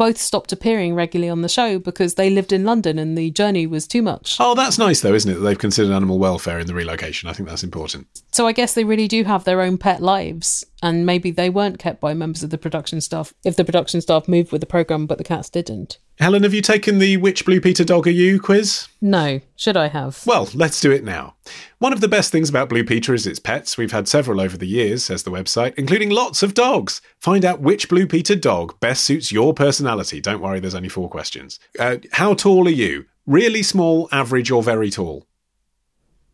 both 0.00 0.16
stopped 0.16 0.50
appearing 0.50 0.94
regularly 0.94 1.28
on 1.28 1.42
the 1.42 1.48
show 1.48 1.78
because 1.78 2.14
they 2.14 2.30
lived 2.30 2.54
in 2.54 2.64
London 2.64 2.98
and 2.98 3.18
the 3.18 3.30
journey 3.30 3.66
was 3.66 3.86
too 3.86 4.00
much. 4.00 4.38
Oh, 4.40 4.54
that's 4.54 4.78
nice 4.78 5.02
though, 5.02 5.12
isn't 5.12 5.30
it? 5.30 5.34
That 5.34 5.40
they've 5.40 5.58
considered 5.58 5.92
animal 5.92 6.18
welfare 6.18 6.58
in 6.58 6.66
the 6.66 6.72
relocation. 6.72 7.28
I 7.28 7.34
think 7.34 7.46
that's 7.46 7.62
important. 7.62 8.06
So 8.32 8.46
I 8.46 8.52
guess 8.52 8.72
they 8.72 8.84
really 8.84 9.08
do 9.08 9.24
have 9.24 9.44
their 9.44 9.60
own 9.60 9.76
pet 9.76 10.00
lives, 10.00 10.64
and 10.82 11.04
maybe 11.04 11.30
they 11.30 11.50
weren't 11.50 11.78
kept 11.78 12.00
by 12.00 12.14
members 12.14 12.42
of 12.42 12.48
the 12.48 12.56
production 12.56 13.02
staff 13.02 13.34
if 13.44 13.56
the 13.56 13.64
production 13.64 14.00
staff 14.00 14.26
moved 14.26 14.52
with 14.52 14.62
the 14.62 14.66
program 14.66 15.04
but 15.04 15.18
the 15.18 15.24
cats 15.24 15.50
didn't. 15.50 15.98
Helen, 16.20 16.42
have 16.42 16.52
you 16.52 16.60
taken 16.60 16.98
the 16.98 17.16
Which 17.16 17.46
Blue 17.46 17.62
Peter 17.62 17.82
Dog 17.82 18.06
Are 18.06 18.10
You 18.10 18.38
quiz? 18.38 18.88
No, 19.00 19.40
should 19.56 19.78
I 19.78 19.88
have? 19.88 20.22
Well, 20.26 20.50
let's 20.52 20.78
do 20.78 20.92
it 20.92 21.02
now. 21.02 21.34
One 21.78 21.94
of 21.94 22.02
the 22.02 22.08
best 22.08 22.30
things 22.30 22.50
about 22.50 22.68
Blue 22.68 22.84
Peter 22.84 23.14
is 23.14 23.26
its 23.26 23.38
pets. 23.38 23.78
We've 23.78 23.90
had 23.90 24.06
several 24.06 24.38
over 24.38 24.58
the 24.58 24.66
years, 24.66 25.02
says 25.02 25.22
the 25.22 25.30
website, 25.30 25.72
including 25.78 26.10
lots 26.10 26.42
of 26.42 26.52
dogs. 26.52 27.00
Find 27.20 27.42
out 27.42 27.62
which 27.62 27.88
Blue 27.88 28.06
Peter 28.06 28.36
dog 28.36 28.78
best 28.80 29.02
suits 29.02 29.32
your 29.32 29.54
personality. 29.54 30.20
Don't 30.20 30.42
worry, 30.42 30.60
there's 30.60 30.74
only 30.74 30.90
four 30.90 31.08
questions. 31.08 31.58
Uh, 31.78 31.96
how 32.12 32.34
tall 32.34 32.68
are 32.68 32.70
you? 32.70 33.06
Really 33.24 33.62
small, 33.62 34.06
average, 34.12 34.50
or 34.50 34.62
very 34.62 34.90
tall? 34.90 35.26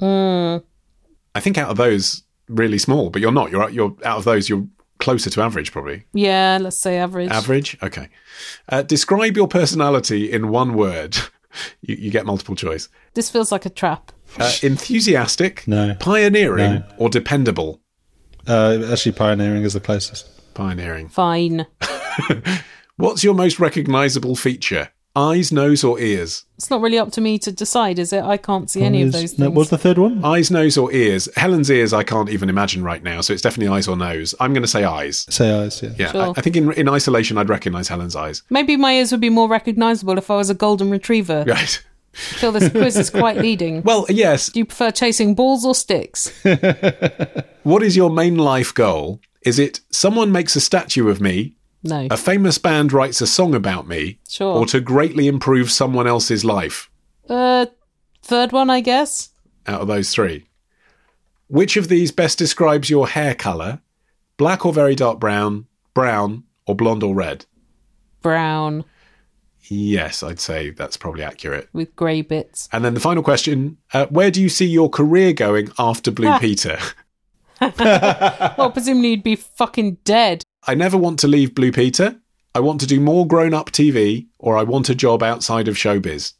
Mm, 0.01 0.64
I 1.33 1.38
think 1.38 1.59
out 1.59 1.70
of 1.70 1.77
those, 1.77 2.25
really 2.49 2.79
small, 2.79 3.09
but 3.09 3.22
you're 3.22 3.31
not. 3.31 3.53
You're 3.53 3.70
you're 3.70 3.96
out 4.05 4.18
of 4.18 4.25
those, 4.25 4.49
you're 4.49 4.66
closer 4.98 5.30
to 5.30 5.42
average, 5.42 5.72
probably. 5.72 6.04
yeah, 6.12 6.59
let's 6.61 6.76
say 6.78 6.96
average. 6.98 7.30
Average? 7.30 7.76
Okay. 7.82 8.09
Uh, 8.68 8.82
describe 8.82 9.37
your 9.37 9.48
personality 9.48 10.30
in 10.32 10.48
one 10.48 10.74
word. 10.74 11.16
you, 11.80 11.96
you 11.96 12.11
get 12.11 12.26
multiple 12.26 12.54
choice. 12.54 12.88
This 13.14 13.30
feels 13.30 13.50
like 13.52 13.66
a 13.66 13.70
trap. 13.70 14.12
Uh, 14.38 14.52
enthusiastic, 14.62 15.64
No. 15.68 15.94
pioneering, 16.00 16.74
No. 16.74 16.85
or 16.98 17.09
dependable? 17.09 17.80
Uh, 18.46 18.78
actually, 18.92 19.12
pioneering 19.12 19.62
is 19.62 19.72
the 19.72 19.80
closest. 19.80 20.54
Pioneering. 20.54 21.09
Fine. 21.09 21.66
What's 22.96 23.22
your 23.24 23.35
most 23.35 23.59
recognizable 23.61 24.37
feature? 24.37 24.90
Eyes, 25.16 25.50
nose, 25.50 25.83
or 25.83 25.98
ears? 25.98 26.44
It's 26.57 26.68
not 26.68 26.83
really 26.83 26.98
up 26.98 27.11
to 27.12 27.22
me 27.22 27.38
to 27.38 27.50
decide, 27.50 27.98
is 27.98 28.12
it? 28.12 28.22
I 28.22 28.37
can't 28.37 28.70
see 28.70 28.83
any 28.83 29.00
of 29.02 29.12
those 29.12 29.33
things. 29.33 29.38
No, 29.38 29.48
what's 29.50 29.70
the 29.70 29.79
third 29.79 29.96
one? 29.96 30.22
Eyes, 30.22 30.50
nose, 30.50 30.76
or 30.76 30.92
ears? 30.92 31.26
Helen's 31.37 31.70
ears, 31.70 31.94
I 31.94 32.02
can't 32.02 32.29
even 32.29 32.50
imagine 32.50 32.83
right 32.85 33.02
now, 33.02 33.22
so 33.22 33.33
it's 33.33 33.40
definitely 33.40 33.74
eyes 33.74 33.88
or 33.88 33.96
nose. 33.96 34.35
I'm 34.40 34.52
going 34.52 34.62
to 34.62 34.68
say 34.68 34.85
eyes. 34.85 35.26
Say 35.31 35.50
eyes, 35.59 35.83
yeah. 35.83 35.90
Yeah, 35.98 36.12
Sure. 36.12 36.22
I, 36.22 36.29
I 36.37 36.40
think 36.42 36.55
in, 36.57 36.70
in 36.72 36.88
isolation, 36.88 37.38
I'd 37.38 37.48
recognize 37.48 37.88
Helen's 37.88 38.14
eyes. 38.14 38.42
Maybe 38.50 38.76
my 38.76 38.92
ears 38.94 39.11
would 39.11 39.22
be 39.22 39.31
more 39.31 39.48
recognisable 39.48 40.18
if 40.18 40.31
I 40.31 40.37
was 40.37 40.50
a 40.50 40.55
golden 40.55 40.90
retriever. 40.90 41.44
Right. 41.57 41.83
I 42.14 42.18
feel 42.38 42.52
this 42.52 42.70
quiz 42.70 42.96
is 42.96 43.11
quite 43.11 43.37
leading. 43.48 43.83
Well, 43.83 44.07
yes. 44.09 44.48
Do 44.50 44.59
you 44.61 44.64
prefer 44.64 44.90
chasing 44.90 45.35
balls 45.35 45.64
or 45.66 45.74
sticks? 45.74 46.33
What 47.62 47.83
is 47.83 47.96
your 47.96 48.11
main 48.11 48.37
life 48.38 48.72
goal? 48.72 49.20
Is 49.42 49.59
it 49.59 49.81
someone 49.90 50.31
makes 50.31 50.55
a 50.57 50.61
statue 50.61 51.09
of 51.09 51.20
me, 51.20 51.56
No. 51.87 52.09
a 52.11 52.16
famous 52.16 52.59
band 52.59 52.92
writes 52.92 53.20
a 53.20 53.27
song 53.27 53.55
about 53.55 53.87
me, 53.88 54.18
Sure. 54.29 54.57
or 54.59 54.66
to 54.66 54.81
greatly 54.81 55.27
improve 55.29 55.70
someone 55.70 56.07
else's 56.07 56.44
life? 56.44 56.90
Uh, 57.29 57.66
third 58.22 58.53
one, 58.53 58.70
I 58.70 58.81
guess. 58.81 59.31
Out 59.66 59.81
of 59.83 59.88
those 59.88 60.11
three. 60.11 60.46
Which 61.49 61.77
of 61.77 61.88
these 61.88 62.11
best 62.12 62.38
describes 62.38 62.90
your 62.90 63.09
hair 63.09 63.35
colour? 63.35 63.81
Black 64.37 64.66
or 64.66 64.72
very 64.72 64.94
dark 64.94 65.18
brown, 65.20 65.66
brown, 65.94 66.44
or 66.66 66.75
blonde 66.75 67.03
or 67.03 67.14
red? 67.14 67.46
Brown 68.22 68.85
Yes, 69.68 70.22
I'd 70.22 70.38
say 70.38 70.70
that's 70.70 70.96
probably 70.96 71.25
accurate. 71.25 71.68
with 71.72 71.96
grey 71.96 72.22
bits. 72.22 72.68
And 72.72 72.85
then 72.85 72.94
the 72.94 73.01
final 73.01 73.22
question 73.25 73.79
uh, 73.92 74.07
Where 74.07 74.31
do 74.31 74.40
you 74.40 74.49
see 74.49 74.66
your 74.66 74.88
career 74.88 75.33
going 75.33 75.70
after 75.79 76.11
Blue. 76.12 76.38
Peter? 76.40 76.79
Well, 77.61 78.70
presumably 78.70 79.11
you'd 79.11 79.22
be 79.22 79.37
fucking 79.37 79.99
dead. 80.05 80.44
I 80.66 80.74
never 80.74 80.96
want 80.96 81.20
to 81.20 81.29
leave 81.29 81.55
Blue 81.55 81.70
Peter. 81.70 82.20
I 82.55 82.61
want 82.61 82.81
to 82.81 82.87
do 82.87 82.98
more 82.98 83.26
grown 83.26 83.55
up 83.55 83.70
TV, 83.70 84.26
or 84.38 84.57
I 84.57 84.64
want 84.64 84.88
a 84.88 84.94
job 84.94 85.22
outside 85.22 85.68
of 85.68 85.76
showbiz. 85.76 86.33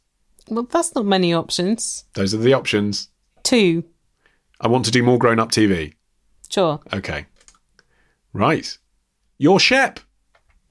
Well, 0.49 0.63
that's 0.63 0.93
not 0.95 1.05
many 1.05 1.33
options. 1.33 2.05
Those 2.13 2.33
are 2.33 2.37
the 2.37 2.53
options. 2.53 3.09
Two. 3.43 3.85
I 4.59 4.67
want 4.67 4.85
to 4.85 4.91
do 4.91 5.03
more 5.03 5.17
grown 5.17 5.39
up 5.39 5.51
TV. 5.51 5.93
Sure. 6.49 6.79
Okay. 6.91 7.25
Right. 8.33 8.77
You're 9.37 9.59
Shep, 9.59 9.99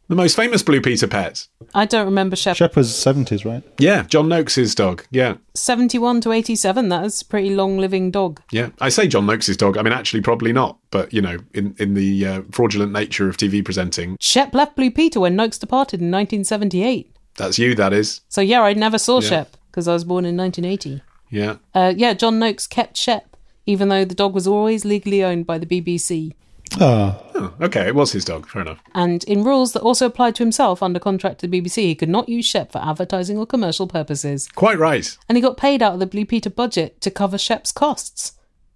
the 0.09 0.15
most 0.15 0.37
famous 0.37 0.63
Blue 0.63 0.81
Peter 0.81 1.07
pet. 1.07 1.47
I 1.75 1.85
don't 1.85 2.05
remember 2.05 2.37
Shep. 2.37 2.57
Shep 2.57 2.77
was 2.77 2.89
70s, 2.91 3.45
right? 3.45 3.63
Yeah, 3.79 4.03
John 4.05 4.29
Noakes' 4.29 4.75
dog. 4.75 5.05
Yeah. 5.11 5.37
71 5.55 6.21
to 6.23 6.33
87, 6.33 6.89
that 6.91 7.05
is 7.05 7.23
a 7.23 7.25
pretty 7.25 7.51
long 7.55 7.79
living 7.79 8.11
dog. 8.11 8.41
Yeah. 8.53 8.71
I 8.81 8.89
say 8.89 9.09
John 9.09 9.27
Noakes' 9.27 9.57
dog. 9.57 9.77
I 9.77 9.83
mean, 9.83 9.93
actually, 9.93 10.21
probably 10.23 10.53
not. 10.53 10.79
But, 10.91 11.13
you 11.13 11.21
know, 11.23 11.39
in, 11.55 11.75
in 11.79 11.95
the 11.95 12.27
uh, 12.27 12.43
fraudulent 12.53 12.93
nature 12.93 13.29
of 13.29 13.37
TV 13.37 13.65
presenting, 13.65 14.17
Shep 14.21 14.55
left 14.55 14.77
Blue 14.77 14.91
Peter 14.91 15.21
when 15.21 15.35
Noakes 15.37 15.59
departed 15.59 16.01
in 16.01 16.11
1978. 16.11 17.13
that's 17.37 17.59
you, 17.59 17.75
that 17.75 17.93
is. 17.93 18.21
So 18.29 18.41
yeah, 18.41 18.63
I 18.63 18.73
never 18.75 18.99
saw 18.99 19.21
Yeah. 19.21 19.29
Shep 19.29 19.57
because 19.71 19.89
I 19.89 19.93
was 19.93 20.05
born 20.05 20.25
in 20.25 20.37
1980. 20.37 21.03
Yeah. 21.31 21.57
Uh, 21.75 21.93
yeah, 21.97 22.15
John 22.15 22.39
Noakes 22.39 22.67
kept 22.67 22.97
Shep, 22.97 23.37
even 23.67 23.89
though 23.89 24.05
the 24.05 24.15
dog 24.15 24.33
was 24.33 24.47
always 24.47 24.85
legally 24.85 25.23
owned 25.25 25.47
by 25.47 25.59
the 25.59 25.67
BBC. 25.67 26.33
Ah, 26.81 27.21
Oh, 27.35 27.53
okay. 27.61 27.87
It 27.87 27.95
was 27.95 28.13
his 28.13 28.25
dog. 28.25 28.49
Fair 28.49 28.63
enough. 28.63 28.81
And 28.95 29.23
in 29.25 29.45
rules 29.45 29.73
that 29.75 29.83
also 29.83 30.07
applied 30.07 30.35
to 30.37 30.43
himself 30.43 30.83
under 30.83 30.99
contract 30.99 31.41
to 31.41 31.47
the 31.47 31.61
BBC, 31.61 31.77
he 31.83 31.95
could 31.95 32.09
not 32.09 32.29
use 32.29 32.47
Shep 32.47 32.73
for 32.73 32.79
advertising 32.79 33.37
or 33.39 33.47
commercial 33.47 33.87
purposes. 33.87 34.49
Quite 34.55 34.79
right. 34.79 35.17
And 35.29 35.37
he 35.37 35.43
got 35.43 35.57
paid 35.59 35.83
out 35.83 35.95
of 35.95 36.01
the 36.01 36.07
Blue 36.07 36.25
Peter 36.25 36.49
budget 36.51 37.01
to 37.03 37.11
cover 37.11 37.37
Shep's 37.39 37.73
costs. 37.73 38.33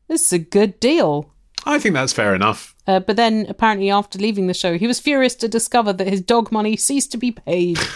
This 0.08 0.26
is 0.26 0.32
a 0.32 0.38
good 0.38 0.78
deal. 0.78 1.32
I 1.64 1.78
think 1.78 1.94
that's 1.94 2.12
fair 2.12 2.34
enough. 2.34 2.74
Uh, 2.86 3.00
but 3.00 3.16
then, 3.16 3.46
apparently, 3.48 3.90
after 3.90 4.18
leaving 4.18 4.46
the 4.46 4.54
show, 4.54 4.76
he 4.78 4.86
was 4.86 4.98
furious 5.00 5.34
to 5.36 5.48
discover 5.48 5.92
that 5.92 6.06
his 6.08 6.20
dog 6.20 6.50
money 6.52 6.76
ceased 6.76 7.12
to 7.12 7.18
be 7.18 7.32
paid. 7.32 7.78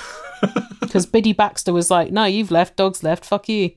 Because 0.81 1.07
Biddy 1.07 1.33
Baxter 1.33 1.73
was 1.73 1.91
like, 1.91 2.13
No, 2.13 2.25
you've 2.27 2.51
left, 2.51 2.77
dog's 2.77 3.03
left, 3.03 3.25
fuck 3.25 3.49
you. 3.49 3.71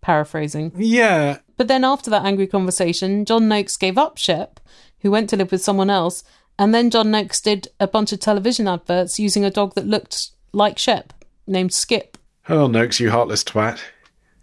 Paraphrasing. 0.00 0.72
Yeah. 0.76 1.38
But 1.56 1.68
then, 1.68 1.82
after 1.84 2.10
that 2.10 2.24
angry 2.24 2.46
conversation, 2.46 3.24
John 3.24 3.48
Noakes 3.48 3.76
gave 3.76 3.98
up 3.98 4.16
Shep, 4.16 4.60
who 5.04 5.12
went 5.12 5.30
to 5.30 5.36
live 5.36 5.52
with 5.52 5.62
someone 5.62 5.90
else. 5.90 6.24
And 6.58 6.74
then 6.74 6.90
John 6.90 7.12
Noakes 7.12 7.40
did 7.40 7.68
a 7.78 7.86
bunch 7.86 8.12
of 8.12 8.18
television 8.18 8.66
adverts 8.66 9.20
using 9.20 9.44
a 9.44 9.50
dog 9.50 9.74
that 9.74 9.86
looked 9.86 10.30
like 10.52 10.78
Shep, 10.78 11.12
named 11.46 11.72
Skip. 11.72 12.18
Oh, 12.48 12.66
Noakes, 12.66 12.98
you 12.98 13.10
heartless 13.10 13.44
twat. 13.44 13.80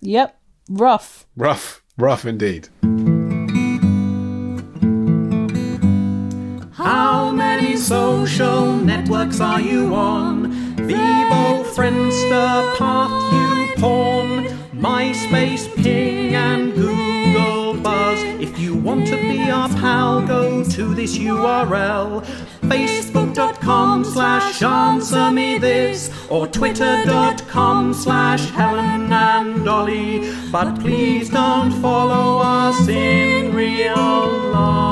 Yep, 0.01 0.39
rough. 0.70 1.26
Rough. 1.36 1.84
Rough 1.97 2.26
indeed. 2.26 2.70
How 6.74 7.32
many 7.32 7.76
social 7.76 8.76
networks 8.76 9.39
are 9.39 9.62
you 9.62 9.93
on? 9.93 10.51
Bebo, 10.78 11.64
Friendster, 11.76 12.76
Path, 12.78 13.12
YouPorn, 13.34 14.47
MySpace, 14.74 15.74
Ping, 15.76 16.34
and 16.34 16.74
Google 16.74 17.76
Buzz. 17.82 18.20
If 18.41 18.57
you 18.57 18.74
want 18.74 19.05
to 19.07 19.18
be 19.18 19.51
our 19.51 19.70
pal, 19.70 20.26
go 20.26 20.41
to 20.72 20.94
this 20.96 21.18
URL. 21.18 22.24
Facebook.com 22.62 24.06
slash 24.06 24.62
answer 24.62 25.32
me 25.32 25.58
this 25.58 26.10
or 26.30 26.48
twitter.com 26.48 27.94
slash 27.94 28.50
Helen 28.52 29.12
and 29.12 29.66
Dolly. 29.66 30.34
But 30.52 30.80
please 30.80 31.30
don't 31.30 31.72
follow 31.82 32.40
us 32.40 32.88
in 32.88 33.54
real 33.54 34.52
life. 34.52 34.92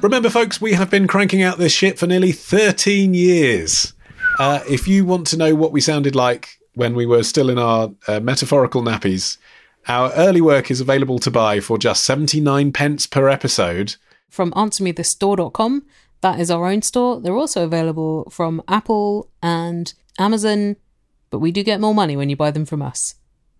Remember, 0.00 0.30
folks, 0.30 0.60
we 0.60 0.74
have 0.74 0.90
been 0.90 1.08
cranking 1.08 1.42
out 1.42 1.58
this 1.58 1.72
shit 1.72 1.98
for 1.98 2.06
nearly 2.06 2.30
13 2.30 3.14
years. 3.14 3.94
Uh, 4.38 4.60
if 4.68 4.86
you 4.86 5.04
want 5.04 5.26
to 5.26 5.36
know 5.36 5.56
what 5.56 5.72
we 5.72 5.80
sounded 5.80 6.14
like 6.14 6.58
when 6.74 6.94
we 6.94 7.04
were 7.04 7.24
still 7.24 7.50
in 7.50 7.58
our 7.58 7.90
uh, 8.06 8.20
metaphorical 8.20 8.82
nappies, 8.82 9.38
our 9.88 10.12
early 10.12 10.40
work 10.40 10.70
is 10.70 10.80
available 10.80 11.18
to 11.20 11.30
buy 11.30 11.60
for 11.60 11.78
just 11.78 12.04
79 12.04 12.72
pence 12.72 13.06
per 13.06 13.28
episode. 13.28 13.96
From 14.28 14.52
answermethistore.com. 14.52 15.86
That 16.20 16.40
is 16.40 16.50
our 16.50 16.66
own 16.66 16.82
store. 16.82 17.20
They're 17.20 17.36
also 17.36 17.64
available 17.64 18.28
from 18.30 18.62
Apple 18.68 19.30
and 19.42 19.92
Amazon, 20.18 20.76
but 21.30 21.38
we 21.38 21.52
do 21.52 21.62
get 21.62 21.80
more 21.80 21.94
money 21.94 22.16
when 22.16 22.28
you 22.28 22.36
buy 22.36 22.50
them 22.50 22.66
from 22.66 22.82
us. 22.82 23.14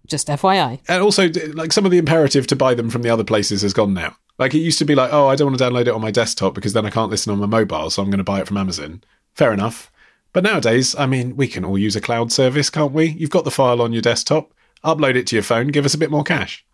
Just 0.07 0.29
FYI. 0.29 0.81
And 0.89 1.03
also, 1.03 1.29
like 1.55 1.73
some 1.73 1.85
of 1.85 1.91
the 1.91 1.99
imperative 1.99 2.47
to 2.49 2.57
buy 2.57 2.75
them 2.75 2.91
from 2.91 3.03
the 3.03 3.11
other 3.11 3.25
places 3.25 3.63
has 3.63 3.73
gone 3.73 3.95
now. 3.95 4.17
Like 4.39 4.55
it 4.55 4.59
used 4.59 4.79
to 4.79 4.85
be 4.85 4.95
like, 4.95 5.13
oh, 5.13 5.29
I 5.29 5.37
don't 5.37 5.49
want 5.49 5.59
to 5.59 5.65
download 5.65 5.83
it 5.83 5.95
on 5.95 6.01
my 6.01 6.11
desktop 6.11 6.55
because 6.55 6.73
then 6.73 6.87
I 6.87 6.91
can't 6.91 7.11
listen 7.11 7.33
on 7.33 7.39
my 7.39 7.47
mobile, 7.47 7.91
so 7.91 8.03
I'm 8.03 8.11
going 8.11 8.19
to 8.19 8.25
buy 8.25 8.41
it 8.41 8.47
from 8.47 8.57
Amazon. 8.57 9.03
Fair 9.35 9.53
enough. 9.53 9.91
But 10.33 10.45
nowadays, 10.45 10.95
I 10.97 11.07
mean, 11.07 11.37
we 11.37 11.49
can 11.49 11.65
all 11.65 11.79
use 11.79 11.97
a 11.97 12.01
cloud 12.01 12.33
service, 12.33 12.71
can't 12.71 12.93
we? 12.93 13.07
You've 13.07 13.31
got 13.31 13.45
the 13.45 13.51
file 13.51 13.83
on 13.83 13.93
your 13.93 14.03
desktop, 14.03 14.53
upload 14.85 15.17
it 15.17 15.27
to 15.29 15.37
your 15.37 15.43
phone, 15.43 15.69
give 15.69 15.85
us 15.85 15.95
a 15.95 15.99
bit 15.99 16.11
more 16.11 16.25
cash. 16.25 16.65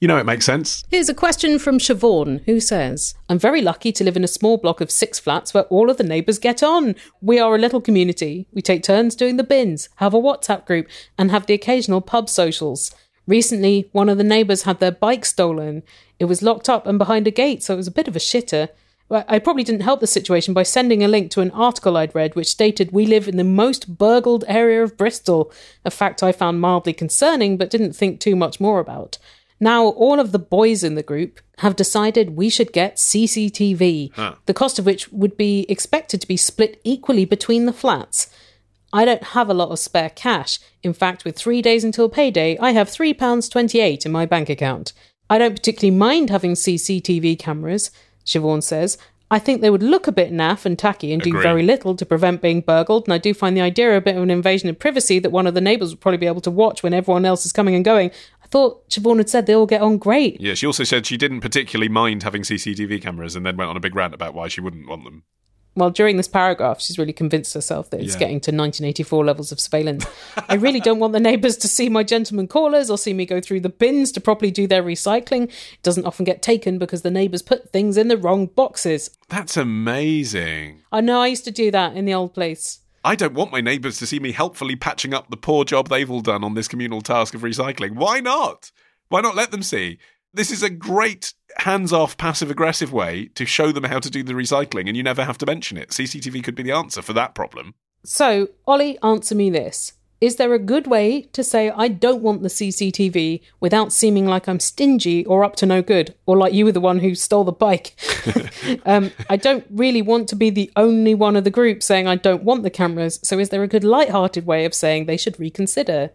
You 0.00 0.06
know 0.06 0.18
it 0.18 0.26
makes 0.26 0.46
sense. 0.46 0.84
Here's 0.90 1.08
a 1.08 1.14
question 1.14 1.58
from 1.58 1.78
Siobhan, 1.78 2.44
who 2.44 2.60
says, 2.60 3.14
I'm 3.28 3.38
very 3.38 3.60
lucky 3.60 3.90
to 3.90 4.04
live 4.04 4.16
in 4.16 4.22
a 4.22 4.28
small 4.28 4.56
block 4.56 4.80
of 4.80 4.92
six 4.92 5.18
flats 5.18 5.52
where 5.52 5.64
all 5.64 5.90
of 5.90 5.96
the 5.96 6.04
neighbours 6.04 6.38
get 6.38 6.62
on. 6.62 6.94
We 7.20 7.40
are 7.40 7.56
a 7.56 7.58
little 7.58 7.80
community. 7.80 8.46
We 8.52 8.62
take 8.62 8.84
turns 8.84 9.16
doing 9.16 9.38
the 9.38 9.42
bins, 9.42 9.88
have 9.96 10.14
a 10.14 10.20
WhatsApp 10.20 10.66
group, 10.66 10.86
and 11.18 11.32
have 11.32 11.46
the 11.46 11.54
occasional 11.54 12.00
pub 12.00 12.28
socials. 12.28 12.94
Recently, 13.26 13.88
one 13.90 14.08
of 14.08 14.18
the 14.18 14.24
neighbours 14.24 14.62
had 14.62 14.78
their 14.78 14.92
bike 14.92 15.26
stolen. 15.26 15.82
It 16.20 16.26
was 16.26 16.42
locked 16.42 16.68
up 16.68 16.86
and 16.86 16.96
behind 16.96 17.26
a 17.26 17.32
gate, 17.32 17.64
so 17.64 17.74
it 17.74 17.78
was 17.78 17.88
a 17.88 17.92
bit 17.92 18.06
of 18.06 18.14
a 18.14 18.20
shitter. 18.20 18.68
Well, 19.08 19.24
I 19.26 19.38
probably 19.38 19.64
didn't 19.64 19.82
help 19.82 20.00
the 20.00 20.06
situation 20.06 20.52
by 20.52 20.64
sending 20.64 21.02
a 21.02 21.08
link 21.08 21.30
to 21.30 21.40
an 21.40 21.50
article 21.52 21.96
I'd 21.96 22.14
read 22.14 22.34
which 22.34 22.48
stated 22.48 22.92
we 22.92 23.06
live 23.06 23.26
in 23.26 23.38
the 23.38 23.44
most 23.44 23.96
burgled 23.96 24.44
area 24.46 24.82
of 24.82 24.98
Bristol, 24.98 25.50
a 25.84 25.90
fact 25.90 26.22
I 26.22 26.32
found 26.32 26.60
mildly 26.60 26.92
concerning 26.92 27.56
but 27.56 27.70
didn't 27.70 27.94
think 27.94 28.20
too 28.20 28.36
much 28.36 28.60
more 28.60 28.80
about. 28.80 29.16
Now, 29.60 29.86
all 29.86 30.20
of 30.20 30.32
the 30.32 30.38
boys 30.38 30.84
in 30.84 30.94
the 30.94 31.02
group 31.02 31.40
have 31.58 31.74
decided 31.74 32.36
we 32.36 32.48
should 32.48 32.72
get 32.72 32.96
CCTV, 32.96 34.36
the 34.46 34.54
cost 34.54 34.78
of 34.78 34.86
which 34.86 35.10
would 35.10 35.36
be 35.36 35.66
expected 35.68 36.20
to 36.20 36.28
be 36.28 36.36
split 36.36 36.80
equally 36.84 37.24
between 37.24 37.64
the 37.66 37.72
flats. 37.72 38.30
I 38.92 39.04
don't 39.04 39.24
have 39.24 39.50
a 39.50 39.54
lot 39.54 39.70
of 39.70 39.78
spare 39.78 40.10
cash. 40.10 40.60
In 40.82 40.92
fact, 40.92 41.24
with 41.24 41.36
three 41.36 41.60
days 41.60 41.82
until 41.82 42.08
payday, 42.08 42.56
I 42.58 42.70
have 42.72 42.88
£3.28 42.88 44.06
in 44.06 44.12
my 44.12 44.26
bank 44.26 44.48
account. 44.48 44.92
I 45.28 45.38
don't 45.38 45.56
particularly 45.56 45.96
mind 45.96 46.30
having 46.30 46.52
CCTV 46.52 47.38
cameras, 47.38 47.90
Siobhan 48.28 48.62
says. 48.62 48.98
I 49.30 49.38
think 49.38 49.60
they 49.60 49.68
would 49.68 49.82
look 49.82 50.06
a 50.06 50.12
bit 50.12 50.32
naff 50.32 50.64
and 50.64 50.78
tacky 50.78 51.12
and 51.12 51.20
do 51.20 51.30
Agree. 51.30 51.42
very 51.42 51.62
little 51.62 51.94
to 51.96 52.06
prevent 52.06 52.40
being 52.40 52.62
burgled, 52.62 53.04
and 53.04 53.12
I 53.12 53.18
do 53.18 53.34
find 53.34 53.54
the 53.54 53.60
idea 53.60 53.94
a 53.94 54.00
bit 54.00 54.16
of 54.16 54.22
an 54.22 54.30
invasion 54.30 54.70
of 54.70 54.78
privacy 54.78 55.18
that 55.18 55.30
one 55.30 55.46
of 55.46 55.52
the 55.52 55.60
neighbours 55.60 55.90
would 55.90 56.00
probably 56.00 56.16
be 56.16 56.26
able 56.26 56.40
to 56.42 56.50
watch 56.50 56.82
when 56.82 56.94
everyone 56.94 57.26
else 57.26 57.44
is 57.44 57.52
coming 57.52 57.74
and 57.74 57.84
going. 57.84 58.10
I 58.42 58.46
thought 58.46 58.88
Siobhan 58.88 59.18
had 59.18 59.28
said 59.28 59.44
they 59.44 59.54
all 59.54 59.66
get 59.66 59.82
on 59.82 59.98
great. 59.98 60.40
Yeah, 60.40 60.54
she 60.54 60.66
also 60.66 60.84
said 60.84 61.04
she 61.04 61.18
didn't 61.18 61.42
particularly 61.42 61.90
mind 61.90 62.22
having 62.22 62.40
CCTV 62.40 63.02
cameras 63.02 63.36
and 63.36 63.44
then 63.44 63.58
went 63.58 63.68
on 63.68 63.76
a 63.76 63.80
big 63.80 63.94
rant 63.94 64.14
about 64.14 64.32
why 64.32 64.48
she 64.48 64.62
wouldn't 64.62 64.88
want 64.88 65.04
them. 65.04 65.24
Well, 65.78 65.90
during 65.90 66.16
this 66.16 66.26
paragraph, 66.26 66.80
she's 66.80 66.98
really 66.98 67.12
convinced 67.12 67.54
herself 67.54 67.90
that 67.90 68.00
it's 68.00 68.14
Yeah. 68.14 68.18
getting 68.18 68.40
to 68.40 68.50
1984 68.50 69.24
levels 69.24 69.52
of 69.52 69.60
surveillance. 69.60 70.04
I 70.48 70.54
really 70.54 70.80
don't 70.80 70.98
want 70.98 71.12
the 71.12 71.20
neighbours 71.20 71.56
to 71.58 71.68
see 71.68 71.88
my 71.88 72.02
gentleman 72.02 72.48
callers 72.48 72.90
or 72.90 72.98
see 72.98 73.14
me 73.14 73.24
go 73.24 73.40
through 73.40 73.60
the 73.60 73.68
bins 73.68 74.10
to 74.12 74.20
properly 74.20 74.50
do 74.50 74.66
their 74.66 74.82
recycling. 74.82 75.44
It 75.44 75.82
doesn't 75.84 76.04
often 76.04 76.24
get 76.24 76.42
taken 76.42 76.78
because 76.78 77.02
the 77.02 77.12
neighbours 77.12 77.42
put 77.42 77.72
things 77.72 77.96
in 77.96 78.08
the 78.08 78.16
wrong 78.16 78.46
boxes. 78.46 79.10
That's 79.28 79.56
amazing. 79.56 80.80
I 80.90 81.00
know 81.00 81.20
I 81.20 81.28
used 81.28 81.44
to 81.44 81.52
do 81.52 81.70
that 81.70 81.96
in 81.96 82.04
the 82.06 82.14
old 82.14 82.34
place. 82.34 82.80
I 83.04 83.14
don't 83.14 83.34
want 83.34 83.52
my 83.52 83.60
neighbours 83.60 83.98
to 83.98 84.06
see 84.06 84.18
me 84.18 84.32
helpfully 84.32 84.74
patching 84.74 85.14
up 85.14 85.30
the 85.30 85.36
poor 85.36 85.64
job 85.64 85.88
they've 85.88 86.10
all 86.10 86.20
done 86.20 86.42
on 86.42 86.54
this 86.54 86.66
communal 86.66 87.00
task 87.02 87.34
of 87.34 87.42
recycling. 87.42 87.92
Why 87.94 88.18
not? 88.18 88.72
Why 89.10 89.20
not 89.20 89.36
let 89.36 89.52
them 89.52 89.62
see? 89.62 89.98
This 90.34 90.50
is 90.50 90.62
a 90.64 90.70
great 90.70 91.34
hands 91.60 91.92
off, 91.92 92.16
passive 92.16 92.50
aggressive 92.50 92.92
way 92.92 93.26
to 93.34 93.44
show 93.44 93.72
them 93.72 93.84
how 93.84 93.98
to 93.98 94.10
do 94.10 94.22
the 94.22 94.32
recycling, 94.32 94.86
and 94.86 94.96
you 94.96 95.02
never 95.02 95.24
have 95.24 95.38
to 95.38 95.46
mention 95.46 95.76
it. 95.76 95.90
CCTV 95.90 96.42
could 96.42 96.54
be 96.54 96.62
the 96.62 96.72
answer 96.72 97.02
for 97.02 97.12
that 97.14 97.34
problem. 97.34 97.74
So, 98.04 98.48
Ollie, 98.66 98.98
answer 99.02 99.34
me 99.34 99.50
this. 99.50 99.94
Is 100.20 100.34
there 100.34 100.52
a 100.52 100.58
good 100.58 100.88
way 100.88 101.22
to 101.32 101.44
say 101.44 101.70
I 101.70 101.86
don't 101.86 102.22
want 102.22 102.42
the 102.42 102.48
CCTV 102.48 103.40
without 103.60 103.92
seeming 103.92 104.26
like 104.26 104.48
I'm 104.48 104.58
stingy 104.58 105.24
or 105.26 105.44
up 105.44 105.54
to 105.56 105.66
no 105.66 105.80
good, 105.80 106.14
or 106.26 106.36
like 106.36 106.52
you 106.52 106.64
were 106.64 106.72
the 106.72 106.80
one 106.80 106.98
who 106.98 107.14
stole 107.14 107.44
the 107.44 107.52
bike? 107.52 107.94
um, 108.86 109.12
I 109.30 109.36
don't 109.36 109.64
really 109.70 110.02
want 110.02 110.28
to 110.30 110.36
be 110.36 110.50
the 110.50 110.72
only 110.74 111.14
one 111.14 111.36
of 111.36 111.44
the 111.44 111.50
group 111.50 111.84
saying 111.84 112.08
I 112.08 112.16
don't 112.16 112.42
want 112.42 112.64
the 112.64 112.70
cameras. 112.70 113.20
So, 113.22 113.38
is 113.38 113.50
there 113.50 113.62
a 113.62 113.68
good 113.68 113.84
light-hearted 113.84 114.44
way 114.44 114.64
of 114.64 114.74
saying 114.74 115.06
they 115.06 115.16
should 115.16 115.38
reconsider? 115.38 116.10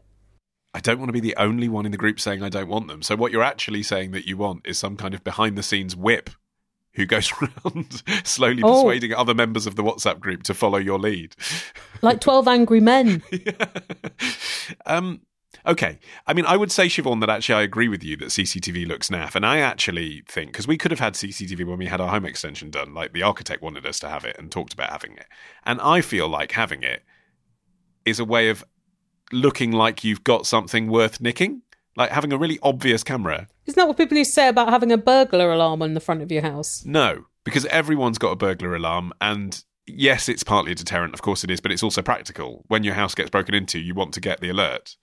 I 0.73 0.79
don't 0.79 0.97
want 0.99 1.09
to 1.09 1.13
be 1.13 1.19
the 1.19 1.35
only 1.37 1.69
one 1.69 1.85
in 1.85 1.91
the 1.91 1.97
group 1.97 2.19
saying 2.19 2.41
I 2.43 2.49
don't 2.49 2.67
want 2.67 2.87
them. 2.87 3.01
So, 3.03 3.15
what 3.15 3.31
you're 3.31 3.43
actually 3.43 3.83
saying 3.83 4.11
that 4.11 4.25
you 4.27 4.37
want 4.37 4.65
is 4.65 4.77
some 4.77 4.97
kind 4.97 5.13
of 5.13 5.23
behind 5.23 5.57
the 5.57 5.63
scenes 5.63 5.95
whip 5.95 6.29
who 6.95 7.05
goes 7.05 7.31
around 7.41 8.03
slowly 8.23 8.61
Oh. 8.63 8.83
persuading 8.83 9.13
other 9.13 9.33
members 9.33 9.65
of 9.67 9.75
the 9.75 9.83
WhatsApp 9.83 10.19
group 10.19 10.43
to 10.43 10.53
follow 10.53 10.77
your 10.77 10.99
lead. 10.99 11.35
Like 12.01 12.21
12 12.21 12.47
angry 12.47 12.79
men. 12.79 13.23
Um, 14.85 15.21
okay. 15.65 15.99
I 16.25 16.33
mean, 16.33 16.45
I 16.45 16.55
would 16.55 16.71
say, 16.71 16.87
Siobhan, 16.87 17.19
that 17.19 17.29
actually 17.29 17.55
I 17.55 17.61
agree 17.63 17.89
with 17.89 18.03
you 18.03 18.15
that 18.17 18.29
CCTV 18.29 18.87
looks 18.87 19.09
naff. 19.09 19.35
And 19.35 19.45
I 19.45 19.59
actually 19.59 20.23
think, 20.27 20.51
because 20.51 20.67
we 20.67 20.77
could 20.77 20.91
have 20.91 20.99
had 21.01 21.13
CCTV 21.15 21.65
when 21.65 21.77
we 21.77 21.87
had 21.87 21.99
our 21.99 22.09
home 22.09 22.25
extension 22.25 22.69
done, 22.71 22.93
like 22.93 23.11
the 23.13 23.23
architect 23.23 23.61
wanted 23.61 23.85
us 23.85 23.99
to 23.99 24.09
have 24.09 24.23
it 24.25 24.37
and 24.39 24.51
talked 24.51 24.73
about 24.73 24.89
having 24.89 25.13
it. 25.17 25.25
And 25.65 25.81
I 25.81 26.01
feel 26.01 26.27
like 26.29 26.53
having 26.53 26.83
it 26.83 27.03
is 28.05 28.19
a 28.19 28.25
way 28.25 28.49
of 28.49 28.63
looking 29.33 29.71
like 29.71 30.03
you've 30.03 30.23
got 30.23 30.45
something 30.45 30.87
worth 30.87 31.19
nicking. 31.19 31.61
Like 31.95 32.09
having 32.09 32.33
a 32.33 32.37
really 32.37 32.57
obvious 32.63 33.03
camera. 33.03 33.47
Isn't 33.65 33.77
that 33.79 33.87
what 33.87 33.97
people 33.97 34.17
used 34.17 34.31
to 34.31 34.33
say 34.33 34.47
about 34.47 34.69
having 34.69 34.91
a 34.91 34.97
burglar 34.97 35.51
alarm 35.51 35.81
on 35.83 35.93
the 35.93 35.99
front 35.99 36.21
of 36.23 36.31
your 36.31 36.41
house? 36.41 36.83
No, 36.85 37.25
because 37.43 37.65
everyone's 37.67 38.17
got 38.17 38.31
a 38.31 38.35
burglar 38.35 38.75
alarm 38.75 39.13
and 39.21 39.63
yes, 39.85 40.27
it's 40.27 40.43
partly 40.43 40.71
a 40.71 40.75
deterrent, 40.75 41.13
of 41.13 41.21
course 41.21 41.43
it 41.43 41.51
is, 41.51 41.61
but 41.61 41.71
it's 41.71 41.83
also 41.83 42.01
practical. 42.01 42.63
When 42.67 42.83
your 42.83 42.95
house 42.95 43.13
gets 43.13 43.29
broken 43.29 43.53
into, 43.53 43.79
you 43.79 43.93
want 43.93 44.13
to 44.15 44.21
get 44.21 44.39
the 44.39 44.49
alert. 44.49 44.95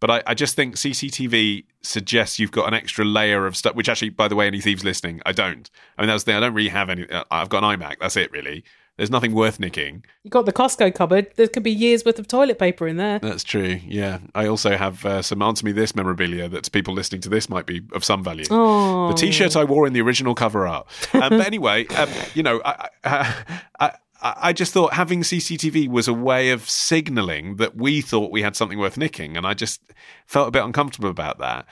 But 0.00 0.10
I, 0.10 0.22
I 0.28 0.34
just 0.34 0.54
think 0.54 0.76
CCTV 0.76 1.64
suggests 1.82 2.38
you've 2.38 2.52
got 2.52 2.68
an 2.68 2.74
extra 2.74 3.04
layer 3.04 3.46
of 3.46 3.56
stuff, 3.56 3.74
which 3.74 3.88
actually, 3.88 4.10
by 4.10 4.28
the 4.28 4.36
way, 4.36 4.46
any 4.46 4.60
thieves 4.60 4.84
listening, 4.84 5.20
I 5.26 5.32
don't. 5.32 5.68
I 5.96 6.02
mean, 6.02 6.08
that's 6.08 6.22
the 6.22 6.30
thing. 6.30 6.36
I 6.36 6.40
don't 6.40 6.54
really 6.54 6.68
have 6.68 6.88
any. 6.88 7.08
uh, 7.10 7.24
I've 7.30 7.48
got 7.48 7.64
an 7.64 7.78
iMac. 7.78 7.96
That's 8.00 8.16
it, 8.16 8.30
really. 8.30 8.62
There's 8.98 9.12
nothing 9.12 9.32
worth 9.32 9.60
nicking. 9.60 10.04
You 10.24 10.30
got 10.30 10.44
the 10.44 10.52
Costco 10.52 10.92
cupboard. 10.92 11.28
There 11.36 11.46
could 11.46 11.62
be 11.62 11.70
years 11.70 12.04
worth 12.04 12.18
of 12.18 12.26
toilet 12.26 12.58
paper 12.58 12.88
in 12.88 12.96
there. 12.96 13.20
That's 13.20 13.44
true. 13.44 13.78
Yeah. 13.86 14.18
I 14.34 14.48
also 14.48 14.76
have 14.76 15.06
uh, 15.06 15.22
some 15.22 15.40
Answer 15.40 15.64
Me 15.64 15.70
This 15.70 15.94
memorabilia 15.94 16.48
that 16.48 16.70
people 16.72 16.94
listening 16.94 17.20
to 17.20 17.28
this 17.28 17.48
might 17.48 17.64
be 17.64 17.82
of 17.92 18.04
some 18.04 18.24
value. 18.24 18.44
Oh. 18.50 19.08
The 19.08 19.14
T-shirt 19.14 19.54
I 19.54 19.62
wore 19.62 19.86
in 19.86 19.92
the 19.92 20.00
original 20.00 20.34
cover 20.34 20.66
art. 20.66 20.86
Um, 21.18 21.30
but 21.30 21.46
anyway, 21.46 21.86
um, 21.88 22.08
you 22.34 22.44
know, 22.44 22.60
I, 22.64 22.88
I, 23.02 23.44
I, 23.80 23.92
I 24.22 24.52
just 24.52 24.72
thought 24.72 24.92
having 24.92 25.22
CCTV 25.22 25.88
was 25.88 26.06
a 26.06 26.12
way 26.12 26.50
of 26.50 26.68
signalling 26.68 27.56
that 27.56 27.76
we 27.76 28.00
thought 28.00 28.30
we 28.30 28.42
had 28.42 28.54
something 28.54 28.78
worth 28.78 28.96
nicking, 28.96 29.36
and 29.36 29.44
I 29.44 29.54
just 29.54 29.80
felt 30.26 30.48
a 30.48 30.50
bit 30.52 30.62
uncomfortable 30.62 31.10
about 31.10 31.38
that. 31.38 31.66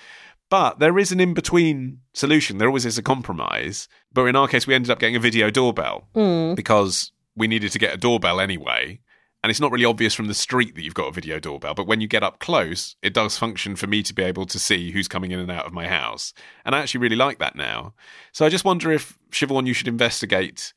But 0.48 0.78
there 0.78 0.98
is 0.98 1.10
an 1.10 1.20
in 1.20 1.34
between 1.34 2.00
solution. 2.12 2.58
There 2.58 2.68
always 2.68 2.86
is 2.86 2.98
a 2.98 3.02
compromise. 3.02 3.88
But 4.12 4.26
in 4.26 4.36
our 4.36 4.46
case, 4.48 4.66
we 4.66 4.74
ended 4.74 4.90
up 4.90 4.98
getting 4.98 5.16
a 5.16 5.20
video 5.20 5.50
doorbell 5.50 6.08
because 6.54 7.12
we 7.36 7.46
needed 7.46 7.72
to 7.72 7.78
get 7.78 7.94
a 7.94 7.98
doorbell 7.98 8.40
anyway. 8.40 9.00
And 9.44 9.50
it's 9.50 9.60
not 9.60 9.70
really 9.70 9.84
obvious 9.84 10.14
from 10.14 10.26
the 10.26 10.34
street 10.34 10.74
that 10.74 10.82
you've 10.82 10.94
got 10.94 11.08
a 11.08 11.12
video 11.12 11.38
doorbell. 11.38 11.74
But 11.74 11.86
when 11.86 12.00
you 12.00 12.08
get 12.08 12.24
up 12.24 12.40
close, 12.40 12.96
it 13.02 13.14
does 13.14 13.38
function 13.38 13.76
for 13.76 13.86
me 13.86 14.02
to 14.02 14.14
be 14.14 14.24
able 14.24 14.46
to 14.46 14.58
see 14.58 14.90
who's 14.90 15.06
coming 15.06 15.30
in 15.30 15.38
and 15.38 15.52
out 15.52 15.66
of 15.66 15.72
my 15.72 15.86
house. 15.86 16.32
And 16.64 16.74
I 16.74 16.80
actually 16.80 17.00
really 17.00 17.16
like 17.16 17.38
that 17.38 17.54
now. 17.54 17.94
So 18.32 18.44
I 18.44 18.48
just 18.48 18.64
wonder 18.64 18.90
if, 18.90 19.16
Siobhan, 19.30 19.66
you 19.66 19.74
should 19.74 19.86
investigate 19.86 20.72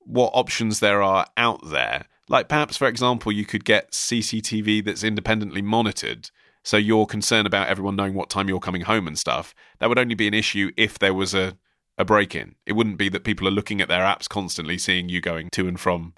what 0.00 0.32
options 0.34 0.80
there 0.80 1.02
are 1.02 1.26
out 1.36 1.60
there. 1.70 2.06
Like 2.28 2.48
perhaps, 2.48 2.76
for 2.76 2.88
example, 2.88 3.32
you 3.32 3.46
could 3.46 3.64
get 3.64 3.92
CCTV 3.92 4.84
that's 4.84 5.04
independently 5.04 5.62
monitored. 5.62 6.30
So 6.62 6.76
your 6.76 7.06
concern 7.06 7.46
about 7.46 7.68
everyone 7.68 7.96
knowing 7.96 8.14
what 8.14 8.28
time 8.28 8.48
you're 8.48 8.60
coming 8.60 8.82
home 8.82 9.06
and 9.06 9.18
stuff, 9.18 9.54
that 9.78 9.88
would 9.88 9.98
only 9.98 10.14
be 10.14 10.28
an 10.28 10.34
issue 10.34 10.72
if 10.76 10.98
there 10.98 11.14
was 11.14 11.32
a, 11.32 11.56
a 12.00 12.04
break 12.04 12.34
in. 12.34 12.54
It 12.66 12.72
wouldn't 12.72 12.96
be 12.96 13.08
that 13.10 13.24
people 13.24 13.46
are 13.46 13.52
looking 13.52 13.80
at 13.80 13.88
their 13.88 14.00
apps 14.02 14.28
constantly, 14.28 14.78
seeing 14.78 15.08
you 15.08 15.20
going 15.20 15.50
to 15.50 15.68
and 15.68 15.78
from 15.78 16.14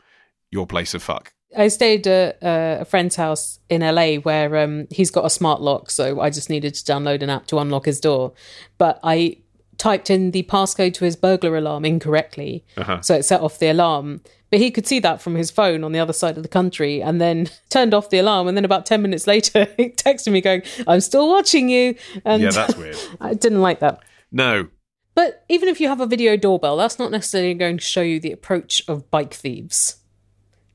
your 0.51 0.67
place 0.67 0.95
of 0.95 1.03
fuck. 1.03 1.33
I 1.57 1.69
stayed 1.69 2.07
at 2.07 2.39
a 2.41 2.85
friend's 2.85 3.17
house 3.17 3.59
in 3.69 3.83
LA 3.83 4.15
where 4.17 4.57
um, 4.57 4.87
he's 4.91 5.11
got 5.11 5.27
a 5.27 5.31
smart 5.31 5.61
lock, 5.61 5.91
so 5.91 6.21
I 6.21 6.31
just 6.31 6.49
needed 6.49 6.75
to 6.75 6.85
download 6.85 7.23
an 7.23 7.31
app 7.31 7.47
to 7.49 7.59
unlock 7.59 7.85
his 7.85 8.01
door. 8.01 8.33
But 8.79 9.01
I 9.03 9.39
typed 9.77 10.09
in 10.09 10.31
the 10.31 10.45
passcode 10.45 10.95
to 10.95 11.05
his 11.05 11.17
burglar 11.17 11.57
alarm 11.57 11.85
incorrectly, 11.85 12.65
so 13.03 13.17
it 13.17 13.25
set 13.25 13.41
off 13.41 13.59
the 13.59 13.69
alarm. 13.69 14.23
But 14.51 14.61
he 14.61 14.71
could 14.71 14.87
see 14.87 14.99
that 15.01 15.21
from 15.21 15.35
his 15.35 15.51
phone 15.51 15.83
on 15.83 15.93
the 15.93 15.99
other 15.99 16.13
side 16.13 16.37
of 16.37 16.43
the 16.43 16.49
country, 16.49 17.03
and 17.03 17.21
then 17.21 17.49
turned 17.71 17.93
off 17.93 18.09
the 18.09 18.19
alarm. 18.19 18.49
And 18.49 18.57
then 18.57 18.65
about 18.65 18.87
ten 18.87 19.03
minutes 19.03 19.27
later, 19.27 19.67
he 19.77 19.91
texted 19.91 20.33
me 20.33 20.41
going, 20.41 20.63
"I'm 20.87 21.01
still 21.01 21.29
watching 21.29 21.69
you." 21.69 21.97
And 22.25 22.43
Yeah, 22.43 22.51
that's 22.51 22.77
weird. 22.77 22.97
I 23.21 23.35
didn't 23.35 23.61
like 23.61 23.81
that. 23.81 24.01
No. 24.31 24.69
But 25.15 25.45
even 25.49 25.69
if 25.69 25.81
you 25.81 25.89
have 25.89 26.01
a 26.01 26.07
video 26.07 26.37
doorbell, 26.37 26.77
that's 26.79 26.99
not 26.99 27.11
necessarily 27.11 27.55
going 27.55 27.77
to 27.79 27.85
show 27.85 28.01
you 28.03 28.19
the 28.19 28.33
approach 28.33 28.83
of 28.89 29.11
bike 29.11 29.35
thieves. 29.35 29.97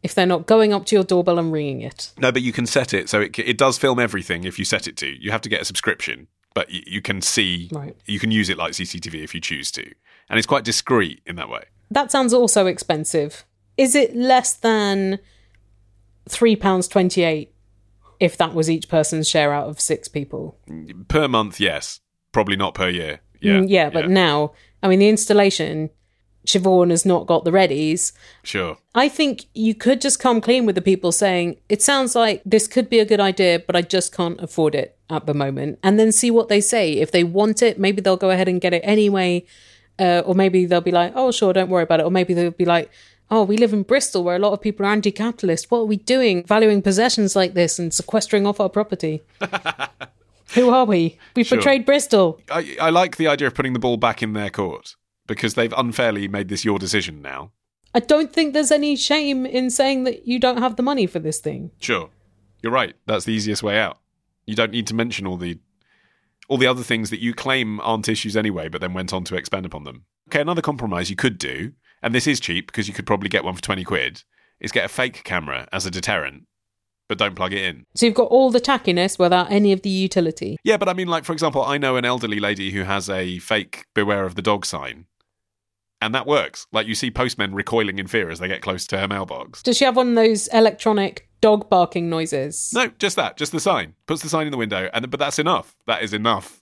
If 0.03 0.13
they're 0.13 0.27
not 0.27 0.45
going 0.45 0.73
up 0.73 0.85
to 0.87 0.95
your 0.95 1.03
doorbell 1.03 1.39
and 1.39 1.51
ringing 1.51 1.81
it. 1.81 2.11
No, 2.17 2.31
but 2.31 2.43
you 2.43 2.53
can 2.53 2.67
set 2.67 2.93
it 2.93 3.09
so 3.09 3.19
it, 3.21 3.37
it 3.39 3.57
does 3.57 3.77
film 3.79 3.99
everything 3.99 4.43
if 4.43 4.59
you 4.59 4.63
set 4.65 4.87
it 4.87 4.95
to. 4.97 5.07
You 5.07 5.31
have 5.31 5.41
to 5.41 5.49
get 5.49 5.61
a 5.61 5.65
subscription, 5.65 6.27
but 6.53 6.67
y- 6.71 6.83
you 6.85 7.01
can 7.01 7.21
see, 7.21 7.67
Right. 7.71 7.95
you 8.05 8.19
can 8.19 8.29
use 8.31 8.49
it 8.49 8.57
like 8.59 8.73
CCTV 8.73 9.23
if 9.23 9.33
you 9.33 9.41
choose 9.41 9.71
to. 9.71 9.83
And 10.29 10.37
it's 10.37 10.45
quite 10.47 10.63
discreet 10.63 11.21
in 11.25 11.35
that 11.37 11.49
way. 11.49 11.63
That 11.89 12.11
sounds 12.11 12.31
also 12.31 12.67
expensive. 12.67 13.43
Is 13.75 13.95
it 13.95 14.15
less 14.15 14.53
than 14.53 15.19
£3.28 16.29 17.47
if 18.19 18.37
that 18.37 18.53
was 18.53 18.69
each 18.69 18.89
person's 18.89 19.27
share 19.27 19.53
out 19.53 19.67
of 19.67 19.79
six 19.79 20.07
people? 20.07 20.57
Mm, 20.69 21.07
per 21.07 21.27
month, 21.27 21.59
yes. 21.59 21.99
Probably 22.31 22.55
not 22.55 22.73
per 22.75 22.89
year. 22.89 23.21
Yeah. 23.39 23.59
Mm, 23.59 23.65
yeah 23.69 23.89
but 23.89 24.09
now, 24.09 24.53
I 24.81 24.87
mean, 24.87 24.99
the 24.99 25.09
installation, 25.09 25.89
Siobhan 26.45 26.89
has 26.89 27.05
not 27.05 27.27
got 27.27 27.43
the 27.43 27.51
readies. 27.51 28.13
Sure. 28.43 28.77
I 28.95 29.09
think 29.09 29.45
you 29.53 29.75
could 29.75 30.01
just 30.01 30.19
come 30.19 30.41
clean 30.41 30.65
with 30.65 30.75
the 30.75 30.81
people 30.81 31.11
saying, 31.11 31.57
it 31.69 31.81
sounds 31.81 32.15
like 32.15 32.41
this 32.45 32.67
could 32.67 32.89
be 32.89 32.99
a 32.99 33.05
good 33.05 33.19
idea, 33.19 33.59
but 33.59 33.75
I 33.75 33.81
just 33.81 34.15
can't 34.15 34.41
afford 34.41 34.73
it 34.73 34.97
at 35.09 35.25
the 35.25 35.33
moment. 35.33 35.79
And 35.83 35.99
then 35.99 36.11
see 36.11 36.31
what 36.31 36.49
they 36.49 36.61
say. 36.61 36.93
If 36.93 37.11
they 37.11 37.23
want 37.23 37.61
it, 37.61 37.79
maybe 37.79 38.01
they'll 38.01 38.17
go 38.17 38.29
ahead 38.29 38.47
and 38.47 38.61
get 38.61 38.73
it 38.73 38.81
anyway. 38.83 39.45
Uh, 39.99 40.21
or 40.25 40.35
maybe 40.35 40.65
they'll 40.65 40.81
be 40.81 40.91
like, 40.91 41.11
oh, 41.15 41.31
sure, 41.31 41.53
don't 41.53 41.69
worry 41.69 41.83
about 41.83 41.99
it. 41.99 42.05
Or 42.05 42.11
maybe 42.11 42.33
they'll 42.33 42.51
be 42.51 42.65
like, 42.65 42.91
oh, 43.29 43.43
we 43.43 43.57
live 43.57 43.73
in 43.73 43.83
Bristol 43.83 44.23
where 44.23 44.35
a 44.35 44.39
lot 44.39 44.53
of 44.53 44.61
people 44.61 44.85
are 44.85 44.89
anti 44.89 45.11
capitalist. 45.11 45.69
What 45.69 45.79
are 45.79 45.85
we 45.85 45.97
doing 45.97 46.45
valuing 46.45 46.81
possessions 46.81 47.35
like 47.35 47.53
this 47.53 47.79
and 47.79 47.93
sequestering 47.93 48.47
off 48.47 48.59
our 48.59 48.69
property? 48.69 49.21
Who 50.53 50.69
are 50.69 50.85
we? 50.85 51.17
We 51.35 51.43
Sure. 51.43 51.57
betrayed 51.57 51.85
Bristol. 51.85 52.39
I, 52.49 52.77
I 52.79 52.89
like 52.89 53.17
the 53.17 53.27
idea 53.27 53.47
of 53.47 53.53
putting 53.55 53.73
the 53.73 53.79
ball 53.79 53.97
back 53.97 54.23
in 54.23 54.33
their 54.33 54.49
court 54.49 54.95
because 55.27 55.55
they've 55.55 55.73
unfairly 55.75 56.27
made 56.27 56.47
this 56.47 56.63
your 56.63 56.79
decision 56.79 57.21
now. 57.21 57.51
I 57.93 57.99
don't 57.99 58.31
think 58.31 58.53
there's 58.53 58.71
any 58.71 58.95
shame 58.95 59.45
in 59.45 59.69
saying 59.69 60.03
that 60.05 60.27
you 60.27 60.39
don't 60.39 60.59
have 60.59 60.75
the 60.75 60.83
money 60.83 61.07
for 61.07 61.19
this 61.19 61.39
thing. 61.39 61.71
Sure. 61.79 62.09
You're 62.61 62.71
right. 62.71 62.95
That's 63.05 63.25
the 63.25 63.33
easiest 63.33 63.63
way 63.63 63.77
out. 63.79 63.97
You 64.45 64.55
don't 64.55 64.71
need 64.71 64.87
to 64.87 64.95
mention 64.95 65.27
all 65.27 65.37
the 65.37 65.59
all 66.49 66.57
the 66.57 66.67
other 66.67 66.83
things 66.83 67.09
that 67.09 67.19
you 67.19 67.33
claim 67.33 67.81
aren't 67.81 68.07
issues 68.07 68.37
anyway, 68.37 68.69
but 68.69 68.79
then 68.79 68.93
went 68.93 69.11
on 69.11 69.25
to 69.25 69.35
expand 69.35 69.65
upon 69.65 69.83
them. 69.83 70.05
Okay, 70.29 70.39
another 70.39 70.61
compromise 70.61 71.09
you 71.09 71.15
could 71.17 71.37
do, 71.37 71.73
and 72.01 72.15
this 72.15 72.25
is 72.25 72.39
cheap 72.39 72.67
because 72.67 72.87
you 72.87 72.93
could 72.93 73.05
probably 73.05 73.27
get 73.27 73.43
one 73.43 73.53
for 73.53 73.61
20 73.61 73.83
quid, 73.83 74.23
is 74.61 74.71
get 74.71 74.85
a 74.85 74.89
fake 74.89 75.23
camera 75.25 75.67
as 75.73 75.85
a 75.85 75.91
deterrent, 75.91 76.45
but 77.07 77.17
don't 77.17 77.35
plug 77.35 77.53
it 77.53 77.63
in. 77.63 77.85
So 77.95 78.05
you've 78.05 78.15
got 78.15 78.29
all 78.29 78.51
the 78.51 78.61
tackiness 78.61 79.17
without 79.17 79.51
any 79.51 79.71
of 79.71 79.81
the 79.81 79.89
utility. 79.89 80.57
Yeah, 80.63 80.77
but 80.77 80.89
I 80.89 80.93
mean, 80.93 81.07
like, 81.07 81.23
for 81.25 81.33
example, 81.33 81.63
I 81.63 81.77
know 81.77 81.95
an 81.95 82.05
elderly 82.05 82.39
lady 82.39 82.71
who 82.71 82.83
has 82.83 83.09
a 83.09 83.39
fake 83.39 83.85
beware 83.93 84.25
of 84.25 84.35
the 84.35 84.41
dog 84.41 84.65
sign, 84.65 85.05
and 86.01 86.13
that 86.13 86.27
works. 86.27 86.67
Like, 86.71 86.87
you 86.87 86.95
see 86.95 87.09
postmen 87.09 87.55
recoiling 87.55 87.99
in 87.99 88.07
fear 88.07 88.29
as 88.29 88.39
they 88.39 88.47
get 88.47 88.61
close 88.61 88.85
to 88.87 88.97
her 88.97 89.07
mailbox. 89.07 89.63
Does 89.63 89.77
she 89.77 89.85
have 89.85 89.95
one 89.95 90.09
of 90.09 90.15
those 90.15 90.47
electronic 90.49 91.29
dog 91.41 91.69
barking 91.69 92.09
noises? 92.09 92.71
No, 92.73 92.87
just 92.99 93.15
that, 93.15 93.37
just 93.37 93.51
the 93.51 93.59
sign. 93.59 93.95
Puts 94.05 94.21
the 94.21 94.29
sign 94.29 94.45
in 94.45 94.51
the 94.51 94.57
window, 94.57 94.89
and 94.93 95.09
but 95.09 95.19
that's 95.19 95.39
enough. 95.39 95.75
That 95.87 96.03
is 96.03 96.13
enough 96.13 96.61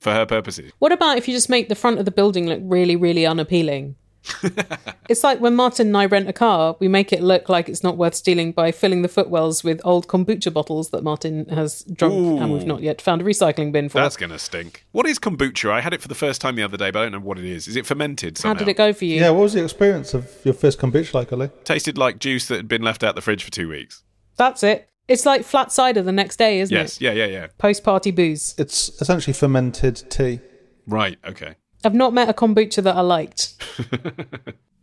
for 0.00 0.12
her 0.12 0.26
purposes. 0.26 0.72
What 0.80 0.92
about 0.92 1.16
if 1.16 1.28
you 1.28 1.34
just 1.34 1.48
make 1.48 1.68
the 1.68 1.74
front 1.74 1.98
of 1.98 2.04
the 2.04 2.10
building 2.10 2.46
look 2.46 2.60
really, 2.62 2.96
really 2.96 3.24
unappealing? 3.24 3.96
it's 5.08 5.22
like 5.22 5.40
when 5.40 5.54
Martin 5.54 5.88
and 5.88 5.96
I 5.96 6.06
rent 6.06 6.28
a 6.28 6.32
car, 6.32 6.76
we 6.80 6.88
make 6.88 7.12
it 7.12 7.22
look 7.22 7.48
like 7.48 7.68
it's 7.68 7.82
not 7.82 7.96
worth 7.96 8.14
stealing 8.14 8.52
by 8.52 8.72
filling 8.72 9.02
the 9.02 9.08
footwells 9.08 9.62
with 9.62 9.80
old 9.84 10.08
kombucha 10.08 10.52
bottles 10.52 10.90
that 10.90 11.02
Martin 11.02 11.46
has 11.48 11.82
drunk 11.84 12.40
and 12.40 12.52
we've 12.52 12.66
not 12.66 12.82
yet 12.82 13.00
found 13.00 13.20
a 13.20 13.24
recycling 13.24 13.72
bin 13.72 13.88
for. 13.88 13.98
That's 13.98 14.16
gonna 14.16 14.38
stink. 14.38 14.86
What 14.92 15.06
is 15.06 15.18
kombucha? 15.18 15.70
I 15.70 15.80
had 15.80 15.92
it 15.92 16.00
for 16.02 16.08
the 16.08 16.14
first 16.14 16.40
time 16.40 16.56
the 16.56 16.62
other 16.62 16.76
day, 16.76 16.90
but 16.90 17.00
I 17.00 17.02
don't 17.04 17.12
know 17.12 17.20
what 17.20 17.38
it 17.38 17.44
is. 17.44 17.68
Is 17.68 17.76
it 17.76 17.86
fermented? 17.86 18.38
How 18.42 18.54
did 18.54 18.68
it 18.68 18.76
go 18.76 18.92
for 18.92 19.04
you? 19.04 19.20
Yeah, 19.20 19.30
what 19.30 19.42
was 19.42 19.52
the 19.52 19.62
experience 19.62 20.14
of 20.14 20.30
your 20.44 20.54
first 20.54 20.78
kombucha 20.78 21.14
like, 21.14 21.32
Ollie? 21.32 21.50
Tasted 21.64 21.98
like 21.98 22.18
juice 22.18 22.48
that 22.48 22.56
had 22.56 22.68
been 22.68 22.82
left 22.82 23.04
out 23.04 23.14
the 23.14 23.20
fridge 23.20 23.44
for 23.44 23.50
two 23.50 23.68
weeks. 23.68 24.02
That's 24.36 24.62
it. 24.62 24.88
It's 25.06 25.26
like 25.26 25.44
flat 25.44 25.70
cider 25.70 26.02
the 26.02 26.12
next 26.12 26.36
day, 26.36 26.60
isn't 26.60 26.74
Yes, 26.74 26.96
it? 26.96 27.02
Yes, 27.02 27.16
yeah, 27.16 27.24
yeah, 27.24 27.32
yeah. 27.32 27.46
Post 27.58 27.84
party 27.84 28.10
booze. 28.10 28.54
It's 28.56 28.88
essentially 29.02 29.34
fermented 29.34 30.02
tea. 30.10 30.40
Right, 30.86 31.18
okay. 31.26 31.56
I've 31.84 31.94
not 31.94 32.12
met 32.12 32.28
a 32.28 32.32
kombucha 32.32 32.82
that 32.82 32.96
I 32.96 33.00
liked. 33.00 33.54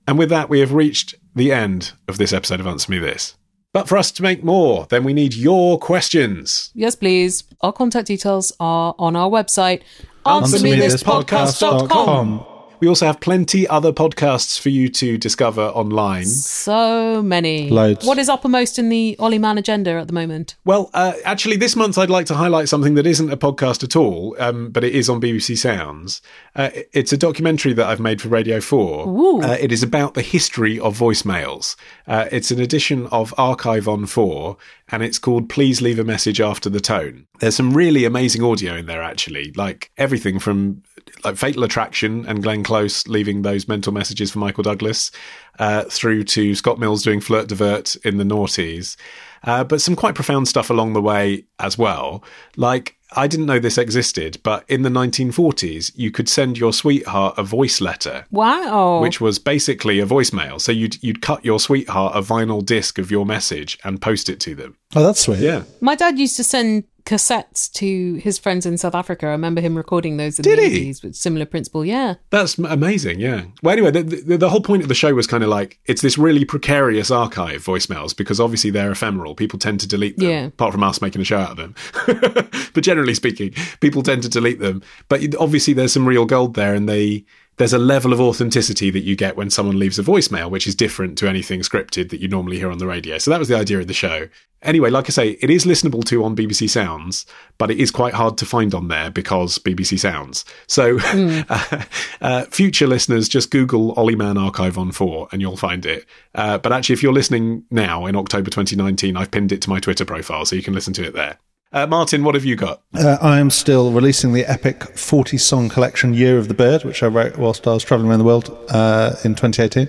And 0.08 0.18
with 0.18 0.30
that, 0.30 0.50
we 0.50 0.60
have 0.60 0.74
reached 0.74 1.16
the 1.36 1.52
end 1.52 1.94
of 2.08 2.18
this 2.18 2.34
episode 2.34 2.60
of 2.60 2.68
Answer 2.68 2.92
Me 2.92 3.00
This. 3.00 3.36
But 3.74 3.88
for 3.88 3.98
us 3.98 4.12
to 4.14 4.24
make 4.24 4.44
more, 4.44 4.86
then 4.90 5.04
we 5.06 5.14
need 5.14 5.34
your 5.34 5.80
questions. 5.80 6.72
Yes, 6.74 6.96
please. 6.96 7.44
Our 7.62 7.72
contact 7.72 8.08
details 8.08 8.52
are 8.60 8.94
on 9.00 9.16
our 9.16 9.30
website, 9.30 9.82
AnswerMeThisPodcast.com. 10.26 12.40
answermethispodcast.com. 12.40 12.46
We 12.82 12.88
also 12.88 13.06
have 13.06 13.20
plenty 13.20 13.68
other 13.68 13.94
podcasts 13.94 14.60
for 14.60 14.70
you 14.70 14.90
to 14.90 15.16
discover 15.16 15.62
online. 15.62 16.26
So 16.26 17.22
many. 17.22 17.70
Loads. 17.70 18.08
What 18.08 18.18
is 18.18 18.28
uppermost 18.28 18.80
in 18.80 18.90
the 18.90 19.16
Ollie 19.20 19.38
Man 19.38 19.60
agenda 19.60 19.92
at 19.92 20.08
the 20.08 20.14
moment? 20.14 20.56
Well, 20.66 20.90
uh, 20.96 21.14
actually, 21.24 21.58
this 21.58 21.76
month 21.76 22.00
I'd 22.00 22.10
like 22.10 22.26
to 22.26 22.34
highlight 22.34 22.70
something 22.70 22.96
that 22.96 23.06
isn't 23.06 23.32
a 23.32 23.38
podcast 23.38 23.84
at 23.84 23.96
all, 23.96 24.36
um, 24.40 24.72
but 24.72 24.84
it 24.84 24.96
is 24.96 25.10
on 25.10 25.22
BBC 25.22 25.60
Sounds. 25.60 26.24
Uh, 26.56 26.72
it's 26.92 27.14
a 27.14 27.18
documentary 27.18 27.74
that 27.74 27.86
I've 27.86 28.00
made 28.00 28.20
for 28.20 28.30
Radio 28.30 28.60
4. 28.60 29.44
Uh, 29.44 29.58
it 29.62 29.72
is 29.72 29.84
about 29.84 30.16
the 30.16 30.24
history 30.24 30.80
of 30.80 30.98
voicemails. 30.98 31.76
Uh, 32.08 32.30
it's 32.32 32.50
an 32.50 32.60
edition 32.60 33.06
of 33.08 33.32
Archive 33.38 33.88
on 33.88 34.08
4, 34.08 34.58
and 34.92 35.02
it's 35.02 35.18
called 35.18 35.50
Please 35.50 35.82
Leave 35.82 36.00
a 36.00 36.04
Message 36.04 36.42
After 36.42 36.70
the 36.70 36.82
Tone. 36.82 37.26
There's 37.40 37.56
some 37.56 37.74
really 37.74 38.06
amazing 38.06 38.44
audio 38.44 38.76
in 38.76 38.86
there, 38.86 39.02
actually, 39.02 39.52
like 39.56 39.92
everything 39.98 40.38
from 40.38 40.84
like 41.24 41.38
Fatal 41.38 41.64
Attraction 41.64 42.26
and 42.28 42.44
Glenn 42.44 42.64
Close 42.64 43.08
leaving 43.08 43.42
those 43.42 43.68
mental 43.68 43.94
messages 43.94 44.32
for 44.32 44.40
Michael 44.40 44.64
Douglas, 44.64 45.12
uh, 45.60 45.84
through 45.86 46.24
to 46.26 46.56
Scott 46.56 46.80
Mills 46.80 47.04
doing 47.04 47.22
Flirt 47.22 47.48
Divert 47.48 47.96
in 47.98 48.18
the 48.18 48.24
noughties. 48.24 48.98
Uh, 49.44 49.64
but 49.64 49.82
some 49.82 49.96
quite 49.96 50.16
profound 50.16 50.48
stuff 50.48 50.70
along 50.70 50.94
the 50.94 51.02
way 51.02 51.46
as 51.60 51.78
well. 51.78 52.24
Like, 52.56 52.96
I 53.14 53.28
didn't 53.28 53.48
know 53.48 53.60
this 53.60 53.78
existed, 53.78 54.40
but 54.44 54.64
in 54.70 54.84
the 54.84 54.90
1940s, 54.90 55.92
you 55.96 56.12
could 56.12 56.30
send 56.30 56.58
your 56.58 56.72
sweetheart 56.72 57.36
a 57.38 57.44
voice 57.44 57.82
letter, 57.82 58.26
Wow. 58.32 59.02
which 59.02 59.20
was 59.20 59.38
basically 59.40 60.00
a 60.00 60.06
voicemail. 60.06 60.62
So 60.62 60.72
you'd, 60.72 61.02
you'd 61.04 61.22
cut 61.22 61.44
your 61.44 61.60
sweetheart 61.60 62.16
a 62.16 62.22
vinyl 62.22 62.66
disc 62.66 62.98
of 63.00 63.12
your 63.12 63.26
message 63.26 63.78
and 63.84 64.02
post 64.02 64.30
it 64.30 64.40
to 64.42 64.56
them. 64.56 64.78
Oh, 64.96 65.04
that's 65.04 65.22
sweet. 65.22 65.40
Yeah. 65.40 65.64
My 65.82 65.96
dad 65.96 66.20
used 66.20 66.36
to 66.38 66.44
send 66.44 66.84
cassettes 67.06 67.72
to 67.74 68.16
his 68.16 68.38
friends 68.38 68.66
in 68.66 68.78
South 68.78 68.96
Africa. 68.96 69.28
I 69.28 69.32
remember 69.32 69.62
him 69.62 69.76
recording 69.76 70.18
those 70.18 70.40
in 70.40 70.44
Did 70.44 70.60
the 70.60 70.70
he? 70.70 70.90
80s 70.92 71.04
with 71.04 71.16
similar 71.16 71.46
principle. 71.46 71.84
Yeah. 71.86 72.16
That's 72.30 72.58
amazing, 72.58 73.20
yeah. 73.20 73.46
Well, 73.64 73.74
anyway, 73.74 73.92
the, 73.92 74.04
the, 74.04 74.38
the 74.38 74.50
whole 74.50 74.62
point 74.62 74.82
of 74.84 74.90
the 74.90 74.96
show 74.96 75.14
was 75.14 75.28
kind 75.28 75.44
of 75.44 75.50
like 75.50 75.80
it's 75.86 76.02
this 76.02 76.18
really 76.18 76.46
precarious 76.46 77.12
archive 77.12 77.64
voicemails 77.64 78.16
because 78.16 78.40
obviously 78.40 78.70
they're 78.72 78.92
ephemeral. 78.92 79.36
People 79.36 79.60
tend 79.60 79.80
to 79.82 79.88
delete 79.88 80.18
them, 80.18 80.30
Yeah. 80.30 80.46
apart 80.46 80.72
from 80.74 80.84
us 80.84 81.02
making 81.02 81.22
a 81.22 81.26
show 81.26 81.38
out 81.40 81.52
of 81.52 81.58
them. 81.58 81.76
but 82.74 82.84
generally 82.84 83.14
speaking, 83.14 83.54
people 83.80 84.04
tend 84.04 84.24
to 84.24 84.30
delete 84.30 84.60
them. 84.60 84.82
But 85.10 85.36
obviously, 85.40 85.74
there's 85.74 85.94
some 85.94 86.08
real 86.08 86.26
gold 86.26 86.56
there, 86.56 86.74
and 86.74 86.88
they 86.88 87.26
there's 87.58 87.74
a 87.74 87.80
level 87.80 88.14
of 88.14 88.20
authenticity 88.20 88.90
that 88.90 89.02
you 89.02 89.16
get 89.16 89.36
when 89.36 89.50
someone 89.50 89.78
leaves 89.78 90.00
a 90.00 90.04
voicemail, 90.04 90.50
which 90.50 90.66
is 90.66 90.74
different 90.74 91.18
to 91.20 91.28
anything 91.28 91.62
scripted 91.62 92.10
that 92.10 92.20
you 92.20 92.28
normally 92.28 92.58
hear 92.58 92.72
on 92.72 92.78
the 92.78 92.88
radio. 92.88 93.18
So 93.18 93.30
that 93.30 93.40
was 93.40 93.50
the 93.50 93.58
idea 93.58 93.80
of 93.80 93.88
the 93.88 93.94
show. 93.94 94.30
Anyway, 94.64 94.90
like 94.90 95.06
I 95.08 95.10
say, 95.10 95.30
it 95.42 95.50
is 95.50 95.66
listenable 95.66 96.04
to 96.06 96.24
on 96.24 96.36
BBC 96.36 96.70
Sounds, 96.70 97.26
but 97.58 97.72
it 97.72 97.80
is 97.80 97.92
quite 97.92 98.14
hard 98.14 98.38
to 98.40 98.46
find 98.46 98.74
on 98.74 98.88
there 98.88 99.10
because 99.10 99.58
BBC 99.60 100.00
Sounds. 100.00 100.46
So, 100.68 101.00
uh, 101.50 101.84
uh, 102.22 102.46
future 102.46 102.88
listeners, 102.88 103.28
just 103.28 103.52
Google 103.52 103.92
Ollie 103.94 104.16
Man 104.16 104.38
Archive 104.38 104.78
on 104.78 104.92
4 104.92 105.30
and 105.32 105.42
you'll 105.42 105.58
find 105.58 105.86
it. 105.86 106.06
Uh, 106.34 106.58
but 106.58 106.72
actually, 106.72 106.94
if 106.94 107.04
you're 107.04 107.14
listening 107.14 107.64
now 107.70 108.06
in 108.06 108.16
October 108.16 108.50
2019, 108.50 109.18
I've 109.18 109.32
pinned 109.32 109.52
it 109.52 109.62
to 109.64 109.70
my 109.70 109.80
Twitter 109.80 110.06
profile 110.06 110.46
so 110.46 110.56
you 110.56 110.64
can 110.64 110.74
listen 110.74 110.94
to 110.94 111.06
it 111.06 111.14
there. 111.14 111.38
Uh, 111.74 111.88
Martin, 111.88 112.26
what 112.26 112.36
have 112.36 112.44
you 112.44 112.58
got? 112.58 112.82
Uh, 112.94 113.18
I 113.22 113.40
am 113.40 113.50
still 113.50 113.94
releasing 113.94 114.34
the 114.34 114.44
epic 114.46 114.84
40 114.98 115.38
song 115.38 115.70
collection 115.70 116.14
Year 116.14 116.38
of 116.38 116.50
the 116.50 116.54
Bird, 116.54 116.84
which 116.84 117.02
I 117.02 117.08
wrote 117.08 117.38
whilst 117.38 117.66
I 117.66 117.74
was 117.74 117.84
travelling 117.84 118.10
around 118.10 118.20
the 118.20 118.26
world 118.26 118.50
uh, 118.70 119.16
in 119.24 119.36
2018. 119.36 119.88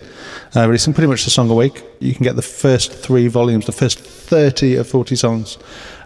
Uh, 0.55 0.69
releasing 0.69 0.95
pretty 0.95 1.09
much 1.09 1.27
a 1.27 1.31
song 1.31 1.51
a 1.51 1.55
week. 1.55 1.83
You 1.99 2.15
can 2.15 2.23
get 2.23 2.37
the 2.37 2.43
first 2.43 2.93
three 2.93 3.27
volumes, 3.27 3.67
the 3.67 3.73
first 3.73 3.99
30 3.99 4.77
of 4.77 4.89
40 4.89 5.17
songs 5.17 5.59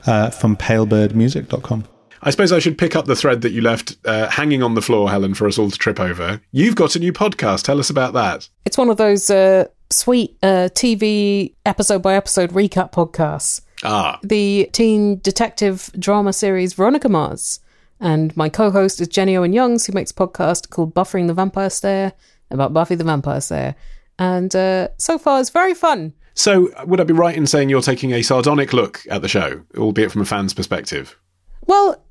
uh, 0.06 0.30
from 0.30 0.56
palebirdmusic.com. 0.56 1.84
I 2.22 2.30
suppose 2.30 2.52
I 2.52 2.58
should 2.58 2.78
pick 2.78 2.96
up 2.96 3.04
the 3.04 3.14
thread 3.14 3.42
that 3.42 3.52
you 3.52 3.60
left 3.60 3.98
uh, 4.06 4.30
hanging 4.30 4.62
on 4.62 4.74
the 4.74 4.82
floor, 4.82 5.10
Helen, 5.10 5.34
for 5.34 5.46
us 5.46 5.58
all 5.58 5.70
to 5.70 5.76
trip 5.76 6.00
over. 6.00 6.40
You've 6.52 6.74
got 6.74 6.96
a 6.96 6.98
new 6.98 7.12
podcast. 7.12 7.64
Tell 7.64 7.78
us 7.78 7.90
about 7.90 8.14
that. 8.14 8.48
It's 8.64 8.78
one 8.78 8.88
of 8.88 8.96
those 8.96 9.28
uh, 9.28 9.66
sweet 9.90 10.38
uh, 10.42 10.70
TV 10.72 11.52
episode 11.66 12.00
by 12.00 12.14
episode 12.14 12.52
recap 12.52 12.92
podcasts. 12.92 13.60
Ah, 13.84 14.18
The 14.22 14.68
teen 14.72 15.18
detective 15.20 15.90
drama 15.98 16.32
series 16.32 16.72
Veronica 16.74 17.08
Mars. 17.08 17.60
And 18.00 18.36
my 18.36 18.48
co 18.48 18.70
host 18.70 19.00
is 19.00 19.08
Jenny 19.08 19.36
Owen 19.36 19.52
Youngs, 19.52 19.86
who 19.86 19.92
makes 19.92 20.10
a 20.10 20.14
podcast 20.14 20.70
called 20.70 20.94
Buffering 20.94 21.26
the 21.28 21.34
Vampire 21.34 21.70
Slayer 21.70 22.12
about 22.50 22.72
Buffy 22.74 22.94
the 22.94 23.04
Vampire 23.04 23.40
Slayer. 23.40 23.74
And 24.18 24.54
uh, 24.54 24.88
so 24.98 25.18
far, 25.18 25.40
it's 25.40 25.50
very 25.50 25.74
fun. 25.74 26.12
so 26.34 26.70
would 26.86 27.00
I 27.00 27.04
be 27.04 27.12
right 27.14 27.36
in 27.36 27.46
saying 27.46 27.68
you're 27.70 27.80
taking 27.82 28.12
a 28.12 28.22
sardonic 28.22 28.72
look 28.72 29.02
at 29.10 29.22
the 29.22 29.28
show, 29.28 29.62
albeit 29.76 30.12
from 30.12 30.22
a 30.22 30.26
fan's 30.26 30.52
perspective? 30.54 31.18
Well, 31.66 32.02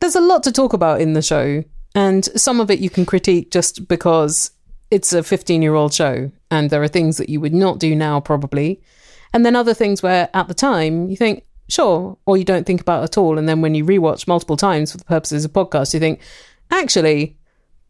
there's 0.00 0.16
a 0.16 0.20
lot 0.20 0.42
to 0.44 0.52
talk 0.52 0.72
about 0.72 1.00
in 1.00 1.12
the 1.12 1.22
show, 1.22 1.62
and 1.94 2.24
some 2.38 2.60
of 2.60 2.70
it 2.70 2.80
you 2.80 2.90
can 2.90 3.06
critique 3.06 3.50
just 3.50 3.86
because 3.88 4.50
it's 4.90 5.12
a 5.12 5.22
15 5.22 5.60
year 5.62 5.74
old 5.74 5.92
show, 5.94 6.30
and 6.50 6.70
there 6.70 6.82
are 6.82 6.88
things 6.88 7.16
that 7.18 7.28
you 7.28 7.40
would 7.40 7.54
not 7.54 7.78
do 7.78 7.94
now, 7.94 8.20
probably. 8.20 8.80
And 9.34 9.44
then 9.44 9.56
other 9.56 9.74
things 9.74 10.02
where 10.02 10.30
at 10.32 10.48
the 10.48 10.54
time 10.54 11.10
you 11.10 11.16
think, 11.16 11.44
sure, 11.68 12.16
or 12.24 12.36
you 12.36 12.44
don't 12.44 12.66
think 12.66 12.80
about 12.80 13.02
at 13.02 13.18
all. 13.18 13.36
And 13.36 13.48
then 13.48 13.60
when 13.60 13.74
you 13.74 13.84
rewatch 13.84 14.26
multiple 14.26 14.56
times 14.56 14.92
for 14.92 14.98
the 14.98 15.04
purposes 15.04 15.44
of 15.44 15.52
podcast, 15.52 15.92
you 15.92 16.00
think, 16.00 16.20
actually, 16.70 17.36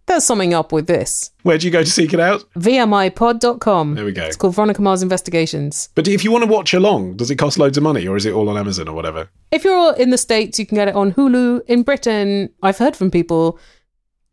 there's 0.07 0.25
something 0.25 0.55
up 0.55 0.73
with 0.73 0.87
this. 0.87 1.31
Where 1.43 1.59
do 1.59 1.67
you 1.67 1.71
go 1.71 1.83
to 1.83 1.91
seek 1.91 2.15
it 2.15 2.21
out? 2.21 2.45
VMIpod.com. 2.55 3.95
There 3.95 4.05
we 4.05 4.13
go. 4.13 4.25
It's 4.25 4.37
called 4.37 4.55
Veronica 4.55 4.83
Mars 4.83 5.03
Investigations. 5.03 5.91
But 5.95 6.09
if 6.09 6.25
you 6.25 6.33
want 6.33 6.45
to 6.45 6.51
watch 6.51 6.75
along, 6.75 7.17
does 7.17 7.31
it 7.31 7.37
cost 7.37 7.59
loads 7.59 7.77
of 7.77 7.83
money 7.83 8.07
or 8.07 8.17
is 8.17 8.27
it 8.27 8.33
all 8.33 8.49
on 8.49 8.57
Amazon 8.57 8.89
or 8.89 8.95
whatever? 8.95 9.29
If 9.51 9.65
you're 9.65 9.95
in 9.97 10.11
the 10.11 10.19
States, 10.19 10.59
you 10.59 10.67
can 10.67 10.77
get 10.77 10.89
it 10.89 10.95
on 10.95 11.13
Hulu. 11.13 11.63
In 11.67 11.83
Britain, 11.83 12.51
I've 12.63 12.79
heard 12.79 12.97
from 12.97 13.11
people 13.11 13.59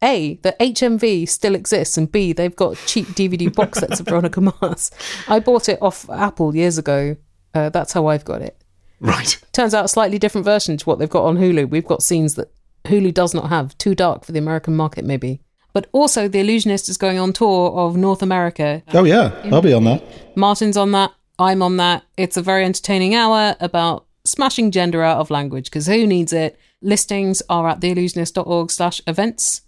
A, 0.03 0.35
that 0.41 0.59
HMV 0.59 1.27
still 1.29 1.53
exists, 1.55 1.97
and 1.97 2.11
B, 2.11 2.33
they've 2.33 2.55
got 2.55 2.77
cheap 2.87 3.07
DVD 3.09 3.53
box 3.53 3.79
sets 3.79 3.99
of 3.99 4.07
Veronica 4.07 4.41
Mars. 4.41 4.91
I 5.27 5.39
bought 5.39 5.69
it 5.69 5.79
off 5.81 6.09
Apple 6.09 6.55
years 6.55 6.77
ago. 6.77 7.17
Uh, 7.53 7.69
that's 7.69 7.93
how 7.93 8.07
I've 8.07 8.25
got 8.25 8.41
it. 8.41 8.57
Right. 8.99 9.39
Turns 9.51 9.73
out 9.73 9.85
a 9.85 9.89
slightly 9.89 10.19
different 10.19 10.45
version 10.45 10.77
to 10.77 10.85
what 10.85 10.99
they've 10.99 11.09
got 11.09 11.25
on 11.25 11.37
Hulu. 11.37 11.69
We've 11.69 11.85
got 11.85 12.03
scenes 12.03 12.35
that 12.35 12.51
Hulu 12.85 13.13
does 13.13 13.33
not 13.33 13.49
have. 13.49 13.77
Too 13.77 13.95
dark 13.95 14.25
for 14.25 14.31
the 14.31 14.39
American 14.39 14.75
market, 14.75 15.05
maybe. 15.05 15.41
But 15.73 15.87
also, 15.91 16.27
The 16.27 16.39
Allusionist 16.39 16.89
is 16.89 16.97
going 16.97 17.17
on 17.17 17.31
tour 17.33 17.71
of 17.71 17.95
North 17.95 18.21
America. 18.21 18.83
Oh, 18.93 19.03
yeah, 19.05 19.31
I'll 19.51 19.61
be 19.61 19.73
on 19.73 19.85
that. 19.85 20.03
Martin's 20.35 20.77
on 20.77 20.91
that. 20.91 21.13
I'm 21.39 21.61
on 21.61 21.77
that. 21.77 22.03
It's 22.17 22.37
a 22.37 22.41
very 22.41 22.65
entertaining 22.65 23.15
hour 23.15 23.55
about 23.59 24.05
smashing 24.25 24.71
gender 24.71 25.01
out 25.01 25.17
of 25.17 25.31
language 25.31 25.65
because 25.65 25.87
who 25.87 26.05
needs 26.05 26.33
it? 26.33 26.59
Listings 26.81 27.41
are 27.49 27.67
at 27.69 27.79
theallusionist.org 27.79 28.69
slash 28.69 29.01
events. 29.07 29.61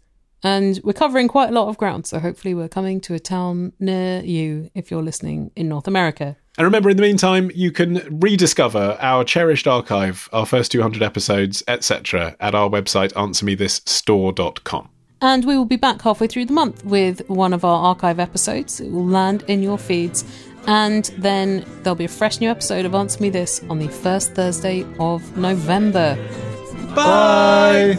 And 0.44 0.80
we're 0.84 0.94
covering 0.94 1.28
quite 1.28 1.50
a 1.50 1.54
lot 1.54 1.70
of 1.70 1.78
ground. 1.78 2.06
So 2.06 2.20
hopefully 2.20 2.54
we're 2.54 2.68
coming 2.68 3.00
to 3.02 3.14
a 3.14 3.20
town 3.20 3.74
near 3.80 4.22
you 4.22 4.70
if 4.76 4.92
you're 4.92 5.02
listening 5.02 5.52
in 5.56 5.70
North 5.70 5.88
America. 5.88 6.36
And 6.58 6.66
remember, 6.66 6.90
in 6.90 6.98
the 6.98 7.02
meantime, 7.02 7.50
you 7.56 7.72
can 7.72 8.20
rediscover 8.20 8.98
our 9.00 9.24
cherished 9.24 9.68
archive, 9.68 10.30
our 10.32 10.46
first 10.46 10.72
200 10.72 11.02
episodes, 11.02 11.64
etc., 11.68 12.36
at 12.40 12.54
our 12.54 12.70
website, 12.70 13.12
answermethisstore.com. 13.14 14.90
And 15.22 15.46
we 15.46 15.58
will 15.58 15.66
be 15.66 15.78
back 15.78 16.02
halfway 16.02 16.28
through 16.28 16.46
the 16.46 16.54
month 16.54 16.84
with 16.84 17.28
one 17.30 17.54
of 17.54 17.64
our 17.64 17.86
archive 17.86 18.20
episodes. 18.20 18.82
It 18.82 18.92
will 18.92 19.06
land 19.06 19.44
in 19.48 19.64
your 19.64 19.78
feeds. 19.80 20.26
And 20.68 21.06
then 21.18 21.66
there'll 21.82 21.96
be 21.96 22.06
a 22.06 22.10
fresh 22.10 22.40
new 22.40 22.50
episode 22.50 22.86
of 22.86 22.94
Answer 22.94 23.22
Me 23.22 23.30
This 23.30 23.64
on 23.70 23.80
the 23.80 23.88
first 23.88 24.34
Thursday 24.34 24.86
of 25.00 25.38
November. 25.38 26.18
Bye. 26.94 27.98